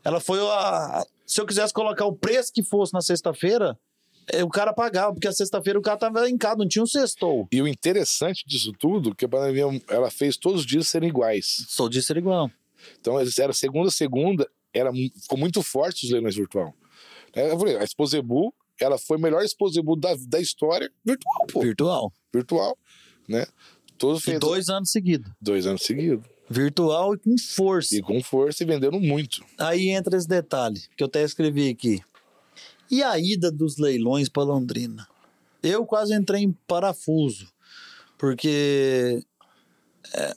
[0.04, 1.04] ela foi a.
[1.26, 3.76] Se eu quisesse colocar o preço que fosse na sexta-feira,
[4.32, 6.88] eh, o cara pagava, porque a sexta-feira o cara tava em casa, não tinha um
[6.88, 7.48] sextou.
[7.52, 11.66] E o interessante disso tudo, que a pandemia, ela fez todos os dias serem iguais.
[11.68, 12.52] Sou disso era igual.
[13.02, 16.76] Então, era segunda segunda, era, ficou muito forte os leilões virtual.
[17.34, 18.54] É, Eu falei, a Exposebu,
[18.84, 21.62] ela foi a melhor Exposebu da, da história virtual, pô.
[21.62, 22.14] Virtual.
[22.34, 22.78] Virtual,
[23.28, 23.46] né?
[23.98, 25.32] Todos E dois anos seguidos.
[25.42, 26.26] dois anos seguidos.
[26.50, 27.96] Virtual e com força.
[27.96, 29.44] E com força e vendendo muito.
[29.58, 32.02] Aí entra esse detalhe, que eu até escrevi aqui.
[32.90, 35.08] E a ida dos leilões para Londrina?
[35.62, 37.52] Eu quase entrei em parafuso,
[38.18, 39.22] porque
[40.14, 40.36] é,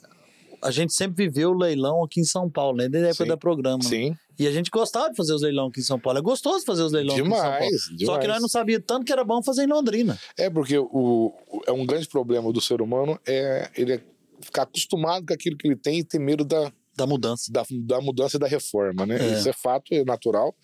[0.61, 2.89] a gente sempre viveu o leilão aqui em São Paulo, né?
[2.89, 3.29] Desde a época Sim.
[3.29, 3.83] da programa.
[3.83, 6.17] Sim, E a gente gostava de fazer os leilões aqui em São Paulo.
[6.17, 7.55] É gostoso fazer os leilões aqui em São Paulo.
[7.59, 8.19] demais, Só demais.
[8.21, 10.19] que nós não sabíamos tanto que era bom fazer em Londrina.
[10.37, 11.33] É porque o,
[11.67, 14.03] é um grande problema do ser humano é ele é
[14.41, 17.51] ficar acostumado com aquilo que ele tem e ter medo da, Da mudança.
[17.51, 19.17] da, da mudança e da reforma, né?
[19.19, 19.33] É.
[19.37, 20.55] Isso é fato, é natural.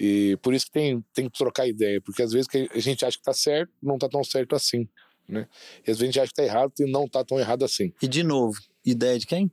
[0.00, 3.04] E por isso que tem, tem que trocar ideia, porque às vezes que a gente
[3.04, 4.88] acha que tá certo, não tá tão certo assim,
[5.28, 5.46] né?
[5.86, 7.92] E às vezes a gente acha que tá errado e não tá tão errado assim.
[8.02, 9.50] E de novo, ideia de quem?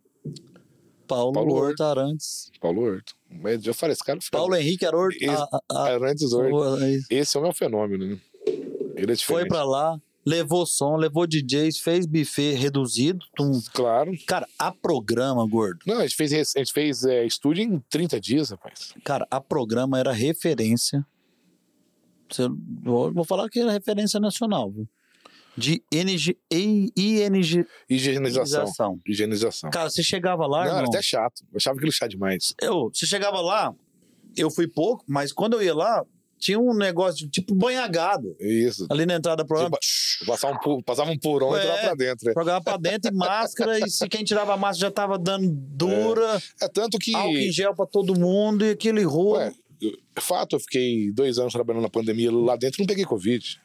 [1.07, 2.51] Paulo, Paulo Horta Arantes.
[2.59, 3.13] Paulo Horto.
[3.29, 4.37] Mas eu falei, esse cara fica...
[4.37, 5.15] Paulo Henrique Horta.
[5.17, 6.63] Esse- a- a- Arantes Horto.
[6.63, 6.77] a-
[7.09, 8.17] Esse é o meu fenômeno, né?
[8.95, 9.23] Ele é diferente.
[9.25, 13.19] Foi pra lá, levou som, levou DJs, fez buffet reduzido.
[13.35, 13.51] tum.
[13.73, 14.11] Claro.
[14.25, 15.79] Cara, a programa, gordo.
[15.85, 18.93] Não, a gente fez, a gente fez é, estúdio em 30 dias, rapaz.
[19.03, 21.05] Cara, a programa era referência.
[22.83, 24.71] Vou falar que era referência nacional.
[24.71, 24.87] viu?
[25.57, 27.65] De NG, I- ING.
[27.89, 28.99] Higienização.
[29.07, 29.69] Higienização.
[29.69, 31.41] Cara, você chegava lá, não, era irmão, até chato.
[31.51, 32.53] Eu achava aquilo chato demais.
[32.61, 33.73] eu, você chegava lá,
[34.35, 36.03] eu fui pouco, mas quando eu ia lá,
[36.37, 38.85] tinha um negócio de tipo banhagado Isso.
[38.89, 39.77] ali na entrada do programa.
[40.27, 41.63] Passava um, passava um purão e É.
[41.63, 42.27] entrava pra dentro.
[42.27, 42.33] né?
[42.35, 46.41] Jogava pra dentro e máscara, e se quem tirava a máscara já tava dando dura,
[46.61, 47.15] É tanto que.
[47.15, 49.37] álcool em gel pra todo mundo e aquele rolo.
[49.37, 49.53] Ué,
[50.15, 53.61] é fato, eu fiquei dois anos trabalhando na pandemia lá dentro não peguei Covid.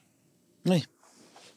[0.67, 0.83] Ih,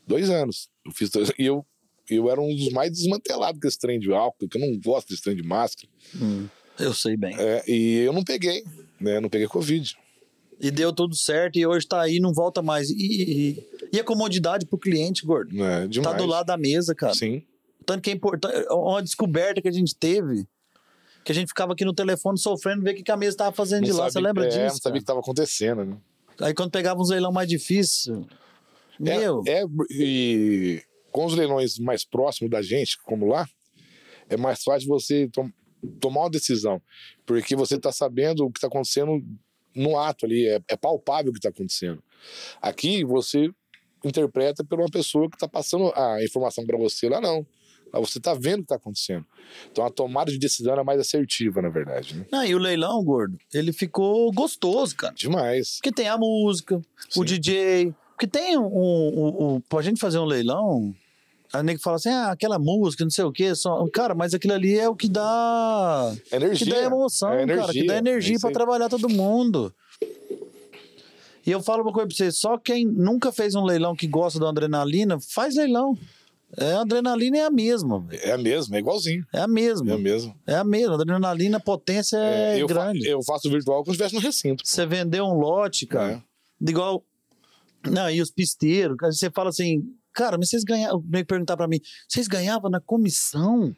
[0.07, 0.69] Dois anos.
[0.85, 1.65] Eu fiz dois, e eu,
[2.09, 5.09] eu era um dos mais desmantelados com esse trem de álcool, que eu não gosto
[5.09, 5.87] desse trem de máscara.
[6.15, 6.47] hum,
[6.79, 7.35] eu sei bem.
[7.37, 8.63] É, e eu não peguei,
[8.99, 9.19] né?
[9.19, 9.95] Não peguei Covid.
[10.59, 12.89] E deu tudo certo e hoje tá aí, não volta mais.
[12.89, 15.53] E, e- e a comodidade pro cliente, gordo?
[15.55, 15.87] Né?
[15.87, 16.15] Demais.
[16.15, 17.13] Tá do lado da mesa, cara.
[17.13, 17.43] Sim.
[17.85, 18.65] Tanto que é importante.
[18.69, 20.47] Uma descoberta que a gente teve
[21.25, 23.83] Que a gente ficava aqui no telefone sofrendo, ver o que a mesa tava fazendo
[23.85, 24.05] de lá.
[24.05, 24.61] Você sabia- lembra é, disso?
[24.61, 25.97] Não sabia o que estava acontecendo, né?
[26.39, 28.25] Aí quando pegava uns leilão mais difícil.
[28.99, 33.47] Meu, É, é, e com os leilões mais próximos da gente, como lá,
[34.29, 35.51] é mais fácil você tom-
[35.99, 36.81] tomar uma decisão.
[37.25, 39.23] Porque você está sabendo o que está acontecendo
[39.75, 42.01] no ato ali, é, é palpável o que está acontecendo.
[42.61, 43.49] Aqui você
[44.03, 47.45] interpreta por uma pessoa que está passando a informação para você, lá não.
[47.93, 49.25] Lá você está vendo o que está acontecendo.
[49.71, 52.15] Então a tomada de decisão é mais assertiva, na verdade.
[52.15, 52.25] Né?
[52.31, 55.13] Não, e o leilão, gordo, ele ficou gostoso, cara.
[55.13, 55.75] Demais.
[55.75, 56.81] Porque tem a música, o
[57.21, 57.23] Sim.
[57.25, 57.93] DJ.
[58.23, 60.93] Porque tem um, um, um- Pra gente fazer um leilão,
[61.51, 63.53] a nego fala assim: ah, aquela música, não sei o quê.
[63.55, 63.85] Só...
[63.89, 66.13] Cara, mas aquilo ali é o que dá.
[66.31, 66.65] É energia.
[66.67, 67.71] Que dá emoção, é cara.
[67.73, 68.53] Que dá é energia pra aí.
[68.53, 69.73] trabalhar todo mundo.
[71.45, 74.39] E eu falo uma coisa pra você: só quem nunca fez um leilão que gosta
[74.39, 75.97] da adrenalina, faz leilão.
[76.55, 78.05] É, a adrenalina é a mesma.
[78.11, 79.25] É a mesma, é igualzinho.
[79.33, 79.97] É a É a mesma.
[79.97, 80.35] mesma.
[80.45, 80.91] É a mesma.
[80.93, 83.07] A adrenalina, a potência é, eu, fa- grande.
[83.07, 84.61] eu faço virtual como se estivesse no recinto.
[84.63, 86.13] Você vendeu um lote, cara.
[86.13, 86.69] É.
[86.69, 87.03] Igual.
[87.89, 89.81] Não, e os pisteiros, você fala assim,
[90.13, 91.03] cara, mas vocês ganhavam.
[91.05, 93.75] Meio perguntar pra mim, vocês ganhavam na comissão?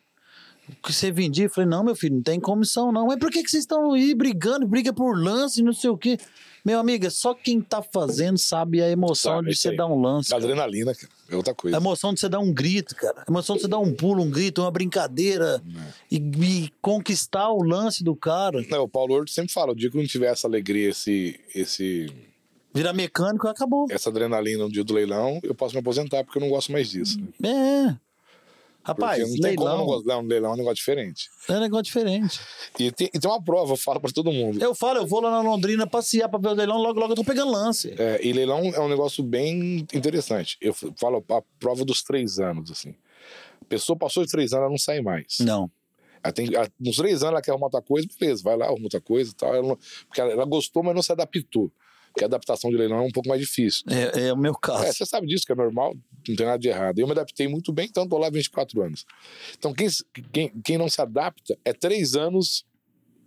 [0.83, 1.45] Que você vendia?
[1.45, 3.05] Eu falei, não, meu filho, não tem comissão, não.
[3.05, 4.67] Mas por que, que vocês estão aí brigando?
[4.67, 6.17] Briga por lance, não sei o quê.
[6.65, 9.77] Meu amigo, é só quem tá fazendo sabe a emoção Sabe, de você aí.
[9.77, 10.33] dar um lance.
[10.33, 11.77] Adrenalina, cara, é outra coisa.
[11.77, 13.23] A emoção de você dar um grito, cara.
[13.27, 15.61] A emoção de você dar um pulo, um grito, uma brincadeira.
[15.77, 16.15] É.
[16.15, 18.65] E, e conquistar o lance do cara.
[18.67, 21.39] Não, o Paulo Horto sempre fala, o dia que eu não tiver essa alegria, esse,
[21.53, 22.11] esse,
[22.75, 23.87] Virar mecânico, acabou.
[23.89, 26.89] essa adrenalina no dia do leilão, eu posso me aposentar porque eu não gosto mais
[26.89, 27.17] disso.
[27.41, 27.95] É.
[28.83, 30.13] Rapaz, porque não tem como não gostar.
[30.13, 31.29] Não, leilão é um negócio diferente.
[31.49, 32.39] é um negócio diferente.
[32.79, 34.61] E tem, e tem uma prova, eu falo pra todo mundo.
[34.61, 37.15] Eu falo, eu vou lá na Londrina passear pra ver o leilão, logo, logo eu
[37.15, 37.95] tô pegando lance.
[37.97, 40.55] É, e leilão é um negócio bem interessante.
[40.61, 42.93] Eu falo a prova dos três anos, assim.
[43.61, 45.37] A pessoa passou de três anos, ela não sai mais.
[45.39, 45.71] Não.
[46.23, 48.83] Ela tem, ela, nos três anos ela quer arrumar outra coisa, beleza, vai lá, arruma
[48.83, 49.55] outra coisa e tal.
[49.55, 51.71] Ela não- porque ela, ela gostou, mas não se adaptou.
[52.15, 53.83] Porque a adaptação de leilão é um pouco mais difícil.
[53.89, 54.85] É, é o meu caso.
[54.85, 55.93] É, você sabe disso, que é normal,
[56.25, 56.97] não tem nada de errado.
[56.97, 59.05] Eu me adaptei muito bem, então tô lá há 24 anos.
[59.57, 59.89] Então, quem,
[60.31, 62.65] quem, quem não se adapta, é três anos,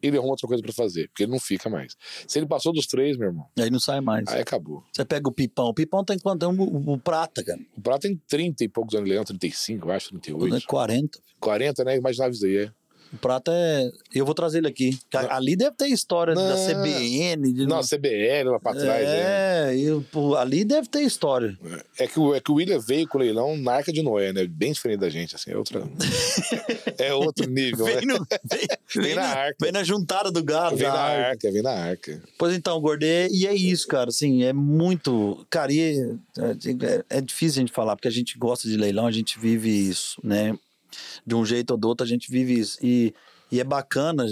[0.01, 1.97] ele arruma outra coisa pra fazer, porque ele não fica mais.
[2.27, 4.27] Se ele passou dos três, meu irmão, Aí não sai mais.
[4.29, 4.83] aí acabou.
[4.91, 5.67] Você pega o pipão.
[5.67, 6.41] O pipão tem quanto?
[6.41, 7.61] Tem o, o prata, cara.
[7.77, 10.67] O Prato tem 30 e poucos anos de leilão, 35, eu acho, É 38.
[10.67, 11.19] 40.
[11.39, 11.97] 40, né?
[11.97, 12.73] Imaginava isso aí, é.
[13.13, 13.91] O prata é.
[14.15, 14.99] Eu vou trazer ele aqui.
[15.31, 16.67] Ali deve ter história da Não.
[16.67, 17.53] CBN.
[17.53, 17.67] De...
[17.67, 19.71] Não, CBL lá pra trás, é.
[19.71, 21.57] É, e, pô, ali deve ter história.
[21.99, 24.33] É que, o, é que o William veio com o leilão na Arca de Noé,
[24.33, 24.47] né?
[24.47, 25.83] Bem diferente da gente, assim, é outra...
[26.99, 27.97] é outro nível, né?
[27.97, 28.67] Vem, no, vem,
[29.05, 29.57] vem na na, arca.
[29.61, 30.77] vem na juntada do gado.
[30.77, 31.29] Vem da na arca.
[31.31, 32.23] arca, vem na arca.
[32.39, 36.01] Pois então, Gordo, é- e é isso, cara, assim, é muito, cara, e é,
[36.41, 39.71] é- é difícil a gente falar, porque a gente gosta de leilão, a gente vive
[39.71, 40.57] isso, né,
[41.27, 43.15] de um jeito ou do outro a gente vive isso, e,
[43.51, 44.27] e é bacana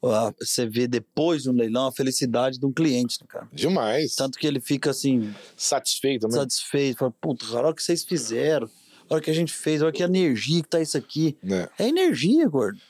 [0.00, 4.14] ó, você ver depois de um leilão a felicidade de um cliente, né, cara, Demais.
[4.14, 6.34] tanto que ele fica, assim, Satisfeito, né?
[6.34, 8.68] satisfeito, fala, puta, cara, olha o que vocês fizeram,
[9.08, 11.68] olha o que a gente fez, olha que energia que tá isso aqui, Né?
[11.78, 12.80] é energia, Gordo.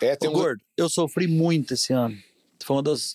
[0.00, 0.34] É, tem Ô, um...
[0.34, 2.16] Gordo, eu sofri muito esse ano.
[2.62, 3.14] Foi uma das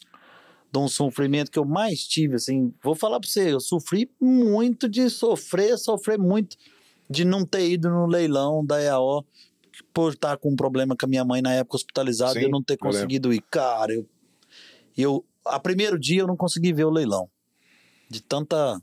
[0.72, 2.73] de um sofrimento que eu mais tive, assim.
[2.84, 6.57] Vou falar pra você, eu sofri muito de sofrer, sofrer muito
[7.10, 9.26] de não ter ido no leilão da EAO
[9.94, 12.49] por estar com um problema com a minha mãe na época hospitalizada Sim, e eu
[12.49, 13.44] não ter conseguido ir.
[13.49, 14.07] Cara, eu,
[14.98, 17.30] eu a primeiro dia eu não consegui ver o leilão.
[18.10, 18.82] De tanta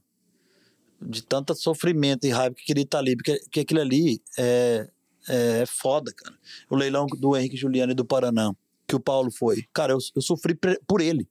[1.01, 4.89] de tanta sofrimento e raiva que queria estar ali, porque, porque aquilo ali é,
[5.29, 6.37] é foda, cara.
[6.71, 8.53] O leilão do Henrique Juliano e do Paraná,
[8.87, 9.65] que o Paulo foi.
[9.73, 11.29] Cara, eu, eu sofri por ele.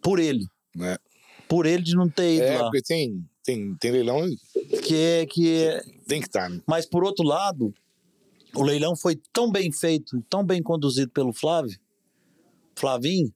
[0.00, 0.46] Por ele.
[0.74, 0.96] Né?
[1.46, 2.64] Por ele de não ter ido É, lá.
[2.64, 4.28] porque tem, tem, tem leilão,
[4.82, 5.82] Que é, que é...
[6.06, 6.60] tem que estar, né?
[6.66, 7.72] Mas, por outro lado,
[8.54, 11.78] o leilão foi tão bem feito, tão bem conduzido pelo Flávio,
[12.76, 13.32] Flavinho,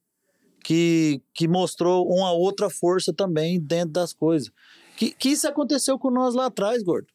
[0.63, 4.51] que, que mostrou uma outra força também dentro das coisas.
[4.99, 7.09] Que, que isso aconteceu com nós lá atrás, Gordo.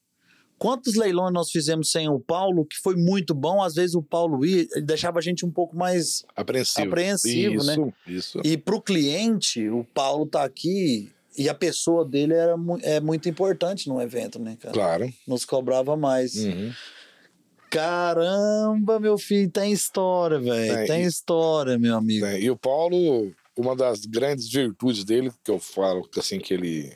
[0.57, 4.43] Quantos leilões nós fizemos sem o Paulo, que foi muito bom, às vezes o Paulo
[4.43, 6.87] ia, ele deixava a gente um pouco mais Apreensivo.
[6.87, 7.93] Apreensivo, isso, né?
[8.07, 12.80] Isso, E para o cliente, o Paulo tá aqui e a pessoa dele era mu-
[12.81, 14.73] é muito importante no evento, né, cara?
[14.73, 15.14] Claro.
[15.27, 16.35] Nos cobrava mais.
[16.35, 16.72] Uhum.
[17.69, 20.72] Caramba, meu filho, tem história, velho.
[20.80, 22.26] É, tem e- história, meu amigo.
[22.26, 26.53] É, E o Paulo, uma das grandes virtudes dele, que eu falo que assim, que
[26.53, 26.91] ele.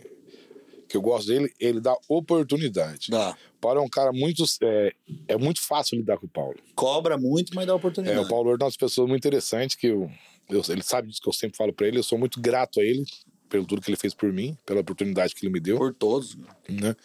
[0.88, 3.08] que eu gosto dele, ele dá oportunidade.
[3.10, 3.32] Dá.
[3.58, 4.44] O Paulo é um cara muito.
[4.62, 4.94] É,
[5.28, 6.56] é muito fácil lidar com o Paulo.
[6.76, 8.20] Cobra muito, mas dá É, oportunidade.
[8.20, 10.10] o Paulo é uma das pessoas muito interessantes que eu,
[10.50, 11.98] eu- ele sabe disso que eu sempre falo pra ele.
[12.00, 13.04] Eu sou muito grato a ele
[13.52, 16.38] pelo tudo que ele fez por mim, pela oportunidade que ele me deu, Por todos.
[16.70, 16.96] né?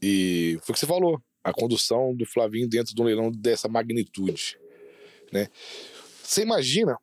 [0.00, 3.66] E foi o que você falou, a condução do Flavinho dentro de um leilão dessa
[3.66, 4.58] magnitude,
[5.32, 5.48] né?
[6.22, 6.98] Você imagina,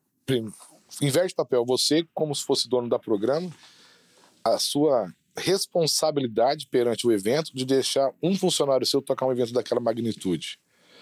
[1.01, 3.51] inverte papel, você como se fosse dono da programa,
[4.43, 9.81] a sua responsabilidade perante o evento de deixar um funcionário seu tocar um evento daquela
[9.81, 10.59] magnitude.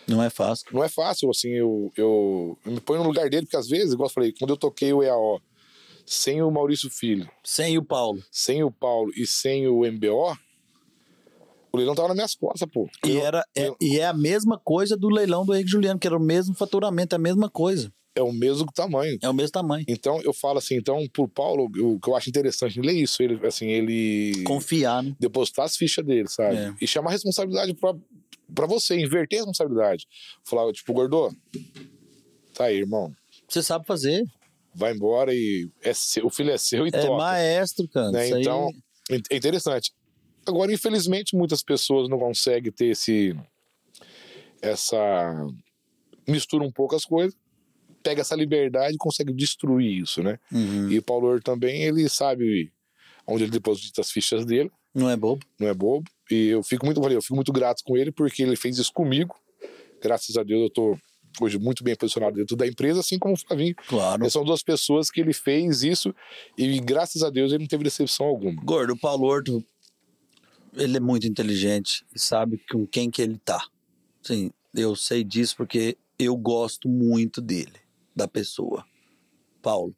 [0.08, 0.66] Não é fácil.
[0.72, 3.94] Não é fácil, assim, eu, eu, eu me ponho no lugar dele, porque às vezes,
[3.94, 5.42] igual eu falei, quando eu toquei o EAO,
[6.12, 8.24] sem o Maurício Filho, Sem o Paulo.
[8.32, 10.36] sem o Paulo e sem o MBO,
[11.72, 12.90] o leilão tava nas minhas costas, pô.
[13.06, 16.00] E, Eu- era, é, eu- e é a mesma coisa do leilão do Henrique Juliano,
[16.00, 17.94] que era o mesmo faturamento, é a mesma coisa.
[18.16, 19.18] é o mesmo tamanho.
[19.22, 19.86] É o mesmo tamanho.
[19.88, 23.22] Então, eu falo assim, então, pro Paulo, o que eu acho interessante ele é isso,
[23.24, 25.16] ele, assim, ele Confiar, né?
[25.18, 26.58] depositar as fichas dele, sabe?
[26.58, 26.74] É.
[26.82, 27.94] E chamar a responsabilidade pra,
[28.54, 30.06] pra você, inverter a responsabilidade.
[30.44, 31.32] Falar, tipo, Gordô,
[32.54, 33.14] tá aí, irmão,
[33.48, 34.26] Você sabe fazer.
[34.80, 37.18] Vai embora e é seu, o filho é seu e É toca.
[37.18, 38.12] maestro, cara.
[38.12, 38.26] né?
[38.26, 38.72] Isso aí- Então,
[39.32, 39.94] é interessante.
[40.46, 43.36] Agora, infelizmente, muitas pessoas não conseguem ter esse
[44.62, 45.48] essa
[46.28, 47.38] mistura um pouco as coisas,
[48.04, 50.38] pega essa liberdade e consegue destruir isso, né?
[50.52, 50.90] Uhum.
[50.90, 52.72] E o Paulo Ouro também, ele sabe
[53.28, 55.46] onde ele deposita as fichas dele, Não é bobo.
[55.60, 56.10] não é bobo.
[56.32, 59.36] E eu fico muito, eu fico muito grato com ele porque ele fez isso comigo.
[60.02, 60.98] Graças a Deus eu tô
[61.42, 63.76] hoje muito bem posicionado dentro da empresa, assim como o Flavinho.
[63.88, 64.30] Claro.
[64.30, 66.14] São duas pessoas que ele fez isso
[66.58, 68.62] e graças a Deus ele não teve decepção alguma.
[68.64, 69.64] Gordo, o Paulo Horto,
[70.74, 73.66] ele é muito inteligente e sabe com quem que ele tá.
[74.22, 77.80] Sim, eu sei disso porque eu gosto muito dele,
[78.16, 78.86] da pessoa,
[79.62, 79.96] Paulo.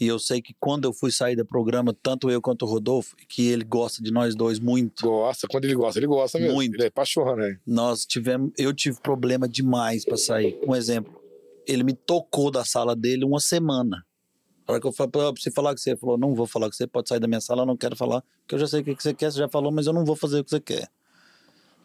[0.00, 3.14] E eu sei que quando eu fui sair do programa, tanto eu quanto o Rodolfo,
[3.28, 5.06] que ele gosta de nós dois muito.
[5.06, 6.54] Gosta, quando ele gosta, ele gosta mesmo.
[6.54, 6.74] Muito.
[6.74, 7.58] Ele é paixão, né?
[7.66, 10.58] Nós tivemos, eu tive problema demais para sair.
[10.66, 11.20] Um exemplo,
[11.66, 14.02] ele me tocou da sala dele uma semana.
[14.66, 16.66] A hora que eu falei, pra você falar com você, ele falou: Não vou falar
[16.68, 18.80] com você, pode sair da minha sala, eu não quero falar, porque eu já sei
[18.80, 20.50] o que que você quer, você já falou, mas eu não vou fazer o que
[20.50, 20.88] você quer.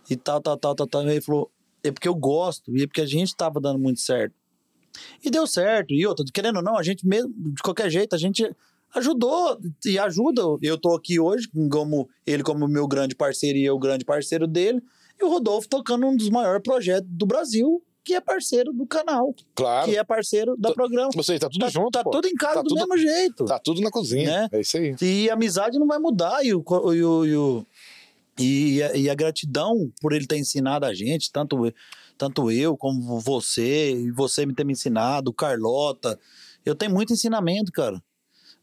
[0.09, 1.03] E tal, tal, tal, tal, tal.
[1.03, 1.51] E ele falou:
[1.83, 4.33] É porque eu gosto, e é porque a gente tava dando muito certo.
[5.23, 5.93] E deu certo.
[5.93, 8.49] E outra, querendo ou não, a gente mesmo, de qualquer jeito, a gente
[8.93, 10.41] ajudou e ajuda.
[10.61, 14.81] Eu tô aqui hoje, como ele como meu grande parceiro e eu grande parceiro dele,
[15.19, 19.33] e o Rodolfo tocando um dos maiores projetos do Brasil, que é parceiro do canal,
[19.55, 19.89] Claro.
[19.89, 21.09] que é parceiro da Tô- programa.
[21.15, 22.11] Ou seja, tá tudo Tá, junto, tá pô.
[22.11, 23.45] tudo em casa Tá do tudo- mesmo jeito.
[23.45, 24.25] Tá tudo na cozinha.
[24.41, 24.49] Né?
[24.51, 24.95] É isso aí.
[25.01, 26.45] E a amizade não vai mudar.
[26.45, 26.63] E, o,
[26.93, 27.65] e, o, e, o-
[28.37, 31.73] e a, e a gratidão por ele ter ensinado a gente, tanto,
[32.17, 36.19] tanto eu como você, e você me ter me ensinado, Carlota.
[36.65, 38.01] Eu tenho muito ensinamento, cara.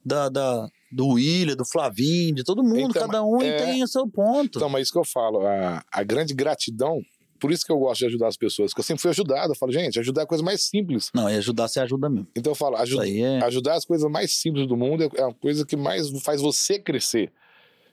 [0.05, 2.91] Da, da, do William, do Flavinho, de todo mundo.
[2.91, 4.59] Então, cada um é- tem o seu ponto.
[4.59, 7.01] Então, mas isso que eu falo, a, a grande gratidão,
[7.39, 9.53] por isso que eu gosto de ajudar as pessoas, porque eu sempre fui ajudado.
[9.53, 11.11] Eu falo, gente, ajudar é a coisa mais simples.
[11.15, 12.27] Não, e ajudar, você ajuda mesmo.
[12.37, 13.43] Então eu falo, ajuda, é.
[13.45, 16.79] ajudar as coisas mais simples do mundo é é a coisa que mais faz você
[16.79, 17.33] crescer.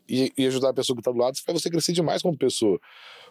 [0.07, 2.79] E, e ajudar a pessoa que está do lado faz você crescer demais como pessoa.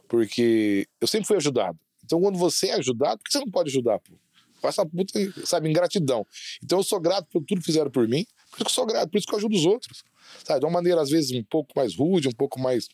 [0.08, 1.78] Porque eu sempre fui ajudado.
[2.08, 4.14] Então, quando você é ajudado, por que você não pode ajudar, pô?
[4.62, 5.12] Faça puta,
[5.46, 6.26] sabe, ingratidão.
[6.64, 8.86] Então, eu sou grato por tudo que fizeram por mim, por isso que eu sou
[8.86, 10.02] grato, por isso que eu ajudo os outros.
[10.42, 12.88] Sabe, de uma maneira, às vezes, um pouco mais rude, um pouco mais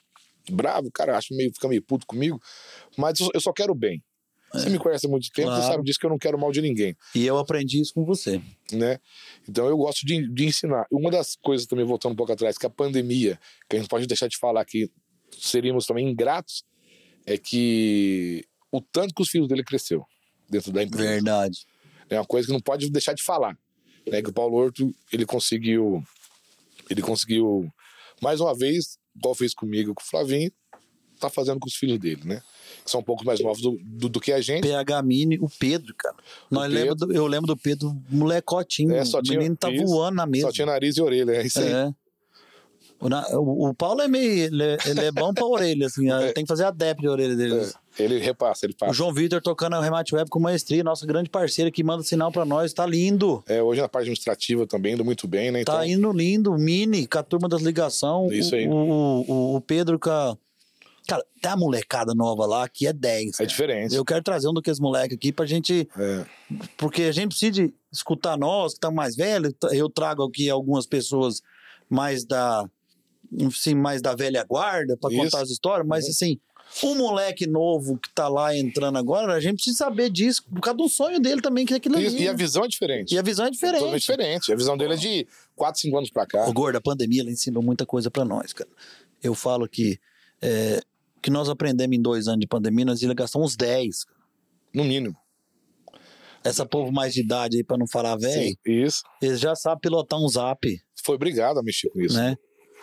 [0.51, 2.39] bravo, cara acha meio, fica meio puto comigo,
[2.99, 4.03] mas eu só quero bem.
[4.53, 5.73] Você me conhece há muito tempo, você Claro.
[5.73, 8.41] sabe disso que eu não quero mal de ninguém E eu aprendi isso com você.
[8.71, 8.99] né?
[9.49, 10.87] Então eu gosto de, de ensinar.
[10.93, 13.37] Uma das coisas também, voltando um pouco atrás, que a pandemia,
[13.69, 14.89] que a gente pode deixar de falar que
[15.33, 16.63] seríamos também ingratos,
[17.27, 18.45] é que
[18.77, 20.05] o tanto que os filhos dele cresceu
[20.49, 21.09] dentro da empresa.
[21.11, 21.67] Verdade.
[22.11, 23.57] É uma coisa que não pode deixar de falar.
[24.07, 24.21] Né?
[24.23, 26.03] Que o Paulo Horto, ele conseguiu,
[26.91, 27.73] ele conseguiu,
[28.21, 30.53] mais uma vez, igual fez comigo com o Flavinho,
[31.19, 32.43] tá fazendo com os filhos dele, né?
[32.85, 34.63] Que são um pouco mais novos do, do, do que a gente.
[34.63, 36.17] PH Mini, o Pedro, cara.
[36.51, 36.79] Nós Pedro.
[36.81, 38.95] lembra do- eu lembro do Pedro, molecotinho.
[38.95, 40.47] É, só o tinha menino tá isso, voando na mesa.
[40.49, 41.69] Só tinha nariz e orelha, é isso aí.
[41.69, 41.71] É.
[41.73, 41.95] O, na-
[43.01, 44.45] o- o Paulo é meio.
[44.47, 46.11] Ele é, ele é bom pra orelha, assim.
[46.13, 46.33] É.
[46.33, 47.61] Tem que fazer a dep de orelha dele.
[47.99, 48.93] É, ele repassa, ele O passa.
[48.93, 52.45] João Vitor tocando o remate web com maestria, nossa grande parceira que manda sinal pra
[52.45, 52.73] nós.
[52.73, 53.43] Tá lindo.
[53.47, 55.61] É, hoje na parte administrativa também, indo muito bem, né?
[55.61, 56.53] Então, Tá indo lindo.
[56.53, 58.29] O Mini, com a turma das ligação.
[58.33, 58.69] Isso o, aí.
[58.69, 58.73] O,
[59.29, 60.37] o, o Pedro com a.
[61.07, 63.39] Cara, tem uma molecada nova lá que é 10.
[63.39, 63.95] é diferente.
[63.95, 65.87] Eu quero trazer um daqueles moleques aqui pra gente.
[65.99, 66.25] É,
[66.79, 69.53] Porque a gente precisa escutar nós, que estamos mais velhos.
[69.73, 71.43] Eu trago aqui algumas pessoas
[71.91, 72.65] mais da.
[73.47, 76.11] Assim, mais da velha guarda para contar as histórias, mas Uhum.
[76.11, 76.39] assim,
[76.83, 80.77] o moleque novo que tá lá entrando agora, a gente precisa saber disso, por causa
[80.79, 82.07] do sonho dele também, que é aquilo ali.
[82.07, 83.15] Isso, e a visão é diferente.
[83.15, 84.01] E a visão é Totalmente diferente.
[84.01, 84.53] diferente.
[84.53, 86.49] A visão dele é de 4, 5 anos pra cá.
[86.49, 88.71] O Gordo, a pandemia ela ensinou muita coisa para nós, cara.
[89.23, 89.99] Eu falo que
[90.43, 90.81] é,
[91.23, 94.05] que nós aprendemos em dois anos de pandemia, nós ia gastar uns 10.
[94.75, 95.17] No mínimo.
[96.43, 99.03] Essa povo mais de idade aí, para não falar velho, isso.
[99.23, 100.61] eles já sabem pilotar um zap.
[101.03, 102.17] Foi obrigado a mexer com isso.
[102.17, 102.37] né?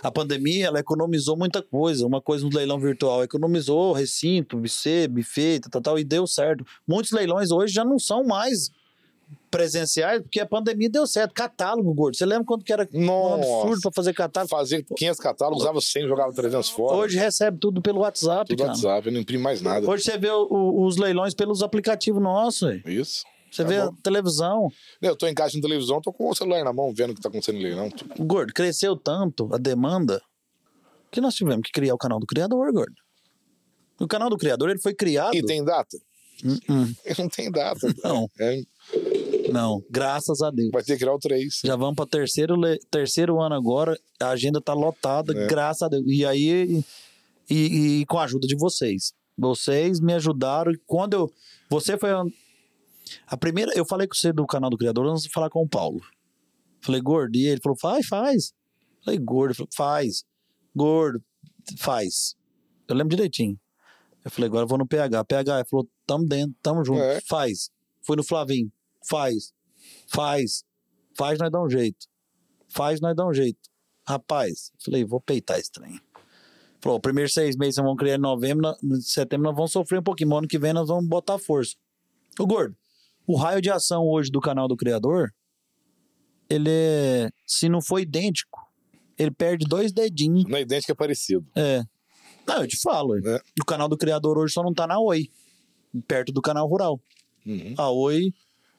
[0.03, 2.06] A pandemia, ela economizou muita coisa.
[2.07, 6.65] Uma coisa no leilão virtual, economizou recinto, buffet, buffet, tal, tal, e deu certo.
[6.88, 8.72] Muitos leilões hoje já não são mais
[9.49, 11.34] presenciais, porque a pandemia deu certo.
[11.34, 12.18] Catálogo, gordo.
[12.18, 13.36] Você lembra quanto que era um Nossa.
[13.44, 14.49] absurdo pra fazer catálogo?
[14.49, 16.98] Fazer 500 catálogos, usava 100, jogava 300 fora.
[16.98, 18.69] Hoje recebe tudo pelo WhatsApp, Tudo cara.
[18.72, 19.90] WhatsApp, eu não imprimo mais nada.
[19.90, 22.90] Hoje você vê o- o- os leilões pelos aplicativos nossos, velho.
[22.90, 23.23] Isso.
[23.52, 23.88] Você Tá vê bom.
[23.90, 24.72] a televisão.
[25.02, 27.22] Eu tô em casa de televisão, tô com o celular na mão, vendo o que
[27.22, 27.90] tá acontecendo no leilão.
[28.19, 30.22] Gordo, cresceu tanto a demanda
[31.11, 32.95] que nós tivemos que criar o canal do criador, gordo.
[33.99, 35.36] O canal do criador, ele foi criado...
[35.36, 35.98] E tem data?
[36.44, 36.94] Hum, hum.
[37.19, 37.88] Não tem data.
[38.03, 38.28] Não.
[38.40, 38.61] É,
[39.52, 40.72] Não, graças a Deus.
[40.72, 41.60] vai ter que criar o 3.
[41.65, 42.56] Já vamos para terceiro,
[42.90, 43.99] terceiro ano agora.
[44.19, 45.45] A agenda tá lotada, É.
[45.48, 46.03] graças a Deus.
[46.07, 46.84] E aí,
[47.49, 49.14] e, e com a ajuda de vocês.
[49.38, 50.72] Vocês me ajudaram.
[50.72, 51.32] E quando eu.
[51.69, 52.10] Você foi.
[53.28, 53.72] A- primeira.
[53.76, 56.02] Eu falei com você do canal do Criador antes de falar com o Paulo.
[56.82, 57.36] Falei, gordo.
[57.38, 58.53] E ele falou, faz, faz.
[59.03, 59.56] Falei, gordo.
[59.56, 60.23] Falou, faz.
[60.76, 61.23] Gordo,
[61.78, 62.36] faz.
[62.88, 63.60] Eu lembro direitinho.
[64.23, 65.23] Eu falei, agora eu vou no PH.
[65.26, 67.02] PH, ele falou, tamo dentro, tamo junto.
[67.02, 67.22] É.
[67.22, 67.69] Faz.
[68.02, 68.72] Fui no Flavinho.
[69.10, 69.53] Faz.
[70.07, 70.64] Faz.
[71.18, 72.07] Faz, nós dá um jeito.
[72.69, 73.60] Faz, nós dá um jeito.
[74.07, 75.99] Rapaz, falei, vou peitar esse trem.
[76.80, 80.03] Falou, primeiro seis meses nós vamos criar em novembro, em setembro nós vamos sofrer um
[80.03, 81.76] pouquinho, mas ano que vem nós vamos botar força.
[82.40, 82.76] O Gordo,
[83.27, 85.31] o raio de ação hoje do canal do Criador,
[86.49, 88.60] ele é, se não for idêntico,
[89.18, 90.45] ele perde dois dedinhos.
[90.45, 91.45] Não é idêntico, é parecido.
[91.56, 91.81] É.
[92.48, 93.15] Não, eu te falo.
[93.26, 93.39] É.
[93.61, 95.30] O canal do Criador hoje só não tá na Oi,
[96.07, 96.99] perto do canal rural.
[97.45, 97.73] Uhum.
[97.77, 98.34] A Oi,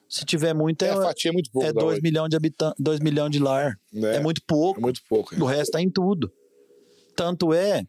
[0.09, 1.67] se tiver muito, É, é, a fatia é muito pouco.
[1.69, 2.01] é da 2 Oi.
[2.03, 3.79] milhões de habitantes, 2 milhões de lar.
[3.95, 4.79] É, É, muito pouco.
[4.81, 5.35] é muito pouco.
[5.35, 5.39] é.
[5.39, 6.31] O resto tá em tudo.
[7.17, 7.85] Tanto é.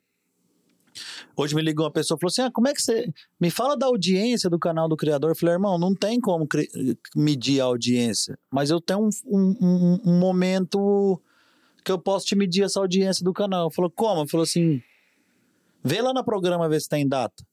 [1.35, 3.11] Hoje me ligou uma pessoa e falou assim: ah, como é que você.
[3.39, 5.31] Me fala da audiência do canal do criador.
[5.31, 6.69] Eu falei, irmão, não tem como cri-
[7.15, 8.37] medir a audiência.
[8.51, 11.21] Mas eu tenho um, um- um- momento
[11.83, 13.71] que eu posso te medir essa audiência do canal.
[13.71, 14.21] Falou, como?
[14.21, 14.81] Ele falou assim:
[15.83, 17.43] vê lá no programa ver se tem data.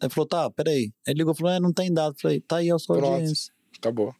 [0.00, 0.92] Ele falou, tá, peraí.
[1.06, 2.14] Ele ligou e falou, é, não tem data.
[2.16, 3.14] Eu falei, tá aí a sua Pronto.
[3.14, 3.52] audiência.
[3.76, 4.14] Acabou.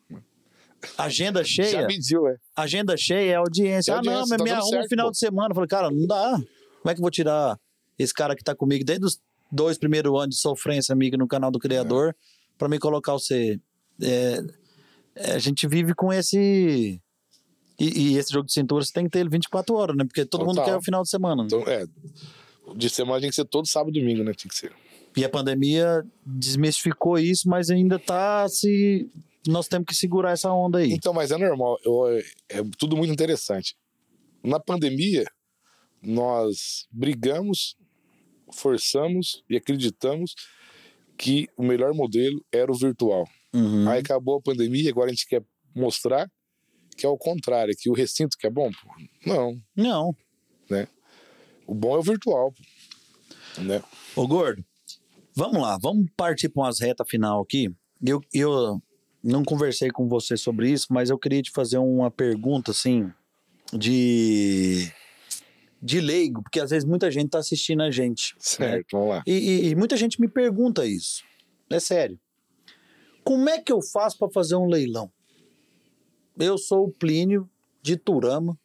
[0.97, 1.71] Agenda cheia.
[1.83, 2.37] Já mediu, é.
[2.57, 3.93] Agenda cheia é audiência.
[3.93, 5.13] É ah, não, audiência, mas tá me dando arruma um final pô.
[5.13, 5.49] de semana.
[5.51, 6.41] Eu falei, cara, não dá.
[6.89, 7.61] Como é que eu vou tirar
[7.99, 9.21] esse cara que tá comigo desde os
[9.53, 12.17] dois primeiros anos de sofrência amiga no canal do Criador
[12.57, 13.61] pra me colocar você?
[14.01, 14.41] É,
[15.15, 16.99] é, a gente vive com esse.
[17.79, 20.05] E, e esse jogo de cintura você tem que ter ele 24 horas, né?
[20.05, 21.43] Porque todo mundo quer o final de semana.
[21.45, 21.87] Então, é.
[22.75, 24.33] De semana tem que ser todo sábado e domingo, né?
[24.33, 24.73] Tinha que ser.
[25.15, 29.11] E a pandemia desmistificou isso, mas ainda tá se.
[29.47, 30.91] Nós temos que segurar essa onda aí.
[30.93, 31.79] Então, mas é normal.
[31.85, 33.77] Eu- é tudo muito interessante.
[34.43, 35.25] Na pandemia,
[36.03, 37.77] nós brigamos,
[38.53, 40.35] forçamos e acreditamos
[41.17, 43.29] que o melhor modelo era o virtual.
[43.53, 43.89] Uhum.
[43.89, 45.43] Aí acabou a pandemia, agora a gente quer
[45.75, 46.31] mostrar
[46.97, 48.89] que é o contrário, que o recinto que é bom, pô.
[49.25, 50.17] Não, Não.
[51.67, 53.63] o bom é o virtual, pô.
[53.63, 53.83] né?
[54.17, 54.65] Ô, Gordo,
[55.35, 57.71] vamos lá, vamos partir para umas retas final aqui.
[58.05, 58.83] Eu, eu
[59.23, 63.13] não conversei com você sobre isso, mas eu queria te fazer uma pergunta, assim,
[63.73, 64.91] de,
[65.81, 68.35] de leigo, porque às vezes muita gente tá assistindo a gente.
[68.35, 68.41] né?
[68.41, 69.23] Certo, vamos lá.
[69.27, 71.23] E, e- e muita gente me pergunta isso.
[71.71, 72.19] É sério.
[73.25, 75.11] Como é que eu faço para fazer um leilão?
[76.39, 77.49] Eu sou o Plínio
[77.83, 78.59] de Turama,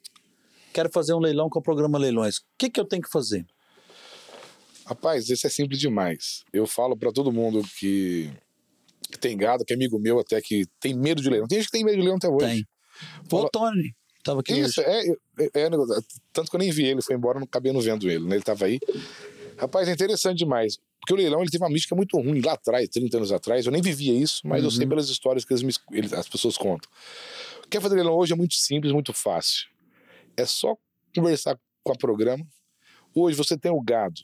[0.73, 2.37] quero fazer um leilão com o programa Leilões.
[2.37, 3.45] O que, que eu tenho que fazer?
[4.85, 6.43] Rapaz, esse é simples demais.
[6.51, 8.29] Eu falo pra todo mundo que,
[9.09, 11.47] que tem gado, que é amigo meu até, que tem medo de leilão.
[11.47, 12.45] Tem gente que tem medo de leilão até hoje.
[12.45, 12.65] Tem.
[13.29, 13.95] Fala- o Tony.
[14.23, 15.15] Tava aqui Isso, é, é,
[15.53, 15.69] é.
[16.31, 18.35] Tanto que eu nem vi ele, foi embora, não acabei não vendo ele, né?
[18.35, 18.79] Ele tava aí.
[19.57, 20.77] Rapaz, é interessante demais.
[20.99, 23.65] Porque o leilão ele teve uma mística muito ruim lá atrás, 30 anos atrás.
[23.65, 24.71] Eu nem vivia isso, mas eu Uhum.
[24.75, 26.89] sei pelas histórias que eles me- eles- as pessoas contam.
[27.69, 29.67] Quer fazer leilão hoje é muito simples, muito fácil.
[30.37, 30.77] É só
[31.13, 32.45] conversar com a programa.
[33.13, 34.21] Hoje você tem o gado.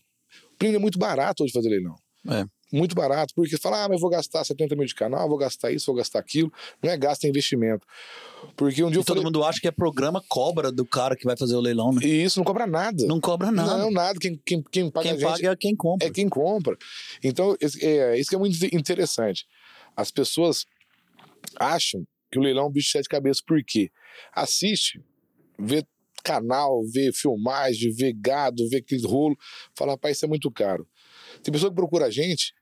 [0.53, 1.95] O prêmio é muito barato hoje fazer leilão.
[2.29, 2.45] É.
[2.71, 5.71] Muito barato, porque fala, ah, mas eu vou gastar 70 mil de canal, vou gastar
[5.71, 6.51] isso, vou gastar aquilo.
[6.83, 7.85] Não é gasto, é investimento.
[8.55, 9.23] Porque um dia E eu todo falei.
[9.23, 12.01] mundo acha que é programa cobra do cara que vai fazer o leilão, né?
[12.03, 13.03] E isso não cobra nada.
[13.07, 13.77] Não cobra nada.
[13.77, 14.19] Não, nada.
[14.19, 16.07] Quem, quem, quem paga Quem paga é quem compra.
[16.07, 16.77] é quem compra.
[17.23, 19.47] Então, é, isso que é muito interessante.
[19.95, 20.65] As pessoas
[21.59, 23.41] acham que o leilão é um bicho de sete cabeças.
[23.41, 23.89] Por quê?
[24.33, 25.01] Assiste,
[25.57, 25.83] vê
[26.23, 29.35] canal, vê filmagem, vê gado, vê aquele rolo.
[29.75, 30.87] Fala, rapaz, isso é muito caro.
[31.41, 32.53] Tem pessoa que procura a gente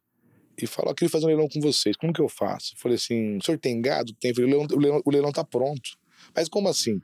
[0.61, 1.95] e fala, eu queria fazer um leilão com vocês.
[1.95, 2.73] Como que eu faço?
[2.73, 4.13] Eu falei assim, o senhor tem gado?
[4.13, 4.31] Tem.
[4.31, 5.91] Eu falei, o leilão, o leilão, o leilão tá pronto.
[6.35, 6.99] Mas como assim?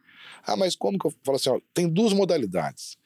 [0.46, 2.98] Ah, mas como que eu falo assim, ó, tem duas modalidades.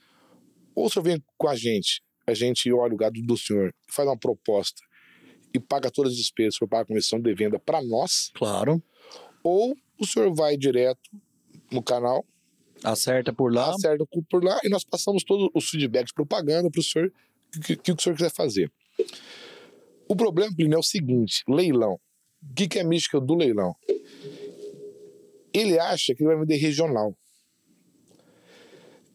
[0.73, 4.07] Ou o senhor vem com a gente, a gente olha o gado do senhor, faz
[4.07, 4.81] uma proposta
[5.53, 8.81] e paga todas as despesas, o senhor paga a comissão de venda para nós, Claro.
[9.43, 11.09] ou o senhor vai direto
[11.71, 12.25] no canal,
[12.83, 13.71] Acerta por lá.
[13.71, 17.11] acerta por lá e nós passamos todos os feedbacks propaganda para o senhor,
[17.51, 18.71] que, que, que o senhor quiser fazer.
[20.07, 21.99] O problema, Plínio, é o seguinte: leilão.
[22.41, 23.75] O que, que é a mística do leilão?
[25.53, 27.15] Ele acha que ele vai vender regional.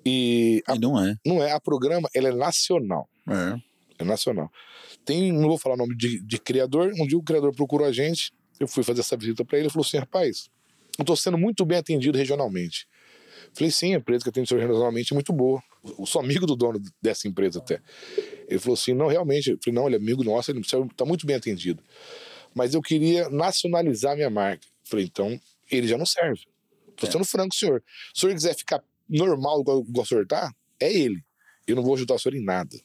[0.04, 1.16] E, a, E não é.
[1.24, 3.08] não é a programa, ela é nacional.
[3.28, 3.60] É.
[4.00, 4.50] É nacional.
[5.04, 6.92] Tem, não vou falar o nome de, de criador.
[6.98, 9.70] Um dia o criador procurou a gente, eu fui fazer essa visita para ele e
[9.70, 10.48] falou assim: rapaz,
[10.98, 12.86] eu estou sendo muito bem atendido regionalmente.
[13.54, 15.62] Falei, sim, a empresa que atende regionalmente é muito boa.
[15.98, 17.80] Eu sou amigo do dono dessa empresa até.
[18.48, 19.50] Ele falou assim: não, realmente.
[19.50, 21.82] Eu falei, não, ele é amigo nosso, ele está muito bem atendido.
[22.54, 24.66] Mas eu queria nacionalizar minha marca.
[24.84, 25.40] Falei, então,
[25.70, 26.42] ele já não serve.
[26.90, 27.12] Estou É.
[27.12, 27.82] sendo franco, com o senhor.
[28.14, 31.24] Se o senhor quiser ficar normal igual, igual o senhor tá, é ele.
[31.66, 32.76] Eu não vou ajudar o senhor em nada.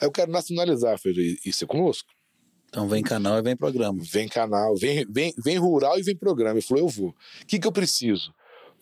[0.00, 0.94] Aí eu quero nacionalizar.
[0.94, 2.08] Eu falei, isso é conosco?
[2.68, 4.00] Então vem canal e vem programa.
[4.02, 6.54] Vem canal, vem, vem, vem rural e vem programa.
[6.54, 7.08] Ele falou, eu vou.
[7.10, 8.32] O que, que eu preciso?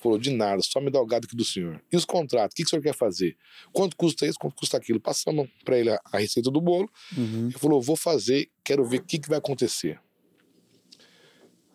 [0.01, 1.83] Falou, de nada, só me dá o gado aqui do senhor.
[1.93, 2.53] E os contratos?
[2.55, 3.37] O que, que o senhor quer fazer?
[3.73, 4.39] Quanto custa isso?
[4.39, 5.01] Quanto custa aquilo?
[5.01, 6.89] Passamos para ele a, a receita do bolo.
[7.17, 7.47] Uhum.
[7.49, 10.01] Ele falou, vou fazer, quero ver o que, que vai acontecer.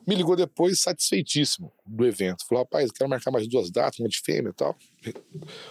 [0.05, 2.45] Me ligou depois, satisfeitíssimo do evento.
[2.47, 4.77] Falou, rapaz, quero marcar mais duas datas, uma de fêmea e tal.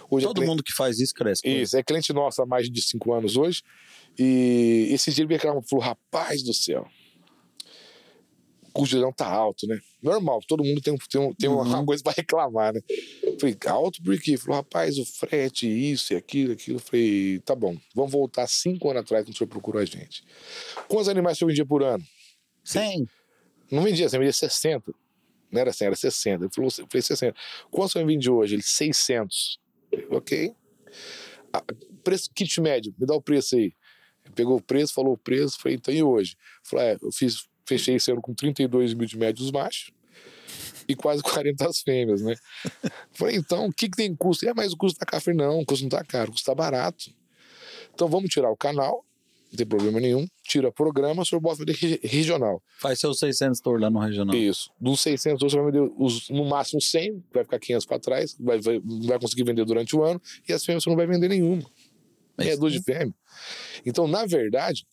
[0.09, 1.47] Hoje é Todo cliente- mundo que faz isso cresce.
[1.47, 3.61] Isso, é cliente nosso há mais de cinco anos hoje.
[4.17, 6.87] E esse dia ele reclamar, falou, rapaz do céu,
[8.73, 9.79] custo de leilão tá alto, né?
[10.01, 11.63] Normal, todo mundo tem, um- tem, um- tem uma Uhum.
[11.85, 12.81] coisa para reclamar, né?
[13.39, 14.35] Falei, alto por quê?
[14.37, 16.79] Falou, rapaz, o frete, isso e aquilo, aquilo.
[16.79, 20.23] Falei, tá bom, vamos voltar cinco anos atrás quando o senhor procurou a gente.
[20.87, 22.03] Quantos animais o senhor vendia por ano?
[22.63, 23.07] 100.
[23.71, 24.93] Não vendia, você vendia 60.
[25.51, 26.45] Não era 100, era 60.
[26.45, 27.37] Ele falou, eu falei 60.
[27.69, 28.55] Quanto você vende hoje?
[28.55, 29.59] Ele, 600.
[29.91, 30.55] Eu falei, ok.
[31.53, 31.63] Ah,
[32.03, 33.73] preço, kit médio, me dá o preço aí.
[34.35, 36.35] Pegou o preço, falou o preço, falei, então e hoje?
[36.63, 39.91] Falei, é, eu fiz, fechei esse ano com 32 mil de médios machos
[40.87, 42.35] e quase 40 as fêmeas, né?
[43.13, 44.47] Falei, então, o que, que tem custo?
[44.47, 45.23] É, mas o custo tá caro.
[45.23, 47.11] Falei, não, o custo não tá caro, o custo tá barato.
[47.93, 49.05] Então vamos tirar o canal,
[49.51, 52.61] não tem problema nenhum, tira programa, o senhor bota vender regi- regional.
[52.79, 54.35] Faz seus 600 tour lá no regional.
[54.35, 54.71] Isso.
[54.81, 58.59] Dos 600, você vai vender os, no máximo 100, vai ficar 500 para trás, vai,
[58.59, 60.19] vai, vai conseguir vender durante o ano,
[60.49, 61.61] e as fêmeas você não vai vender nenhuma.
[62.39, 63.13] É É isso duas de fêmea.
[63.85, 64.87] Então, na verdade,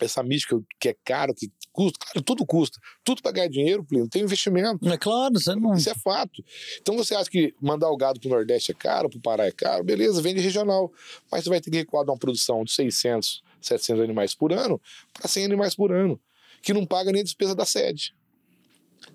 [0.00, 2.78] essa mística que é caro, que custa, claro, tudo custa.
[3.02, 4.86] Tudo para ganhar dinheiro, Plínio, tem investimento.
[4.88, 5.74] É claro, você não.
[5.74, 6.44] Isso é fato.
[6.80, 9.46] Então você acha que mandar o gado para o Nordeste é caro, para o Pará
[9.46, 9.82] é caro?
[9.82, 10.92] Beleza, vende regional.
[11.30, 14.80] Mas você vai ter que recuar de uma produção de 600, 700 animais por ano
[15.12, 16.20] para 100 animais por ano,
[16.60, 18.14] que não paga nem a despesa da sede.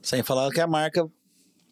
[0.02, 1.10] Sem falar que a marca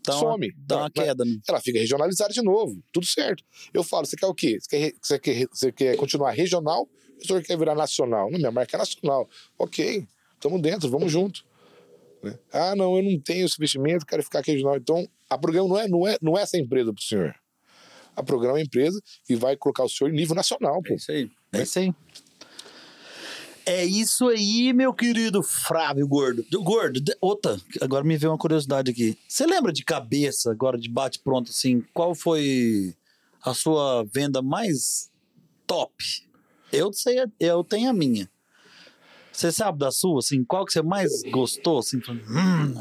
[0.06, 0.48] dá Some.
[0.48, 1.26] Uma, dá uma Não, queda.
[1.26, 1.38] Né?
[1.48, 2.82] ela fica regionalizada de novo.
[2.92, 3.44] Tudo certo.
[3.74, 4.58] Eu falo, você quer o quê?
[4.60, 6.88] Você quer, você quer, você quer continuar regional?
[7.22, 8.30] O senhor quer virar nacional?
[8.30, 9.30] Não, minha marca é nacional.
[9.58, 10.06] Ok,
[10.36, 11.44] estamos dentro, vamos junto.
[12.24, 12.38] Né?
[12.52, 14.78] Ah, não, eu não tenho esse investimento, quero ficar aqui regional.
[14.78, 17.36] Então, a programa não é, não é, não é essa empresa para o senhor.
[18.16, 20.82] A programa é uma empresa que vai colocar o senhor em nível nacional.
[20.82, 20.94] Pô.
[20.94, 21.32] É isso aí.
[21.54, 21.94] É isso aí.
[23.68, 26.46] É isso aí, meu querido Flávio Gordo.
[26.62, 29.18] Gordo, de- outra, agora me veio uma curiosidade aqui.
[29.28, 32.94] Você lembra de cabeça, agora de bate-pronto, assim, qual foi
[33.42, 35.10] a sua venda mais
[35.66, 35.92] top?
[36.72, 38.30] Eu sei, eu tenho a minha.
[39.36, 41.98] Você sabe da sua, assim, qual que você mais gostou, assim?
[42.10, 42.74] Hum,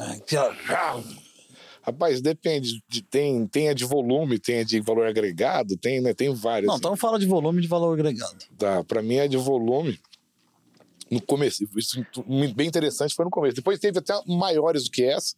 [1.82, 2.82] Rapaz, depende.
[2.88, 6.68] De, tem, tem a de volume, tem a de valor agregado, tem, né, tem várias.
[6.68, 8.38] Não, então fala de volume e de valor agregado.
[8.56, 10.00] Tá, pra mim é de volume.
[11.10, 12.04] No começo, isso
[12.54, 13.56] bem interessante foi no começo.
[13.56, 15.34] Depois teve até maiores do que essa,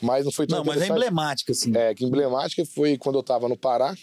[0.00, 1.76] mas não foi tão Não, mas é emblemática, assim.
[1.76, 3.94] É, que emblemática foi quando eu tava no Pará.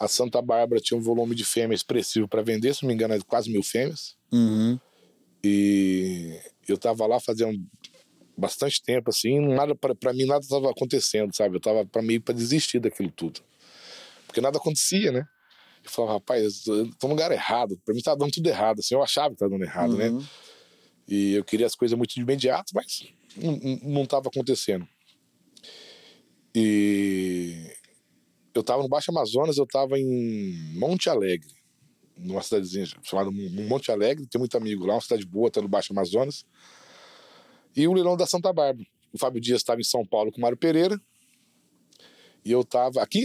[0.00, 3.14] A Santa Bárbara tinha um volume de fêmea expressivo para vender, se não me engano,
[3.14, 4.16] é quase mil fêmeas.
[4.32, 4.78] Uhum.
[5.44, 7.62] E eu tava lá fazendo
[8.36, 11.56] bastante tempo, assim, nada para mim nada tava acontecendo, sabe?
[11.56, 13.40] Eu tava para meio para desistir daquilo tudo.
[14.26, 15.24] Porque nada acontecia, né?
[15.84, 17.78] Eu falava, rapaz, eu tô no lugar errado.
[17.84, 20.08] Pra mim tá dando tudo errado, assim, eu achava que tava dando errado, né?
[20.08, 20.24] Uhum.
[21.06, 23.06] E eu queria as coisas muito de imediato, mas
[23.36, 24.88] não, não- não tava acontecendo.
[26.54, 27.70] E
[28.54, 31.48] eu tava no Baixo Amazonas, eu tava em Monte Alegre,
[32.16, 35.92] numa cidadezinha chamada Monte Alegre, tem muito amigo lá, uma cidade boa, tá no Baixo
[35.92, 36.44] Amazonas.
[37.76, 38.86] E o leilão da Santa Bárbara.
[39.12, 41.00] O Fábio Dias estava em São Paulo com o Mário Pereira.
[42.44, 43.24] E eu tava aqui,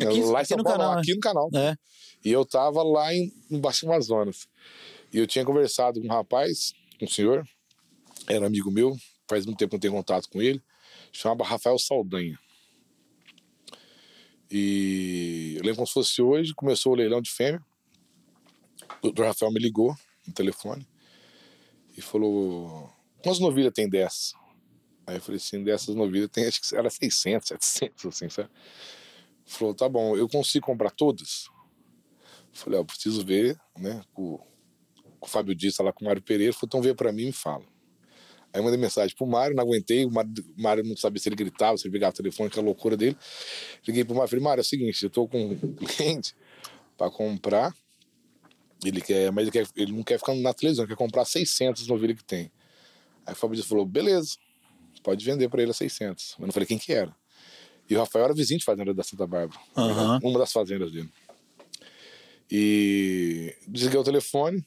[0.00, 1.00] Aqui- lá em aqui São no Paulo, canal, não, né?
[1.02, 1.50] aqui no canal.
[1.54, 1.76] É.
[2.24, 4.48] E eu tava lá em, no Baixo Amazonas.
[5.12, 7.46] E eu tinha conversado com um rapaz, um senhor,
[8.26, 8.96] era amigo meu,
[9.28, 10.60] faz muito tempo que eu não tenho contato com ele,
[11.12, 12.38] chamava Rafael Saldanha.
[14.50, 17.60] E eu lembro como se fosse hoje, começou o leilão de fêmea.
[19.04, 19.94] O Rafael me ligou
[20.26, 20.88] no telefone
[21.96, 22.90] e falou:
[23.22, 24.32] Quantas novilhas tem dessas?
[25.06, 28.48] Aí eu falei assim: dessas novilhas tem, acho que era 600, 700, assim, sabe?
[29.44, 31.48] Falou: tá bom, eu consigo comprar todas?
[32.52, 34.02] Falei: ó, eu preciso ver, né?
[34.14, 34.38] Com,
[35.20, 36.52] com o Fábio Dias, tá lá com o Mário Pereira.
[36.52, 37.64] Falou: então vê pra mim e me fala.
[38.54, 40.06] Aí eu mandei mensagem pro Mário, não aguentei.
[40.06, 42.96] O Mário, Mário não sabia se ele gritava, se ele pegava o telefone, aquela loucura
[42.96, 43.18] dele.
[43.86, 46.34] Liguei pro Mário, falei, Mário, é o seguinte, eu tô com um cliente
[46.96, 47.74] pra comprar.
[48.84, 51.86] Ele quer, mas ele, quer, ele não quer ficar na televisão, ele quer comprar 600
[51.86, 52.50] no vídeo que tem.
[53.26, 54.36] Aí o Fabrício falou, beleza,
[55.02, 56.36] pode vender pra ele a 600.
[56.38, 57.14] Eu não falei quem que era.
[57.88, 59.60] E o Rafael era vizinho de fazenda da Santa Bárbara.
[59.76, 60.20] Aham.
[60.22, 61.10] Uma das fazendas dele.
[62.50, 64.64] E desliguei o telefone.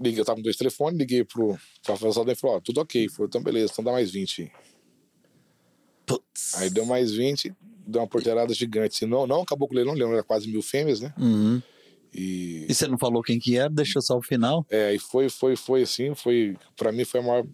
[0.00, 2.80] Liguei, eu tava com dois telefones, liguei pro, pro Rafael Saldanha e falou, ó, tudo
[2.80, 3.06] ok.
[3.20, 4.52] Então beleza, então dá mais 20 aí.
[6.06, 6.54] Putz.
[6.54, 7.54] Aí deu mais 20,
[7.86, 9.04] deu uma porteirada gigante.
[9.04, 11.12] Não, não acabou com o leilão, leilão era quase mil fêmeas, né?
[11.18, 11.62] Uhum.
[12.14, 14.66] E, E você não falou quem que era, deixou só o final?
[14.70, 17.46] é, e foi, foi, foi assim, foi, pra mim foi a maior,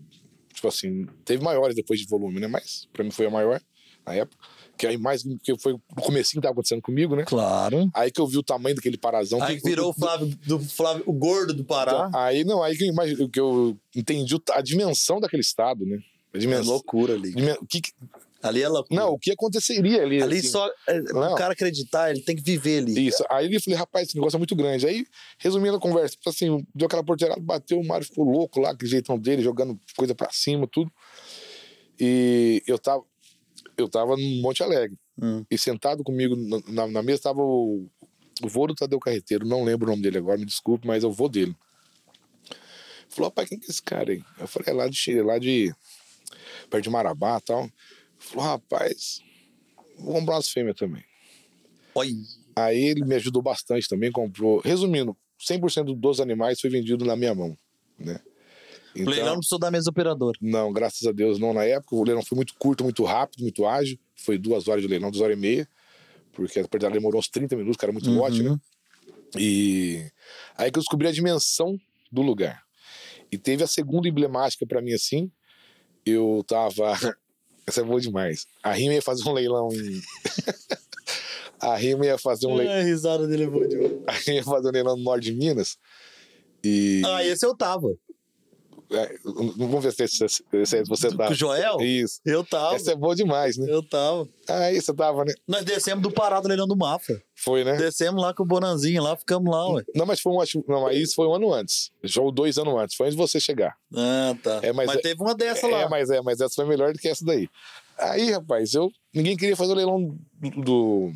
[0.52, 2.46] tipo assim, teve maiores depois de volume, né?
[2.46, 3.60] Mas pra mim foi a maior
[4.06, 4.36] na época.
[4.78, 7.24] Que aí mais, que foi no comecinho que tava acontecendo comigo, né?
[7.24, 7.88] Claro.
[7.94, 9.42] Aí que eu vi o tamanho daquele parazão.
[9.42, 12.06] Aí que- virou o Flávio, do Flávio, o gordo do Pará.
[12.08, 15.98] Então, aí não, aí que eu, imagi- que eu entendi a dimensão daquele estado, né?
[16.32, 16.72] A É dimensão.
[16.74, 17.34] loucura ali.
[17.34, 17.80] dimen- que-
[18.48, 19.00] Ali é loucura.
[19.00, 20.22] não, o que aconteceria ali?
[20.22, 20.48] Ali assim?
[20.48, 20.68] só.
[20.88, 21.32] É, Não.
[21.32, 23.06] o cara acreditar, ele tem que viver ali.
[23.08, 23.24] Isso.
[23.30, 24.86] Aí eu falei, rapaz, esse negócio é muito grande.
[24.86, 25.04] Aí,
[25.38, 28.90] resumindo a conversa, tipo assim, deu aquela porteirada, bateu, o Mário ficou louco lá, aquele
[28.90, 30.90] jeitão dele, jogando coisa pra cima, tudo.
[31.98, 33.02] E eu tava,
[33.76, 34.96] eu tava no Monte Alegre.
[35.20, 35.44] Hum.
[35.50, 36.36] E sentado comigo
[36.68, 37.88] na, na- mesa tava o,
[38.42, 41.06] o vô do Tadeu Carreteiro, não lembro o nome dele agora, me desculpe, mas é
[41.06, 41.56] o vô dele.
[43.08, 44.22] Falou, rapaz, quem que é esse cara aí?
[44.38, 45.72] Eu falei, é lá de Chile, lá de.
[46.68, 47.70] perto de Marabá e tal.
[48.26, 49.20] Falou, rapaz,
[49.98, 51.04] vou comprar umas fêmeas também.
[51.94, 52.10] Olha.
[52.56, 54.60] Aí ele me ajudou bastante também, comprou.
[54.60, 57.56] Resumindo, 100% dos animais foi vendido na minha mão,
[57.98, 58.20] né?
[58.94, 60.38] O leilão não precisou da mesa operadora.
[60.40, 61.94] Não, graças a Deus não na época.
[61.94, 63.98] O leilão foi muito curto, muito rápido, muito ágil.
[64.14, 65.68] Foi duas horas de leilão, duas horas e meia.
[66.32, 68.58] Porque a partida demorou uns 30 minutos, que era muito lote, né?
[69.38, 70.10] E
[70.56, 71.78] aí que eu descobri a dimensão
[72.10, 72.62] do lugar.
[73.30, 75.30] E teve a segunda emblemática pra mim assim.
[76.04, 76.92] Eu tava.
[77.66, 78.46] Essa é boa demais.
[78.62, 80.00] A Rima ia fazer um leilão em.
[81.60, 82.74] a Rima ia fazer um leilão.
[82.74, 83.92] a risada dele é boa demais.
[84.06, 85.76] A Rima ia fazer um leilão no norte de Minas.
[86.62, 87.02] E.
[87.04, 87.96] Ah, esse eu tava.
[88.90, 89.16] É,
[89.56, 91.26] vamos ver se esse, esse aí você tá.
[91.26, 91.80] Com o Joel?
[91.80, 92.20] Isso.
[92.24, 92.76] Eu tava.
[92.76, 93.66] Essa é boa demais, né?
[93.68, 94.28] Eu tava.
[94.48, 95.34] Aí você tava, né?
[95.46, 97.20] Nós descemos do Pará do leilão do Mafra.
[97.34, 97.76] Foi, né?
[97.76, 99.82] Descemos lá com o Bonanzinho lá, ficamos lá, ué.
[99.94, 100.64] Não, mas foi um ótimo.
[100.68, 101.90] Não, mas isso foi um ano antes.
[102.04, 102.94] Jogo dois anos antes.
[102.96, 103.76] Foi antes de você chegar.
[103.94, 104.60] Ah, tá.
[104.62, 105.88] É, mas mas é- teve uma dessa É, lá.
[105.88, 107.48] mas é, mas essa foi melhor do que essa daí.
[107.98, 108.90] Aí, rapaz, eu.
[109.12, 111.12] Ninguém queria fazer o leilão do, do-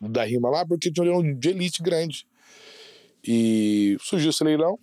[0.00, 2.26] da rima lá, porque tinha um leilão de elite grande.
[3.26, 4.78] E surgiu esse leilão.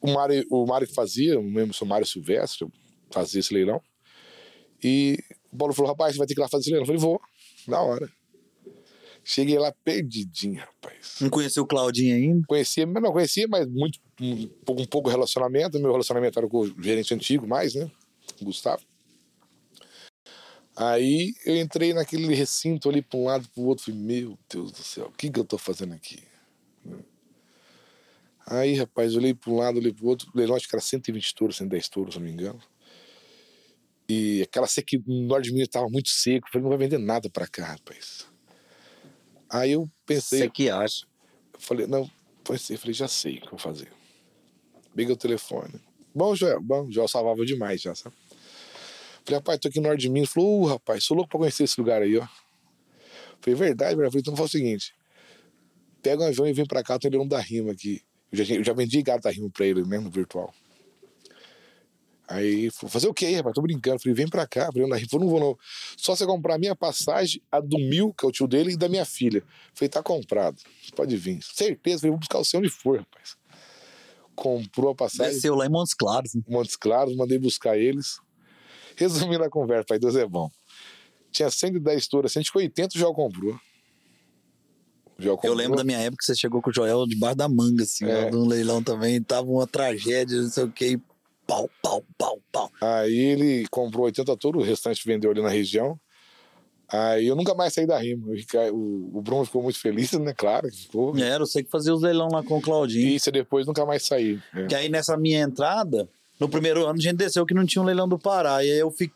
[0.00, 2.66] O Mário, o Mário que fazia, não lembro se o Mário Silvestre
[3.10, 3.80] fazia esse leilão.
[4.82, 5.18] E
[5.52, 6.84] o Paulo falou: rapaz, você vai ter que ir lá fazer esse leilão.
[6.84, 7.20] Eu falei: vou,
[7.66, 8.10] na hora.
[9.22, 11.16] Cheguei lá perdidinho, rapaz.
[11.20, 12.46] Não conheceu o Claudinho ainda.
[12.46, 15.78] Conhecia, mas não conhecia, mas muito, um, pouco- um pouco relacionamento.
[15.78, 17.90] Meu relacionamento era com o gerente antigo, mais, né?
[18.40, 18.82] O Gustavo.
[20.74, 23.84] Aí eu entrei naquele recinto ali para um lado para o outro.
[23.84, 26.29] Falei, meu Deus do céu, o que, que eu tô fazendo aqui?
[28.50, 30.28] Aí, rapaz, olhei para um lado, olhei para o outro.
[30.34, 32.60] Leilão, acho que era 120 touros, 110 touros, se não me engano.
[34.08, 36.48] E aquela sequidão no norte de Minas estava muito seco.
[36.48, 38.26] Eu Falei, não vai vender nada para cá, rapaz.
[39.48, 41.06] Aí eu pensei, Você que acha.
[41.54, 42.10] eu falei, não,
[42.42, 43.92] pensei, falei, já sei o que eu vou fazer.
[44.96, 45.80] Peguei o telefone.
[46.12, 48.16] Bom, Joel, bom, o Joel salvava demais já, sabe?
[49.24, 50.30] Falei, rapaz, tô aqui no norte de Minas.
[50.30, 52.26] Falou, uh, rapaz, sou louco pra conhecer esse lugar aí, ó.
[53.40, 54.10] Falei, verdade, velho.
[54.10, 54.92] Falei, então faz o seguinte:
[56.02, 58.02] pega um avião e vem pra cá, tem leilão da rima aqui.
[58.32, 60.52] Eu já, eu já vendi rima pra ele, né, no virtual.
[62.28, 63.54] Aí, falou, fazer o quê, rapaz?
[63.54, 64.00] Tô brincando.
[64.00, 64.88] Falei, vem pra cá, rima.
[64.88, 65.58] Falei, não vou não.
[65.96, 68.76] Só você comprar a minha passagem, a do Mil, que é o tio dele, e
[68.76, 69.42] da minha filha.
[69.74, 70.56] Falei, tá comprado.
[70.94, 71.42] Pode vir.
[71.42, 73.36] Certeza, falei, vou buscar o seu onde for, rapaz.
[74.36, 75.34] Comprou a passagem.
[75.34, 76.34] Desceu lá em Montes Claros.
[76.34, 76.42] né?
[76.48, 78.20] Montes Claros, mandei buscar eles.
[78.96, 80.48] Resumindo a conversa, pai, Deus é bom.
[81.32, 83.58] Tinha 110 touras, 180 o Joel comprou.
[85.42, 88.04] Eu lembro da minha época que você chegou com o Joel debaixo da manga, assim,
[88.04, 88.30] É.
[88.30, 89.22] num leilão também.
[89.22, 91.00] Tava uma tragédia, não sei o que.
[91.46, 92.70] Pau, pau, pau, pau.
[92.80, 95.98] Aí ele comprou 80 touros, o restante vendeu ali na região.
[96.92, 98.26] Aí eu nunca mais saí da rima.
[98.72, 100.34] O, o, Bruno ficou muito feliz, né?
[100.36, 101.16] Claro que ficou.
[101.16, 103.06] Era, eu sei que fazia os leilão lá com o Claudinho.
[103.06, 104.40] E isso depois nunca mais saí.
[104.54, 104.66] É.
[104.66, 107.84] Que aí nessa minha entrada, no primeiro ano a gente desceu que não tinha um
[107.84, 108.64] leilão do Pará.
[108.64, 109.12] E aí eu, fi...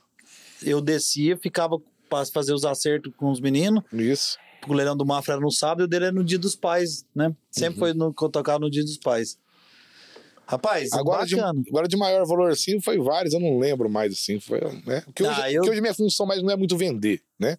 [0.63, 3.83] eu descia, ficava para fazer os acertos com os meninos.
[3.93, 4.39] Isso.
[4.69, 7.05] O leilão do Mafra era no sábado e o dele era no dia dos pais,
[7.15, 7.35] né?
[7.51, 7.79] Sempre Uhum.
[7.81, 9.39] foi no, que eu tocava no dia dos pais.
[10.47, 14.39] Rapaz, Agora de, agora de maior valor assim, foi vários, eu não lembro mais assim.
[14.39, 15.01] Foi, né?
[15.07, 17.57] Porque, hoje, Ah, eu- porque hoje minha função mais não é muito vender, né?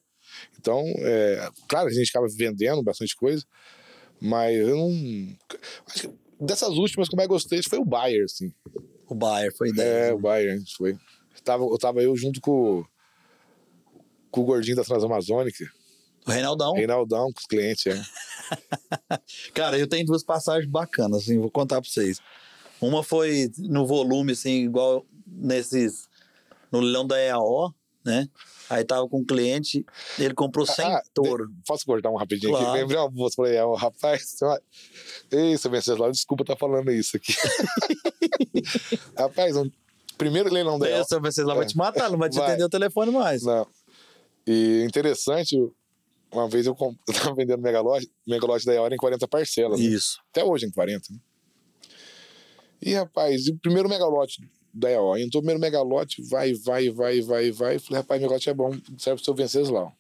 [0.60, 3.44] Então, é, claro, a gente acaba vendendo bastante coisa,
[4.22, 5.38] mas eu não.
[5.88, 8.54] Acho que dessas últimas que eu mais gostei foi o Bayer, assim.
[9.08, 10.16] O Bayer foi É, ideia.
[10.16, 10.96] o Bayern, foi.
[11.44, 12.84] Tava, eu tava eu junto com,
[14.30, 15.66] com o gordinho da Transamazônica,
[16.28, 16.74] O Reinaldão.
[16.74, 18.02] Reinaldão, com os clientes, é.
[19.54, 22.20] Cara, eu tenho duas passagens bacanas, assim, vou contar pra vocês.
[22.82, 26.08] Uma foi no volume, assim, igual nesses.
[26.72, 27.74] No leilão da EAO,
[28.04, 28.28] né?
[28.70, 29.86] Aí tava com um cliente,
[30.18, 31.52] ele comprou 100 Ah, touro.
[31.68, 32.68] Posso cortar um rapidinho Claro.
[32.70, 32.78] aqui?
[32.80, 34.36] Lembrei uma moça, falei, é, o rapaz,
[35.32, 37.34] Ei, seu Venceslau, desculpa estar falando isso aqui.
[39.18, 39.70] rapaz, um,
[40.18, 41.02] primeiro leilão da EAO.
[41.02, 42.48] o seu Venceslau vai te matar, não vai te Vai.
[42.50, 43.44] atender o telefone mais.
[43.44, 43.68] Não.
[44.48, 45.56] E interessante,
[46.40, 49.80] uma vez eu, comp- eu tava vendendo megalote, megalote da EAO em 40 parcelas.
[49.80, 49.86] né?
[49.86, 50.20] Isso.
[50.32, 51.12] Até hoje em 40.
[51.12, 51.20] Né?
[52.82, 54.42] E, rapaz, o primeiro megalote
[54.74, 57.80] da EO, entrou o primeiro megalote, vai, vai, vai, vai, vai.
[57.80, 59.94] Falei, rapaz, megalote é bom, serve pro seu Venceslau.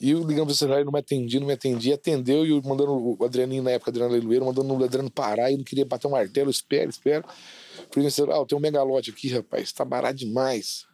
[0.00, 3.24] E eu ligando pro ele não me atendia, não me atendia, atendeu e mandando o
[3.24, 6.50] Adrianinho na época, Adriano Leiloeiro, mandando o Adriano parar e não queria bater um martelo,
[6.50, 7.24] espera, espera.
[7.90, 10.86] Falei, Venceslau, tem um megalote aqui, rapaz, tá barato demais.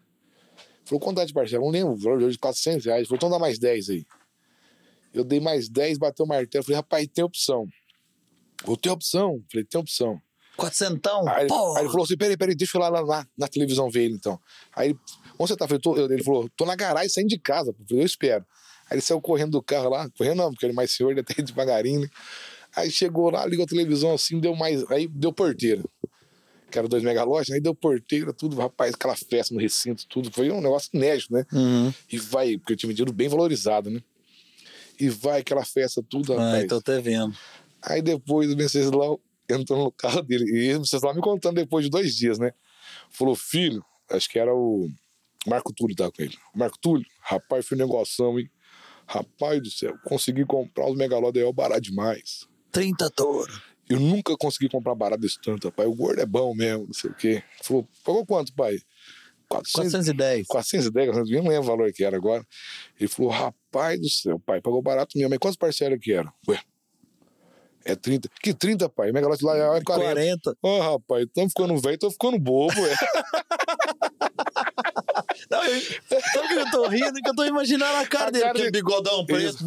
[0.84, 1.62] Falou, quanto dá de parcela?
[1.64, 3.08] Não lembro, valor de 400 reais.
[3.08, 4.06] Falou, então dá mais 10 aí.
[5.14, 6.64] Eu dei mais 10, bateu o martelo.
[6.64, 7.66] Falei, rapaz, tem opção.
[8.64, 9.40] Vou ter opção.
[9.50, 10.20] Falei, tem opção.
[10.56, 11.28] Quatrocentão?
[11.28, 14.04] Aí, aí ele falou assim: peraí, peraí, deixa eu ir lá, lá, na televisão ver
[14.04, 14.38] ele então.
[14.74, 14.98] Aí ele,
[15.38, 15.66] onde você tá?
[15.66, 17.70] Falei, tô, ele falou, tô na garagem saindo de casa.
[17.70, 18.44] Eu falei, eu espero.
[18.88, 21.20] Aí ele saiu correndo do carro lá, correndo não, porque ele é mais senhor, ele
[21.20, 22.08] até ia devagarinho, né?
[22.76, 24.88] Aí chegou lá, ligou a televisão assim, deu mais.
[24.90, 25.82] Aí deu porteira.
[26.70, 30.30] Que era dois megalotes, aí deu porteira, tudo, rapaz, aquela festa no recinto, tudo.
[30.32, 31.46] Foi um negócio inédito, né?
[31.52, 31.92] Uhum.
[32.10, 34.00] E vai, porque eu tinha vendido bem valorizado, né?
[34.98, 36.64] E vai aquela festa, tudo, rapaz.
[36.64, 37.36] Ah, tô até vendo.
[37.82, 40.44] Aí depois o Venceslau entrou no carro dele.
[40.50, 42.52] E o Venceslau me contando depois de dois dias, né?
[43.10, 44.88] Falou, filho, acho que era o
[45.46, 46.36] Marco Túlio tava com ele.
[46.54, 48.50] Marco Túlio, rapaz, foi um negoção, hein?
[49.06, 52.48] Rapaz do céu, consegui comprar os Megalodon barato demais.
[52.72, 53.52] 30 touro.
[53.88, 55.86] Eu nunca consegui comprar barato desse tanto, rapaz.
[55.88, 57.42] O gordo é bom mesmo, não sei o quê.
[57.62, 58.78] Falou, pagou quanto, pai?
[59.56, 60.46] 400, 410.
[60.46, 62.44] 410, eu não lembro o valor que era agora.
[62.98, 65.30] Ele falou, rapaz do céu, pai, pagou barato mesmo.
[65.30, 66.32] Mas quantas parcelas que era?
[66.48, 66.60] Ué,
[67.84, 68.28] é 30.
[68.42, 69.12] Que 30, pai?
[69.12, 69.84] Megalote lá é 40.
[70.14, 70.56] 40.
[70.62, 72.94] Ó, rapaz, tão ficando velho, tô ficando bobo, ué.
[75.50, 77.12] Não, eu, sabe que eu tô rindo?
[77.20, 79.58] Que eu tô imaginando a cara A dele, cara aquele dele- bigodão preto,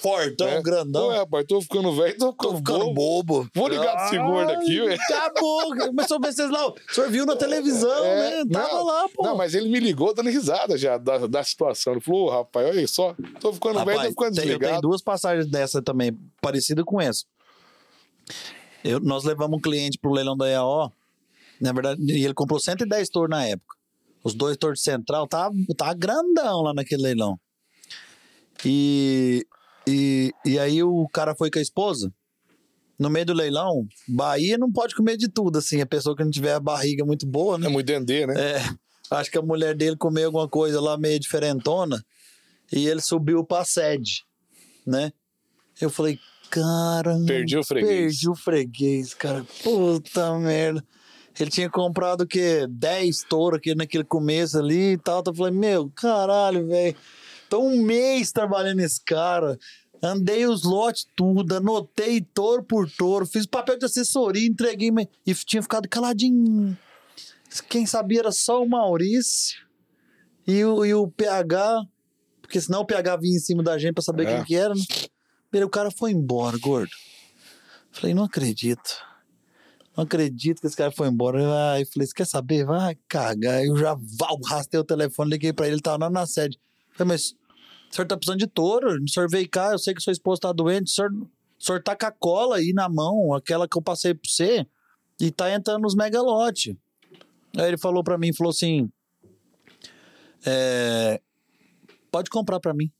[0.00, 0.62] fortão, É.
[0.62, 1.08] grandão.
[1.08, 3.24] Ué, rapaz, tô ficando velho, tô ficando, Tô ficando bobo.
[3.42, 3.50] bobo.
[3.54, 4.94] Vou ligar desse gordo aqui, ué.
[4.94, 5.92] Acabou.
[5.94, 8.50] Mas seu Venceslau, o senhor viu na televisão, É, né?
[8.52, 9.22] Tava não, lá, pô.
[9.22, 11.92] Não, mas ele me ligou dando risada já da, da situação.
[11.94, 14.58] Ele falou, "Ô, rapaz, olha só, tô ficando velho, tô Rapaz, ficando tem- eu tenho
[14.58, 14.82] desligado.
[14.82, 17.24] duas passagens dessa também, parecida com essa.
[18.84, 20.92] Eu- nós levamos um cliente pro leilão da EAO,
[21.60, 23.74] na verdade, e ele comprou 110 touros na época.
[24.22, 27.38] Os dois touros de central, tava, tava grandão lá naquele leilão.
[28.64, 29.46] E,
[29.86, 32.12] e, e aí o cara foi com a esposa,
[32.98, 36.30] no meio do leilão, Bahia não pode comer de tudo, assim, a pessoa que não
[36.30, 37.66] tiver a barriga muito boa, né?
[37.66, 38.34] É muito dendê, né?
[38.38, 38.62] É,
[39.10, 42.02] acho que a mulher dele comeu alguma coisa lá meio diferentona
[42.72, 44.24] e ele subiu pra sede,
[44.86, 45.12] né?
[45.80, 46.18] Eu falei,
[46.50, 47.18] cara.
[47.26, 47.90] Perdi o freguês.
[47.90, 49.44] Perdi o freguês, cara.
[49.62, 50.82] Puta merda.
[51.38, 52.66] Ele tinha comprado o quê?
[52.66, 55.22] 10 touros aqui naquele começo ali e tal.
[55.26, 56.96] Eu falei, meu, caralho, velho.
[57.48, 59.58] Tô um mês trabalhando esse cara.
[60.02, 64.90] Andei os lotes tudo, anotei touro por touro, fiz papel de assessoria, entreguei
[65.26, 66.76] e tinha ficado caladinho.
[67.68, 69.64] Quem sabia era só o Maurício
[70.46, 71.82] e o, e o PH,
[72.42, 74.36] porque senão o PH vinha em cima da gente pra saber É.
[74.36, 74.82] quem que era, né?
[75.64, 76.90] O cara foi embora, gordo.
[77.90, 79.02] Falei, não acredito.
[79.96, 81.72] Não acredito que esse cara foi embora.
[81.72, 82.66] Aí falei, você quer saber?
[82.66, 83.64] Vai cagar.
[83.64, 86.58] Eu já val, rastei o telefone, liguei pra ele, ele tava lá na sede.
[86.96, 87.32] Falei, mas
[87.90, 89.02] o senhor tá precisando de touro?
[89.02, 90.88] O senhor veio cá, eu sei que sua esposa tá doente.
[90.90, 91.28] O senhor, o
[91.58, 94.66] senhor tá com a cola aí na mão, aquela que eu passei pra você,
[95.20, 96.74] e tá entrando nos megalotes.
[97.56, 98.90] Aí ele falou pra mim, falou assim,
[100.44, 101.20] é,
[102.10, 102.90] pode comprar pra mim.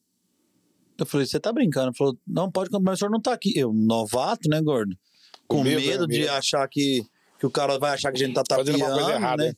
[0.99, 1.89] Eu falei, você tá brincando?
[1.89, 3.53] Ele falou, não, pode comprar, mas o senhor não tá aqui.
[3.57, 4.97] Eu, novato, né, gordo?
[5.47, 6.15] Com Com medo, medo, né?
[6.15, 6.33] de Medo.
[6.33, 7.05] achar que,
[7.39, 9.49] que o cara vai achar que a gente tá Fazendo tapeando, uma coisa errada, né?
[9.51, 9.57] né?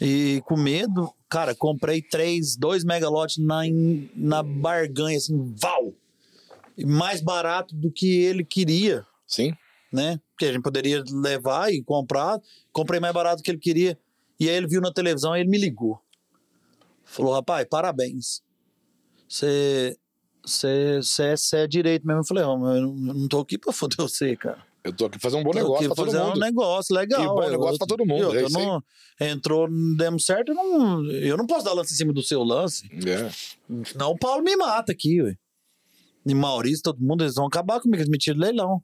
[0.00, 3.62] E com medo, cara, comprei três, dois megalotes na,
[4.14, 5.92] na barganha, assim, val!
[6.76, 9.52] E Mais barato do que ele queria, Sim.
[9.90, 10.20] né?
[10.32, 12.38] Porque a gente poderia levar e comprar.
[12.72, 13.98] Comprei mais barato do que ele queria.
[14.38, 15.98] E aí ele viu na televisão e ele me ligou.
[17.04, 18.42] Falou, rapaz, parabéns.
[19.26, 19.96] Você
[20.44, 22.20] você é direito mesmo.
[22.20, 24.62] Eu falei, não- eu não tô aqui pra foder você, cara.
[24.86, 26.36] Eu tô aqui fazendo um bom Tô negócio pra todo fazer mundo.
[26.36, 27.22] um negócio legal.
[27.22, 28.82] E bom Eu- negócio pra todo mundo, eu- é eu não,
[29.20, 32.42] entrou, não demos certo, eu não, eu não posso dar lance em cima do seu
[32.42, 32.88] lance.
[33.06, 33.30] É.
[33.84, 35.34] Senão o Paulo me mata aqui, ué.
[36.24, 38.82] E Maurício, todo mundo, eles vão acabar comigo, eles me tiram leilão.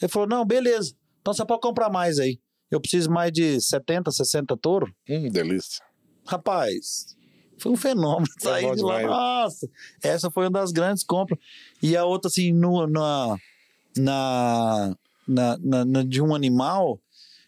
[0.00, 0.94] Ele falou, não, beleza.
[1.20, 2.38] Então você pode comprar mais aí.
[2.70, 4.92] eu preciso mais de 70, 60 touro.
[5.08, 5.84] Hum, delícia.
[6.26, 7.14] Rapaz,
[7.58, 8.26] foi um fenômeno.
[8.40, 9.06] Foi bom de lá, demais.
[9.06, 9.68] nossa,
[10.02, 11.38] essa foi uma das grandes compras.
[11.80, 13.36] E a outra, assim, no, na,
[13.96, 16.98] na, na, na- na- de um animal,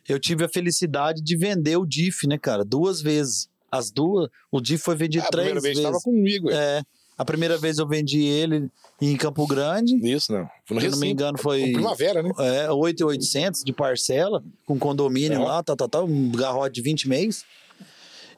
[0.08, 2.64] eu tive a felicidade de vender o DIF, né, cara?
[2.64, 3.48] Duas vezes.
[3.70, 5.84] As duas, o DIF foi vendido Ah, a três primeira vez vezes.
[5.84, 6.50] estava comigo.
[6.50, 6.78] é.
[6.78, 6.82] É,
[7.18, 8.70] a primeira vez eu vendi ele
[9.00, 9.96] em Campo Grande.
[10.06, 10.48] Isso, não.
[10.70, 12.30] No Se não me engano, foi Primavera, né?
[12.38, 15.44] é, 8,800 de parcela, com condomínio Uhum.
[15.46, 17.42] lá, tá, tá, tá, um garrote de 20 meses.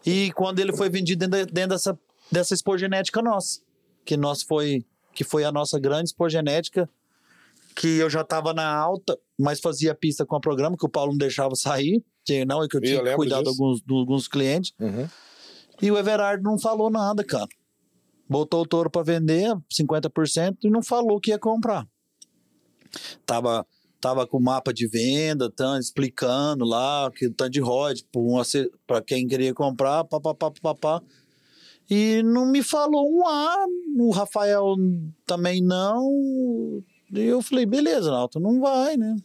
[0.06, 1.98] E quando ele foi vendido dentro, dentro dessa,
[2.30, 3.60] dessa expogenética nossa,
[4.04, 6.88] que nós foi que foi a nossa grande expogenética,
[7.78, 11.12] que eu já tava na alta, mas fazia pista com o programa, que o Paulo
[11.12, 13.94] não deixava sair, que não, e que eu Eu tinha lembro cuidar de alguns, de
[13.94, 14.72] alguns clientes.
[14.80, 15.08] Uhum.
[15.80, 17.46] E o Everardo não falou nada, cara.
[18.28, 21.86] Botou o touro para vender, 50%, e não falou que ia comprar.
[23.24, 23.64] Tava,
[24.00, 28.04] tava com o mapa de venda, tão explicando lá que o tanto de ROD
[28.88, 31.00] para quem queria comprar, papapá, papapá.
[31.88, 33.66] E não me falou um A,
[33.98, 34.74] o Rafael
[35.24, 36.82] também não.
[37.12, 39.16] E eu falei, beleza, Nauta, não vai, né?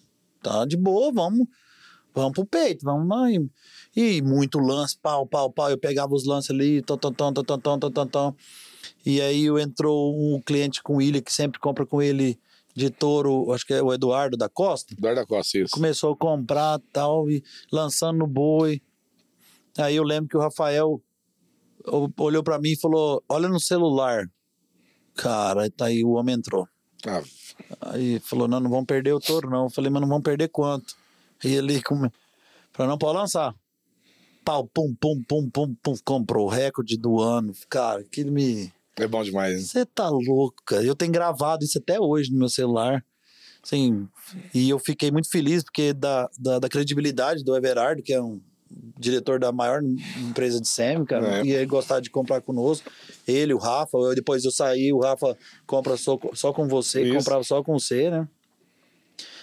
[0.42, 1.48] Tá de boa, vamos,
[2.14, 3.32] vamos pro peito, vamos lá.
[3.32, 3.50] E,
[3.96, 5.70] e muito lance, pau, pau, pau.
[5.70, 8.36] Eu pegava os lances ali, tom, tom, tom, tom, tom, tom, tom, tom.
[9.06, 12.40] E aí entrou um cliente com ele, que sempre compra com ele
[12.76, 14.94] de touro, acho que é o Eduardo da Costa.
[14.94, 15.74] Eduardo da Costa, isso.
[15.74, 18.82] Começou a comprar tal, e lançando no boi.
[19.78, 21.02] Aí eu lembro que o Rafael
[22.18, 24.26] olhou pra mim e falou: Olha no celular.
[25.16, 26.68] Cara, tá aí o homem entrou.
[27.06, 27.22] Ah,
[27.82, 29.66] Aí falou: Não, não vamos perder o touro, não.
[29.66, 30.96] Eu falei: Mas não vamos perder quanto?
[31.44, 32.10] E ele, come...
[32.72, 33.54] pra não pode lançar.
[34.46, 35.96] Pau, pum, pum, pum, pum, pum.
[36.04, 37.54] Comprou o recorde do ano.
[37.70, 38.72] Cara, que me.
[38.98, 39.70] é bom demais?
[39.70, 40.84] Você tá louco, cara.
[40.84, 43.04] Eu tenho gravado isso até hoje no meu celular.
[43.64, 44.10] Assim,
[44.54, 48.42] e eu fiquei muito feliz porque da, da, da credibilidade do Everardo, que é um
[49.00, 49.82] diretor da maior
[50.20, 51.44] empresa de SEMI, cara, É.
[51.46, 52.90] e ele gostar de comprar conosco.
[53.28, 57.16] Ele, o Rafa, eu- depois eu saí, o Rafa compra só, só com você, Isso.
[57.18, 58.28] comprava só com você, né?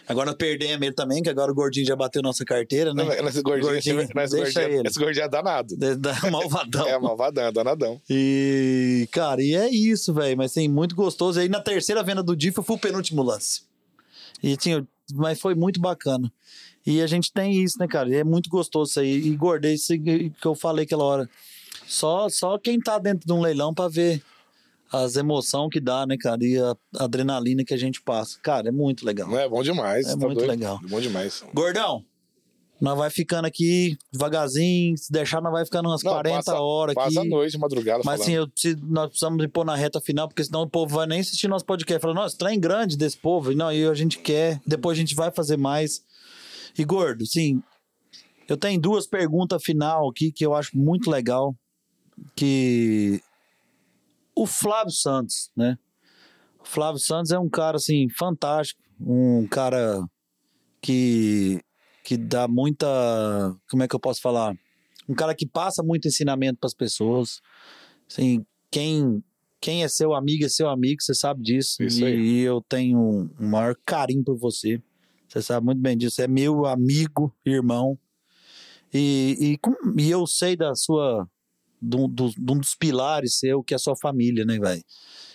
[0.08, 3.04] Agora perdemos ele também, que agora o Gordinho já bateu nossa carteira, né?
[3.04, 5.76] Não, Nesse gordinho, Gordinho, esse, gordinho, esse gordinho é danado.
[5.76, 6.88] Da- da malvadão.
[6.88, 8.00] É malvadão, é danadão.
[8.10, 10.36] E, cara, e é isso, velho.
[10.36, 11.38] Mas assim, muito gostoso.
[11.38, 13.62] E aí na terceira venda do DIF eu fui o penúltimo lance.
[14.42, 14.84] E tinha.
[15.14, 16.32] Mas foi muito bacana.
[16.86, 18.08] E a gente tem isso, né, cara?
[18.08, 19.26] E é muito gostoso isso aí.
[19.26, 21.28] E gordei isso que eu falei aquela hora.
[21.86, 24.22] Só, só quem tá dentro de um leilão pra ver
[24.92, 26.44] as emoções que dá, né, cara?
[26.44, 28.38] E a adrenalina que a gente passa.
[28.42, 29.28] Cara, é muito legal.
[29.28, 30.06] Não é bom demais.
[30.06, 30.50] É tá muito doido?
[30.50, 30.80] legal.
[30.88, 31.44] Bom demais.
[31.54, 32.04] Gordão,
[32.80, 34.96] nós vai ficando aqui devagarzinho.
[34.96, 37.04] Se deixar, nós vai ficando umas Não, 40 passa- horas aqui.
[37.14, 38.22] Passa a noite, madrugada, Mas falando.
[38.22, 41.20] assim, eu preciso- nós precisamos pôr na reta final, porque senão o povo vai nem
[41.20, 42.00] assistir nosso podcast.
[42.00, 43.52] Fala, nossa, trem grande desse povo.
[43.52, 46.02] E Não, e a gente quer, depois a gente vai fazer mais.
[46.80, 47.62] E gordo, sim,
[48.48, 51.54] eu tenho duas perguntas final aqui que eu acho muito legal.
[52.34, 53.20] Que
[54.34, 55.78] o Flávio Santos, né?
[56.58, 60.02] O Flávio Santos é um cara assim fantástico, um cara
[60.80, 61.60] que
[62.02, 62.86] que dá muita,
[63.70, 64.56] como é que eu posso falar?
[65.06, 67.42] Um cara que passa muito ensinamento para as pessoas.
[68.08, 69.22] Assim, quem
[69.60, 71.82] quem é seu amigo é seu amigo, você sabe disso.
[71.82, 72.18] Isso e, aí.
[72.18, 74.80] e eu tenho um, maior carinho por você.
[75.30, 76.20] Você sabe muito bem disso.
[76.20, 77.96] É meu amigo, irmão.
[78.92, 79.58] E,
[79.96, 81.28] e, e eu sei da sua.
[81.80, 84.82] De um dos, um pilares seu, que é a sua família, né, velho?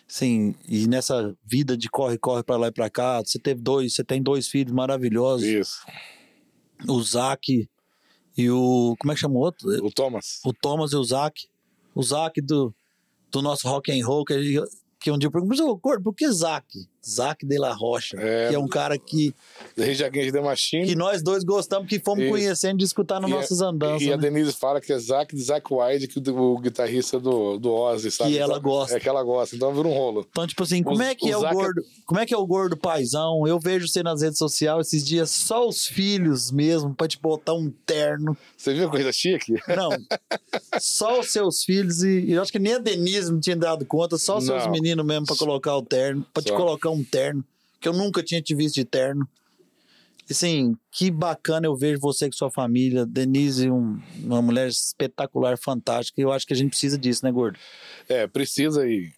[0.07, 4.03] Sim, e nessa vida de corre-corre para lá e para cá, você teve dois, você
[4.03, 5.83] tem dois filhos maravilhosos, Isso.
[6.87, 7.67] o Zac
[8.37, 8.95] e o.
[8.99, 9.67] Como é que chama o outro?
[9.83, 10.41] O Thomas.
[10.45, 11.47] o Thomas e o Zac.
[11.95, 12.75] O Zac do,
[13.31, 14.61] do nosso rock and roll, que,
[14.99, 16.67] que um dia eu ô, gordo, por que Zac?
[17.07, 18.49] Zac de la Rocha, É.
[18.49, 19.33] que é um cara que,
[19.77, 20.85] Rage Against the Machine.
[20.87, 22.31] que nós dois gostamos, que fomos Isso.
[22.33, 24.01] conhecendo de escutar nas E a- nossas andanças.
[24.01, 24.23] E a né?
[24.23, 28.09] Denise fala que é Zack de Zack White, que o, o guitarrista do, do Ozzy,
[28.11, 28.31] sabe?
[28.31, 28.97] Que ela Então, gosta.
[28.97, 30.25] É que ela gosta, então vira um rolo.
[30.29, 31.81] Então, tipo assim, como O- é que o é o Zac é- gordo?
[32.05, 33.45] Como é que é o gordo paizão?
[33.47, 37.53] Eu vejo você nas redes sociais esses dias, só os filhos mesmo, pra te botar
[37.53, 38.35] um terno.
[38.57, 39.53] Você viu a coisa chique?
[39.75, 39.89] Não,
[40.79, 43.85] só os seus filhos e, e eu acho que nem a Denise não tinha dado
[43.85, 46.55] conta, só os seus meninos mesmo pra colocar o terno, pra te Só.
[46.55, 47.43] colocar um terno,
[47.79, 49.27] que eu nunca tinha te visto de terno.
[50.29, 53.05] E, Assim, que bacana eu vejo você com sua família.
[53.05, 56.19] Denise, um- uma mulher espetacular, fantástica.
[56.19, 57.59] E eu acho que a gente precisa disso, né, gordo?
[58.09, 59.11] É, precisa e,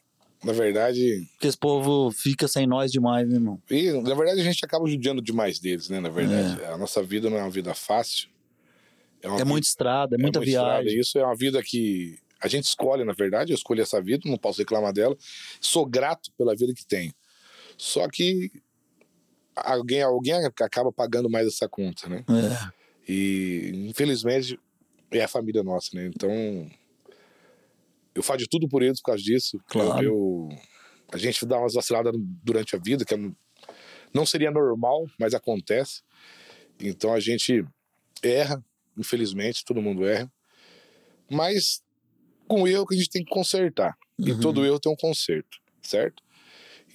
[0.44, 1.26] na verdade...
[1.34, 3.62] Porque esse povo fica sem nós demais, né, irmão?
[3.72, 6.02] E, na verdade, a gente acaba judiando demais deles, né?
[6.02, 6.62] Na verdade.
[6.66, 8.28] A nossa vida não é uma vida fácil.
[9.22, 10.82] É vida- muita estrada, é muita muito estrada.
[10.84, 10.99] viagem.
[10.99, 13.54] Isso é uma vida que a gente escolhe, na verdade.
[13.54, 15.18] Eu escolhi essa vida, não posso reclamar dela.
[15.62, 17.14] Sou grato pela vida que tenho.
[17.78, 18.52] Só que
[19.56, 22.26] alguém, alguém acaba pagando mais essa conta, né?
[22.28, 22.78] É.
[23.12, 24.60] E, infelizmente,
[25.12, 26.08] é a família nossa, né?
[26.08, 26.30] Então,
[28.14, 29.60] eu faço de tudo por eles por causa disso.
[29.68, 30.04] Claro.
[30.04, 30.49] Eu,
[31.12, 32.14] a gente dá umas vaciladas
[32.44, 33.32] durante a vida, que é-
[34.14, 36.02] não seria normal, mas acontece.
[36.80, 37.64] Então, a gente
[38.22, 38.64] erra,
[38.98, 40.32] infelizmente, todo mundo erra.
[41.30, 41.82] Mas,
[42.48, 43.98] com erro que a gente tem que consertar.
[44.18, 44.40] E Uhum.
[44.40, 46.24] todo erro tem um conserto, certo?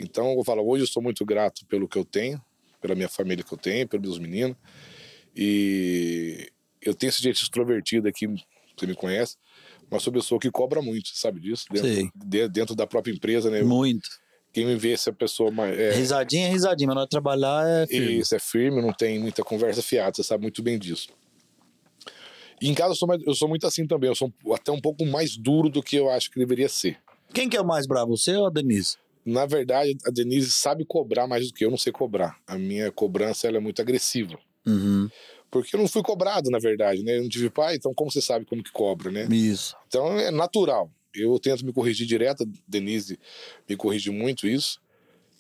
[0.02, 2.42] Então, eu falo, hoje eu sou muito grato pelo que eu tenho,
[2.80, 4.56] pela minha família que eu tenho, pelos meus meninos.
[5.34, 6.50] E
[6.80, 9.36] eu tenho esse jeito extrovertido aqui, você me conhece,
[9.90, 11.66] mas sou pessoa que cobra muito, você sabe disso?
[11.70, 13.62] Dentro, de- dentro da própria empresa, né?
[13.62, 14.08] Muito.
[14.52, 15.78] Quem me vê, se a pessoa mais.
[15.78, 18.18] É, Risadinha é risadinha, mas de trabalhar é firme.
[18.18, 21.08] isso é firme, não tem muita conversa fiada, você sabe muito bem disso.
[22.60, 24.80] E em casa eu sou, mais- eu sou muito assim também, eu sou até um
[24.80, 26.98] pouco mais duro do que eu acho que deveria ser.
[27.32, 28.98] Quem que é o mais bravo, você ou a Denise?
[29.24, 32.36] Na verdade, a Denise sabe cobrar mais do que eu não sei cobrar.
[32.46, 34.38] A minha cobrança ela é muito agressiva.
[34.66, 35.08] Uhum.
[35.50, 37.18] Porque eu não fui cobrado, na verdade, né?
[37.18, 39.28] Eu não tive pai, então como você sabe como que cobra, né?
[39.30, 39.76] Isso.
[39.86, 40.90] Então é natural.
[41.14, 43.18] Eu tento me corrigir direto, a Denise
[43.68, 44.80] me corrige muito isso.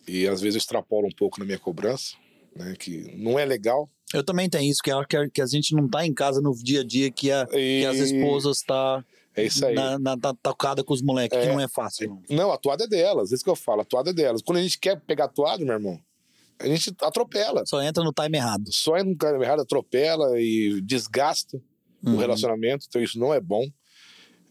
[0.06, 2.14] E às vezes eu extrapolo um pouco na minha cobrança,
[2.54, 2.74] né?
[2.78, 3.88] Que não é legal.
[4.12, 6.80] Eu também tenho isso, que, é, que, a- gente não tá em casa no dia
[6.82, 9.02] a dia, que, a, que as E- esposas tá,
[9.34, 9.74] É isso aí.
[9.74, 11.52] na, na, tá tocada com os moleques, que É.
[11.52, 12.20] não é fácil.
[12.28, 12.36] Não.
[12.36, 14.42] Não, a toada é delas, isso que eu falo, a toada é delas.
[14.42, 15.98] Quando a gente quer pegar a toada, meu irmão,
[16.58, 17.64] a gente atropela.
[17.66, 18.70] Só entra no time errado.
[18.72, 21.60] Só entra no cara errado, atropela e desgasta
[22.04, 22.14] Uhum.
[22.14, 23.64] o relacionamento, então isso não é bom.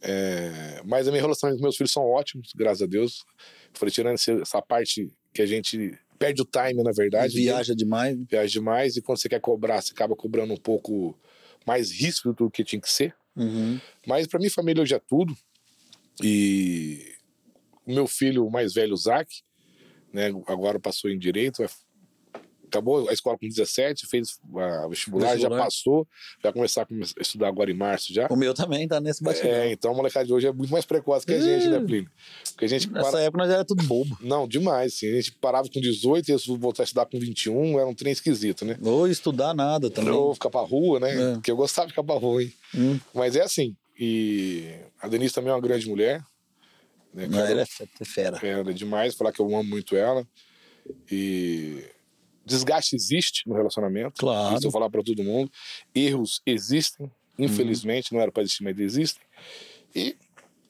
[0.02, 3.24] É, mas a minha relação com meus filhos são ótimos, graças a Deus.
[3.74, 7.36] Eu falei, tirando essa parte que a gente perde o time, na verdade.
[7.36, 7.42] né?
[7.42, 8.18] Viaja demais.
[8.30, 11.18] Viaja demais, e quando você quer cobrar, você acaba cobrando um pouco
[11.66, 13.14] mais ríspido do que tinha que ser.
[13.36, 13.80] Uhum.
[14.06, 15.36] Mas para mim, família hoje é tudo.
[16.24, 17.16] E
[17.86, 19.30] o meu filho mais velho, o Zac,
[20.14, 21.64] né, agora passou em direito,
[22.72, 25.64] acabou a escola com 17, fez a vestibular, já Vestibular.
[25.64, 26.08] passou,
[26.42, 28.28] vai começar a estudar agora em março já.
[28.30, 29.52] O meu também tá nesse batidão.
[29.52, 32.10] É, então a molecada de hoje é muito mais precoce que a gente, né, Plínio?
[32.52, 33.22] Porque a gente Nessa para...
[33.22, 34.18] época nós era tudo bobo.
[34.22, 35.08] Não, demais, assim.
[35.10, 38.14] A gente parava com 18 e ia voltar a estudar com 21, era um trem
[38.14, 38.78] esquisito, né?
[38.82, 40.14] Ou estudar nada também.
[40.14, 41.32] Ou ficar pra rua, né?
[41.32, 41.34] É.
[41.34, 42.54] Porque eu gostava de ficar pra rua, hein?
[42.76, 43.00] Hum.
[43.14, 43.76] Mas é assim.
[44.00, 46.24] E a Denise também é uma grande mulher.
[47.14, 47.28] Né?
[47.28, 48.40] Não, ela é fera.
[48.42, 50.26] Ela é demais, falar que eu amo muito ela.
[51.12, 51.84] E
[52.46, 54.14] desgaste existe no relacionamento.
[54.20, 54.56] Claro.
[54.58, 55.52] Isso eu falar para todo mundo.
[55.94, 59.22] Erros existem, infelizmente, não era para existir, mas existem.
[59.96, 60.16] E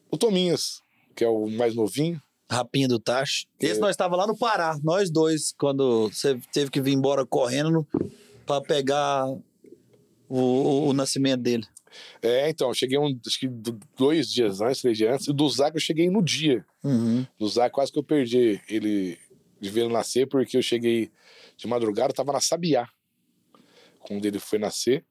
[0.10, 0.82] o Tominhas,
[1.16, 2.22] que é o mais novinho.
[2.50, 3.46] Rapinha do Tacho.
[3.60, 3.82] Esse É.
[3.82, 7.88] nós estava lá no Pará, nós dois, quando você teve que vir embora correndo
[8.46, 9.40] pra pegar o,
[10.30, 11.66] o- o nascimento dele.
[12.22, 15.28] É, então, eu cheguei um, acho que do- dois dias antes, três dias antes.
[15.28, 16.66] E do Zac eu cheguei no dia.
[16.84, 17.26] Uhum.
[17.40, 19.18] Do Zac quase que eu perdi ele
[19.60, 21.12] de ver ele nascer, porque eu cheguei
[21.62, 22.88] de madrugada, eu tava na Sabiá.
[24.00, 25.06] Quando ele foi nascer,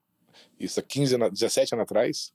[0.58, 2.32] isso há 15 anos, 17 anos atrás.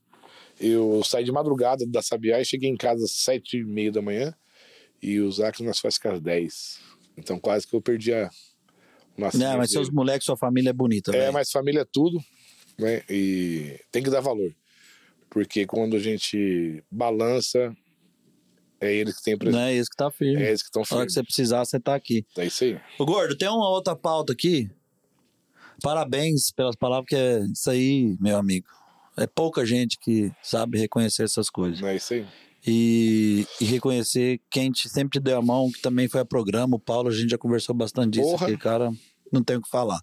[0.59, 4.01] Eu saí de madrugada da Sabiá e cheguei em casa às 7 e meia da
[4.01, 4.33] manhã.
[5.01, 6.79] E o Zac nasceu às 10.
[7.17, 8.29] Então quase que eu perdi a.
[9.17, 12.19] Não, mas seus moleques, sua família é bonita, É, mas família é tudo,
[12.77, 13.01] né?
[13.09, 14.53] E tem que dar valor.
[15.29, 17.75] Porque quando a gente balança,
[18.85, 19.61] é eles que têm Não presente.
[19.61, 20.41] é isso que tá firme.
[20.43, 22.25] É eles que estão A hora que você precisar, você tá aqui.
[22.37, 22.79] É isso aí.
[22.97, 24.69] Ô, Gordo, tem uma outra pauta aqui.
[25.81, 28.67] Parabéns pelas palavras, que é isso aí, meu amigo.
[29.17, 31.81] É pouca gente que sabe reconhecer essas coisas.
[31.81, 32.25] É isso aí.
[32.67, 36.75] E, e reconhecer quem te, sempre te deu a mão, que também foi a programa.
[36.75, 38.31] O Paulo, a gente já conversou bastante disso.
[38.31, 38.47] Porra.
[38.47, 38.91] Aqui, cara,
[39.31, 39.99] não tem o que falar.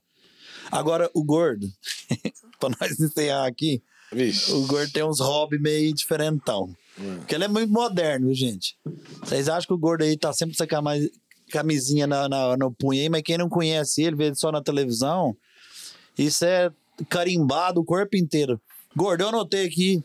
[0.70, 1.66] Agora, o Gordo,
[2.60, 3.82] pra nós encerrar aqui,
[4.12, 4.52] Vixe.
[4.52, 6.72] o Gordo tem uns hobbies meio diferentão.
[7.02, 7.16] Hum.
[7.18, 8.76] Porque ele é muito moderno, gente?
[9.22, 11.10] Vocês acham que o Gordo aí tá sempre com essa
[11.50, 14.62] camisinha na, na- no punho aí, mas quem não conhece ele, vê ele só na
[14.62, 15.36] televisão,
[16.18, 16.70] isso é
[17.08, 18.60] carimbado o corpo inteiro.
[18.96, 20.02] Gordo, eu anotei aqui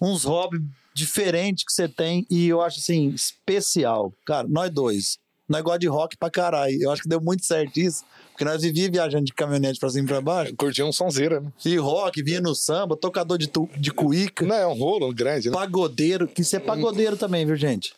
[0.00, 0.62] uns hobbies
[0.94, 4.12] diferentes que você tem e eu acho assim, especial.
[4.24, 5.18] Cara, nós dois.
[5.48, 6.76] Nós gostamos de rock pra caralho.
[6.80, 8.04] Eu acho que deu muito certo isso.
[8.32, 10.54] Porque nós vivíamos viajando de caminhonete pra cima e pra baixo.
[10.56, 11.52] Curtia um sonzeira, né?
[11.64, 14.44] E rock, vinha no samba, tocador de, tu, de cuíca.
[14.44, 15.54] Não, é um rolo grande, né?
[15.54, 17.94] Pagodeiro, que você é pagodeiro também, viu, gente?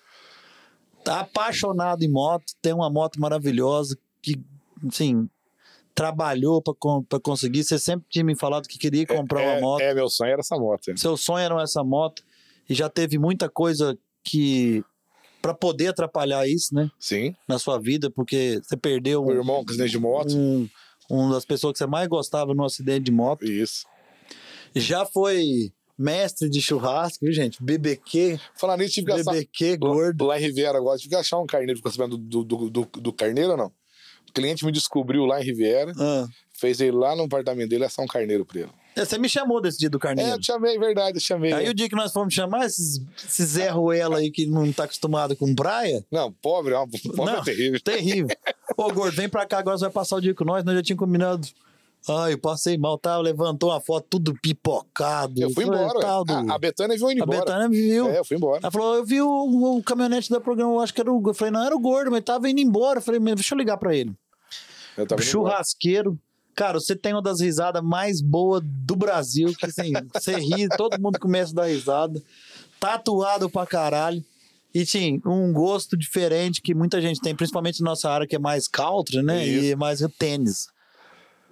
[1.02, 4.38] Tá apaixonado em moto, tem uma moto maravilhosa que,
[4.86, 5.28] assim,
[5.94, 6.74] trabalhou pra,
[7.08, 7.64] pra conseguir.
[7.64, 9.80] Você sempre tinha me falado que queria comprar é, uma moto.
[9.80, 10.90] É, meu sonho era essa moto.
[10.90, 10.96] é.
[10.96, 12.22] Seu sonho era essa moto
[12.68, 14.84] e já teve muita coisa que
[15.43, 17.35] pra poder atrapalhar isso, né, Sim.
[17.47, 20.36] na sua vida, porque você perdeu O um, irmão com acidente de moto.
[20.36, 20.69] um,
[21.10, 23.44] um das pessoas que você mais gostava no acidente de moto.
[23.44, 23.86] Isso.
[24.74, 27.62] Já foi mestre de churrasco, viu, gente?
[27.62, 29.32] BBQ, Falar nisso, tive que gastar.
[29.32, 30.27] BBQ gordo.
[30.27, 31.77] Lá em Riviera agora, tive que achar um carneiro.
[31.78, 33.66] Ficou sabendo do, do, do, do carneiro ou não?
[34.28, 36.27] O cliente me descobriu lá em Riviera, Ah.
[36.52, 38.70] fez ele lá no apartamento dele assar um carneiro pra ele.
[38.98, 40.30] É, Você me chamou desse dia do É, Carneiro.
[40.32, 41.52] eu te chamei, verdade, eu te chamei.
[41.52, 44.84] Aí o dia que nós fomos chamar esses, esses Zé Ruela aí que não tá
[44.84, 47.38] acostumado com praia, Não, pobre, ó, pobre Não.
[47.40, 47.80] é terrível.
[47.80, 48.36] terrível.
[48.76, 50.82] Ô, gordo, vem pra cá agora, você vai passar o dia com nós, nós já
[50.82, 51.46] tínhamos combinado.
[52.08, 53.18] Ai, eu passei mal, tá?
[53.18, 55.42] Levantou uma foto tudo pipocado.
[55.42, 55.98] Eu fui embora.
[56.00, 57.40] tal do- A, a Betânia viu indo A embora.
[57.40, 58.08] Betânia viu.
[58.08, 58.60] É, eu fui embora.
[58.62, 61.20] Ela falou, eu vi o, o caminhonete da programa, eu acho que era o.
[61.26, 62.98] Eu falei, não, era o gordo, mas tava indo embora.
[62.98, 64.12] Eu falei, deixa eu ligar pra ele.
[64.96, 65.28] Eu tava embora.
[65.28, 66.16] Churrasqueiro.
[66.59, 71.01] Cara, você tem uma das risadas mais boas do Brasil, que assim, você ri, todo
[71.01, 72.20] mundo começa a dar risada.
[72.80, 74.24] Tatuado pra caralho.
[74.74, 78.40] E tinha um gosto diferente que muita gente tem, principalmente na nossa área que é
[78.40, 79.47] mais country, né?
[79.47, 79.64] Isso.
[79.66, 80.66] E mais o tênis.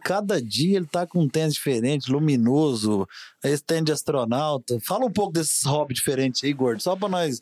[0.03, 3.07] Cada dia ele tá com um tênis diferente, luminoso,
[3.45, 4.77] esse tênis de astronauta.
[4.81, 7.41] Fala um pouco desses hobbies diferentes aí, gordo, só pra nós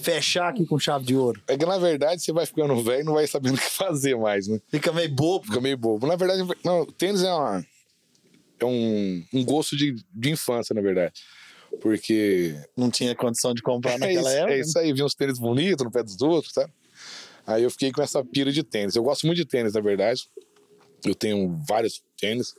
[0.00, 1.42] fechar aqui com chave de ouro.
[1.46, 4.16] É que na verdade você vai ficando velho e não vai sabendo o que fazer
[4.16, 4.60] mais, né?
[4.68, 5.46] Fica meio bobo.
[5.46, 6.06] Fica meio bobo.
[6.06, 7.64] Na verdade, não, tênis é, uma,
[8.60, 11.14] é um, um gosto de, de infância, na verdade.
[11.80, 14.54] Porque Não tinha condição de comprar é naquela isso, época.
[14.54, 16.68] é isso aí, vi uns tênis bonitos no pé dos outros, tá?
[17.46, 18.96] Aí eu fiquei com essa pira de tênis.
[18.96, 20.28] Eu gosto muito de tênis, na verdade.
[21.04, 22.54] Eu tenho vários tênis.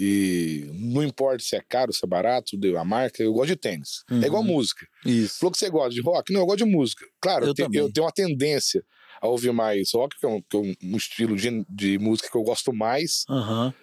[0.00, 4.04] E não importa se é caro, se é barato, a marca, eu gosto de tênis.
[4.22, 4.86] É igual música.
[5.04, 5.38] Isso.
[5.40, 6.32] Falou que você gosta de rock?
[6.32, 7.04] Não, eu gosto de música.
[7.20, 8.84] Claro, Eu tenho, eu tenho uma tendência
[9.20, 12.36] a ouvir mais rock, que é um, que é um- estilo de, de música que
[12.36, 13.74] eu gosto mais, Aham.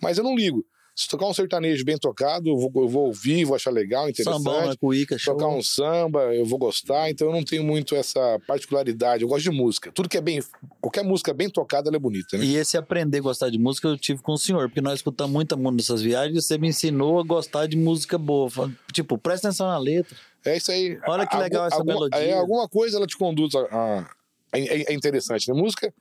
[0.00, 0.64] mas eu não ligo.
[0.96, 4.36] Se tocar um sertanejo bem tocado, eu vou, eu vou ouvir, vou achar legal, interessante.
[4.36, 5.34] Sambão na cuíca, show.
[5.34, 9.22] Tocar um samba, eu vou gostar, então eu não tenho muito essa particularidade.
[9.24, 9.90] Eu gosto de música.
[9.90, 10.40] Tudo que é bem.
[10.80, 12.44] Qualquer música bem tocada, ela é bonita, né?
[12.44, 15.32] E esse aprender a gostar de música eu tive com o senhor, porque nós escutamos
[15.32, 18.48] muita música nessas viagens e você me ensinou a gostar de música boa.
[18.92, 20.16] Tipo, presta atenção na letra.
[20.44, 20.96] É isso aí.
[21.08, 22.20] Olha que legal essa alguma, melodia.
[22.20, 23.60] É, alguma coisa ela te conduz a.
[23.70, 24.10] a-
[24.52, 25.60] é, é interessante, né?
[25.60, 25.92] Música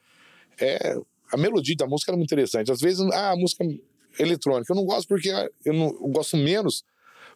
[0.59, 0.95] é.
[1.31, 2.71] A melodia da música é muito interessante.
[2.71, 3.65] Às vezes, ah, a música
[4.19, 4.71] eletrônica.
[4.71, 5.29] Eu não gosto porque
[5.65, 6.83] eu, não, eu gosto menos.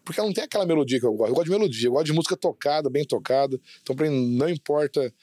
[0.04, 1.32] Porque ela não tem aquela melodia que eu gosto.
[1.32, 3.60] Eu gosto de melodia, eu gosto de música tocada, bem tocada.
[3.82, 5.14] Então, pra mim, não importa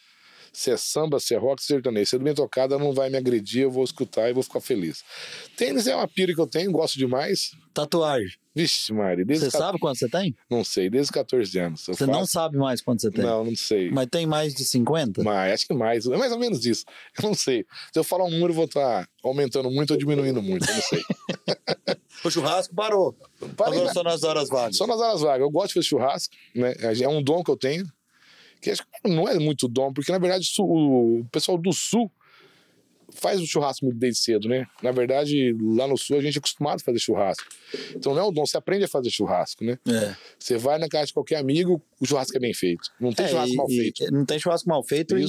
[0.54, 2.06] se é samba, se é rock, se é sertanejo.
[2.10, 5.02] Se é bem tocada, não vai me agredir, eu vou escutar e vou ficar feliz.
[5.56, 7.50] Tênis é uma pira que eu tenho, gosto demais.
[7.74, 8.32] Tatuagem.
[8.56, 10.32] Vixe, Mari, Você os sabe quanto você tem?
[10.48, 11.84] Não sei, desde os 14 anos.
[11.86, 13.24] Você não faço- sabe mais quanto você tem.
[13.24, 13.90] Não, não sei.
[13.90, 15.24] Mas tem mais de 50?
[15.24, 16.06] Mais, acho que mais.
[16.06, 16.84] É mais ou menos isso.
[17.18, 17.66] Eu não sei.
[17.92, 20.68] Se eu falar um número, eu vou estar aumentando muito ou diminuindo muito.
[20.70, 21.02] Eu não sei.
[22.24, 23.14] O churrasco parou.
[23.56, 23.92] Parei, Agora né?
[23.92, 24.76] só nas horas vagas.
[24.78, 25.40] Só nas horas vagas.
[25.40, 26.72] Eu gosto de fazer churrasco, né?
[27.02, 27.84] É um dom que eu tenho.
[28.64, 32.10] Que acho que não é muito dom, porque na verdade o pessoal do sul
[33.12, 34.66] faz o churrasco muito desde cedo, né?
[34.82, 37.44] Na verdade, lá no sul a gente é acostumado a fazer churrasco.
[37.94, 39.78] Então não é um dom, você aprende a fazer churrasco, né?
[39.86, 40.16] É.
[40.38, 42.90] Você vai na casa de qualquer amigo, o churrasco é bem feito.
[42.98, 44.12] Não tem É, churrasco e- mal feito.
[44.12, 45.24] não tem churrasco mal feito e,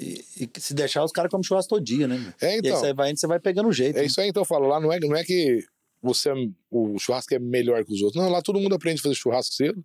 [0.00, 2.34] e- e se deixar, os caras comem churrasco todo dia, né?
[2.40, 2.76] É, E aí então.
[2.76, 3.96] você vai você vai pegando o jeito.
[3.96, 4.06] É né?
[4.06, 5.64] isso aí, então eu falo, lá não é, não é que
[6.02, 8.20] você é- o churrasco é melhor que os outros.
[8.22, 9.82] Não, lá todo mundo aprende a fazer churrasco cedo.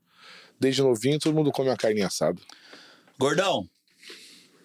[0.59, 2.39] Desde novinho, todo mundo come uma carne assada.
[3.19, 3.67] Gordão,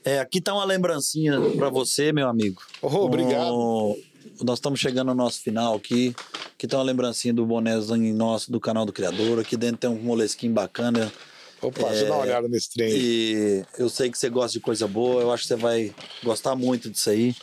[0.05, 2.63] é, aqui tá uma lembrancinha pra você, meu amigo.
[2.81, 3.53] Oh, obrigado.
[3.55, 3.99] O-
[4.43, 6.15] nós estamos chegando no nosso final aqui.
[6.55, 9.39] Aqui tá uma lembrancinha do bonézinho nosso do canal do Criador.
[9.41, 11.13] Aqui dentro tem um molesquinho bacana.
[11.61, 12.91] Opa, deixa eu dar uma olhada nesse trem.
[12.93, 15.21] E eu sei que você gosta de coisa boa.
[15.23, 15.95] Eu acho que você vai
[16.25, 17.35] gostar muito disso aí.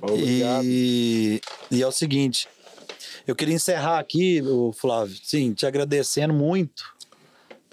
[0.00, 0.64] Obrigado.
[0.64, 1.40] E,
[1.70, 2.48] e é o seguinte,
[3.26, 6.82] eu queria encerrar aqui, o Flávio, sim, te agradecendo muito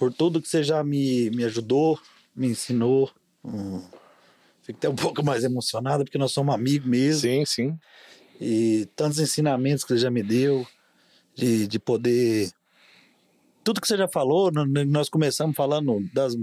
[0.02, 2.00] por tudo que você já me, me ajudou,
[2.36, 3.12] me ensinou.
[3.46, 3.84] Hum,
[4.64, 7.22] fico até um pouco mais emocionado porque nós somos amigos mesmo.
[7.22, 7.80] Sim, sim.
[8.42, 10.66] E tantos ensinamentos que você já me deu,
[11.36, 12.50] de, de poder.
[13.64, 14.52] Tudo que você já falou,
[14.88, 16.36] nós começamos falando das.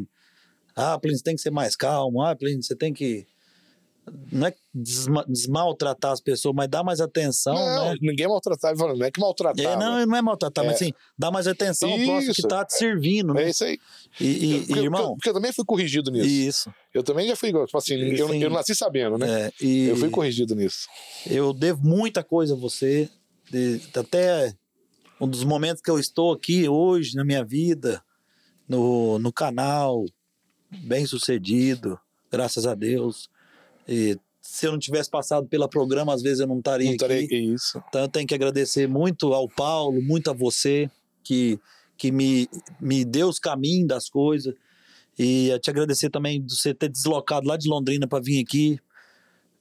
[0.77, 2.23] Ah, Plínio, você tem que ser mais calmo.
[2.23, 3.27] Ah, Plínio, você tem que.
[4.33, 7.95] Não é desma- desmaltratar as pessoas, mas dar mais atenção, não, né?
[8.01, 8.27] ninguém
[8.77, 9.69] falando, não é que maltratava.
[9.69, 10.77] É, não, não é maltratar, mas É.
[10.77, 12.49] assim, dá mais atenção ao próximo que Isso.
[12.49, 13.45] tá te servindo, né?
[13.45, 13.79] É isso aí.
[14.21, 16.27] E, e- e, Porque- irmão, porque, eu também fui corrigido nisso.
[16.29, 16.75] isso.
[16.95, 19.47] Eu também já fui, tipo assim, eu, eu nasci sabendo, né?
[19.47, 20.87] É, e Eu fui corrigido nisso.
[21.27, 23.09] Eu devo muita coisa a você.
[23.51, 24.53] de- até
[25.21, 28.03] um dos momentos que eu estou aqui hoje na minha vida,
[28.69, 30.05] no, no canal,
[30.71, 31.99] bem sucedido,
[32.31, 33.29] graças a Deus.
[33.89, 36.97] E se eu não tivesse passado pela programa, às vezes eu não estaria Não aqui.
[37.05, 37.83] estarei aqui, isso.
[37.89, 40.91] Então eu tenho que agradecer muito ao Paulo, muito a você,
[41.23, 41.59] que,
[41.97, 42.49] que me,
[42.81, 44.55] me deu os caminhos das coisas.
[45.19, 48.79] E eu te agradecer também de você ter deslocado lá de Londrina para vir aqui.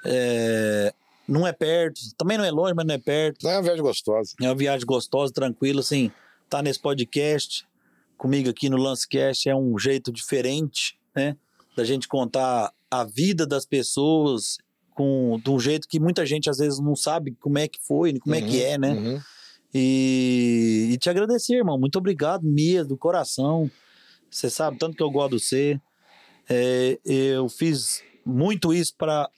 [0.06, 0.94] É,
[1.28, 3.48] não é perto, também não é longe, mas não é perto.
[3.48, 4.34] É uma viagem gostosa.
[4.42, 6.12] É uma viagem gostosa, tranquila, assim.
[6.50, 7.68] Tá nesse podcast,
[8.18, 11.36] comigo aqui no Lancecast, é um jeito diferente, né?
[11.76, 14.58] Da gente contar a vida das pessoas
[14.92, 18.18] com, de um jeito que muita gente às vezes não sabe como é que foi,
[18.20, 18.94] como é que é, né?
[18.94, 19.20] Uhum.
[19.74, 21.80] E, e te agradecer, irmão.
[21.80, 23.70] Muito obrigado mesmo, do coração.
[24.30, 25.80] Você sabe tanto que eu gosto de você.
[26.50, 29.30] É, eu fiz muito isso para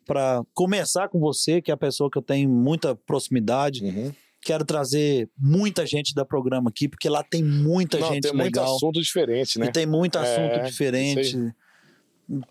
[0.54, 3.84] começar com você, que é a pessoa que eu tenho muita proximidade.
[3.84, 4.14] Uhum.
[4.42, 8.46] Quero trazer muita gente da programa aqui, porque lá tem muita Não, gente tem muito
[8.46, 8.76] legal.
[8.76, 9.66] assunto diferente, né?
[9.66, 11.38] E tem muito É, assunto isso diferente.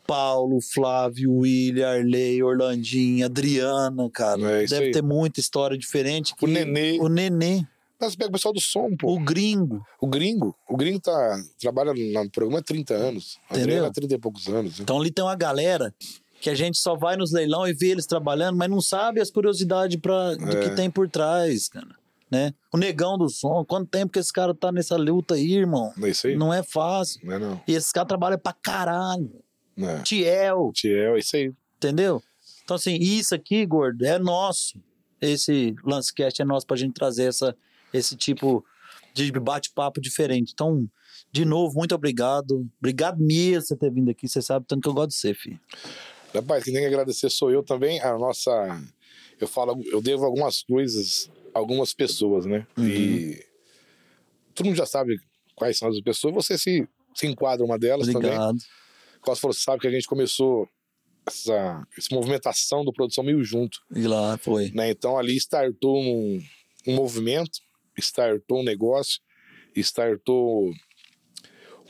[0.06, 4.40] Paulo, Flávio, William, Arley, Orlandinho, Adriana, cara.
[4.62, 4.90] É Deve aí.
[4.90, 6.34] ter muita história diferente.
[6.40, 6.98] O Nenê.
[7.00, 7.64] O Nenê,
[8.00, 9.14] Mas pega o pessoal do som, pô.
[9.14, 9.84] o gringo.
[10.00, 10.54] O gringo.
[10.68, 13.38] O gringo tá, trabalha no programa há 30 anos.
[13.50, 13.62] Entendeu?
[13.64, 14.78] Adriana há 30 e poucos anos.
[14.78, 14.82] né?
[14.82, 15.94] Então ali tem uma galera
[16.40, 19.30] que a gente só vai nos leilão e vê eles trabalhando, mas não sabe as
[19.30, 20.60] curiosidades pra, do É.
[20.68, 21.88] que tem por trás, cara.
[22.30, 22.52] Né?
[22.72, 25.92] O negão do som, quanto tempo que esse cara tá nessa luta aí, irmão?
[25.96, 26.36] Não é isso aí?
[26.36, 27.20] Não é fácil.
[27.24, 27.60] Não é não.
[27.66, 29.32] E esse cara trabalha pra caralho.
[29.78, 30.02] É.
[30.02, 31.52] Tiel, Tiel, é isso aí.
[31.76, 32.22] entendeu?
[32.64, 34.80] Então, assim, isso aqui, gordo, é nosso.
[35.20, 37.56] Esse Lancecast é nosso pra gente trazer essa,
[37.92, 38.64] esse tipo
[39.14, 40.52] de bate-papo diferente.
[40.52, 40.86] Então,
[41.32, 42.68] de novo, muito obrigado.
[42.78, 44.28] Obrigado mesmo por você ter vindo aqui.
[44.28, 45.58] Você sabe tanto que eu gosto de você, filho.
[46.34, 48.00] Rapaz, quem tem que agradecer sou eu também.
[48.00, 48.50] A nossa.
[49.40, 52.66] Eu falo, eu devo algumas coisas a algumas pessoas, né?
[52.76, 52.86] Uhum.
[52.86, 53.44] E
[54.54, 55.18] todo mundo já sabe
[55.54, 56.34] quais são as pessoas.
[56.34, 58.30] Você se, se enquadra uma delas também.
[58.30, 58.58] Obrigado.
[59.24, 60.68] Você falou, sabe que a gente começou
[61.26, 64.70] essa, essa movimentação do produção meio junto, E lá foi.
[64.72, 64.90] né?
[64.90, 66.42] Então ali startou um,
[66.86, 67.58] um movimento,
[67.98, 69.20] startou um negócio,
[69.76, 70.72] startou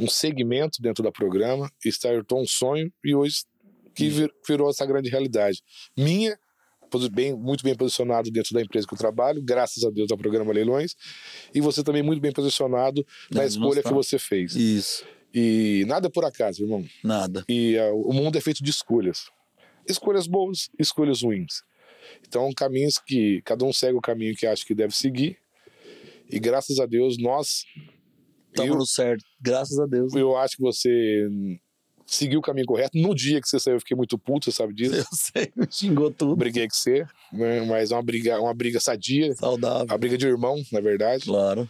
[0.01, 3.45] um segmento dentro da programa, startou um sonho e hoje
[3.95, 5.61] que vir- virou essa grande realidade.
[5.97, 6.39] Minha,
[7.13, 10.53] bem, muito bem posicionado dentro da empresa que eu trabalho, graças a Deus ao programa
[10.53, 10.95] Leilões,
[11.55, 14.55] e você também muito bem posicionado na do escolha que você fez.
[14.55, 15.05] Isso.
[15.33, 16.85] E nada é por acaso, irmão.
[17.05, 17.45] Nada.
[17.49, 19.31] E ah, o mundo é feito de escolhas.
[19.87, 21.63] Escolhas boas, escolhas ruins.
[22.27, 25.39] Então, caminhos que cada um segue o caminho que acha que deve seguir.
[26.31, 27.65] E graças a Deus, nós.
[28.49, 29.25] Estamos no certo.
[29.41, 30.15] Graças a Deus.
[30.15, 31.29] eu acho que você
[32.07, 32.99] seguiu o caminho correto.
[32.99, 34.95] No dia que você saiu, eu fiquei muito puto, você sabe disso.
[34.97, 36.37] Eu sei, xingou tudo.
[36.37, 37.61] Briguei com você, né?
[37.67, 39.35] mas é uma briga, uma briga sadia.
[39.35, 39.87] Saudável.
[39.87, 41.25] Uma briga de irmão, na verdade.
[41.25, 41.69] Claro.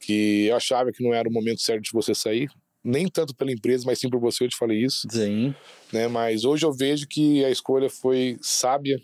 [0.00, 2.48] Que eu achava que não era o momento certo de você sair.
[2.84, 5.06] Nem tanto pela empresa, mas sim por você, eu te falei isso.
[5.10, 5.54] Sim.
[5.92, 6.06] né?
[6.06, 9.00] Mas hoje eu vejo que a escolha foi sábia.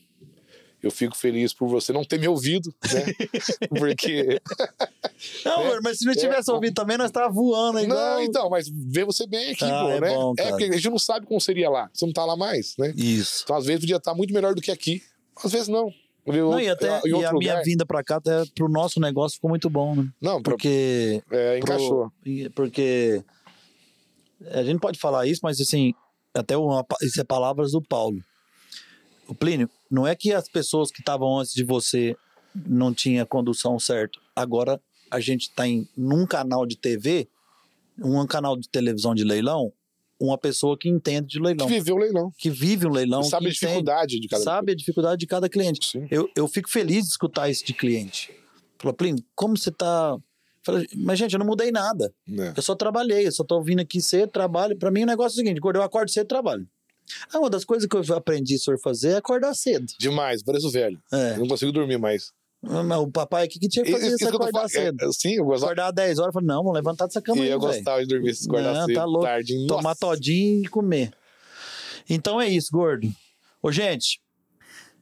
[0.82, 3.04] Eu fico feliz por você não ter me ouvido, né?
[3.78, 4.40] Porque.
[5.44, 7.98] Não, É, amor, mas se não é, tivesse o- ouvido também, nós tava voando igual.
[7.98, 10.08] Não, então, mas ver você bem aqui, Ah, pô, é né?
[10.14, 11.90] bom, é porque a gente não sabe como seria lá.
[11.92, 12.94] Você não tá lá mais, né?
[12.96, 13.42] Isso.
[13.44, 15.02] Então, às vezes, podia estar muito melhor do que aqui.
[15.44, 15.92] Às vezes, não.
[16.26, 17.62] Ver Não, e até e a minha lugar.
[17.62, 20.08] vinda pra cá, até pro nosso negócio, ficou muito bom, né?
[20.20, 21.22] Não, pra- Porque.
[21.30, 22.10] é, encaixou.
[22.22, 23.22] pro- porque.
[24.52, 25.92] A gente pode falar isso, mas assim,
[26.34, 28.22] até uma, isso é palavras do Paulo.
[29.28, 32.16] O Plínio, não é que as pessoas que estavam antes de você
[32.66, 34.18] não tinha condução certa.
[34.34, 34.80] Agora
[35.10, 37.28] a gente está em num canal de TV,
[37.98, 39.72] um canal de televisão de leilão,
[40.18, 42.32] uma pessoa que entende de leilão, Que viveu o leilão.
[42.36, 45.26] que vive um leilão, sabe a que entende, dificuldade de cada sabe a dificuldade de
[45.26, 45.86] cada cliente.
[45.86, 46.06] Sim.
[46.10, 48.32] Eu, eu fico feliz de escutar isso de cliente.
[48.78, 50.16] Falou, Plínio, como você tá.
[50.62, 52.12] Falei, mas, gente, eu não mudei nada.
[52.26, 52.52] né?
[52.56, 54.76] Eu só trabalhei, eu só tô vindo aqui cedo, trabalho.
[54.76, 56.66] Pra mim, o negócio é o seguinte: quando eu acordo cedo, trabalho.
[57.32, 59.86] Ah, uma das coisas que eu aprendi sobre fazer é acordar cedo.
[59.98, 61.00] Demais, pareço velho.
[61.12, 61.32] É.
[61.32, 62.30] Eu não consigo dormir mais.
[62.62, 64.68] Mas O papai aqui que tinha que fazer Isso- isso, acordar falando.
[64.70, 65.02] cedo.
[65.02, 65.72] É, sim, eu gostava.
[65.72, 67.72] Acordar às 10 horas, falei, não, vamos levantar dessa cama E aí, eu velho.
[67.72, 69.24] gostava de dormir se acordar Não, cedo, tá louco.
[69.24, 69.66] tarde.
[69.66, 70.00] Tomar Nossa.
[70.00, 71.10] todinho e comer.
[72.08, 73.08] Então é isso, gordo.
[73.62, 74.20] Ô, gente,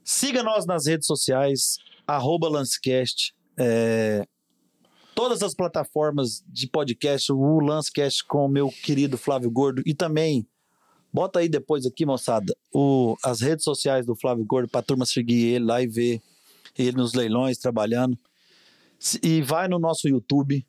[0.05, 1.77] siga nós nas redes sociais,
[2.07, 3.35] arroba Lancecast.
[3.59, 4.25] é,
[5.19, 10.47] todas as plataformas de podcast, o Lancecast com o meu querido Flávio Gordo e também
[11.12, 15.55] bota aí depois aqui, moçada, o, as redes sociais do Flávio Gordo pra turma seguir
[15.55, 16.23] ele lá e ver
[16.78, 18.16] ele nos leilões trabalhando.
[19.20, 20.65] E vai no nosso YouTube,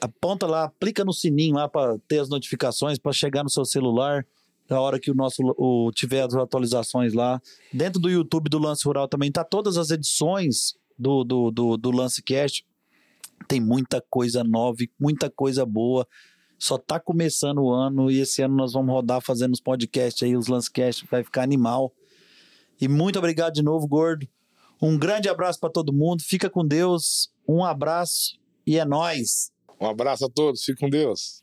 [0.00, 4.24] aponta lá, aplica no sininho lá para ter as notificações, para chegar no seu celular
[4.66, 7.38] na hora que o nosso o, tiver as atualizações lá.
[7.70, 11.90] Dentro do YouTube do Lance Rural também tá todas as edições do, do, do, do
[11.90, 12.64] Lance Cast.
[13.46, 16.06] Tem muita coisa nova muita coisa boa.
[16.58, 20.36] Só tá começando o ano e esse ano nós vamos rodar fazendo os podcasts aí,
[20.36, 21.92] os Lancecast, vai ficar animal.
[22.80, 24.26] E muito obrigado de novo, gordo.
[24.80, 26.22] Um grande abraço para todo mundo.
[26.22, 27.32] Fica com Deus.
[27.48, 29.52] Um abraço e é nóis.
[29.80, 31.42] Um abraço a todos, fique com Deus.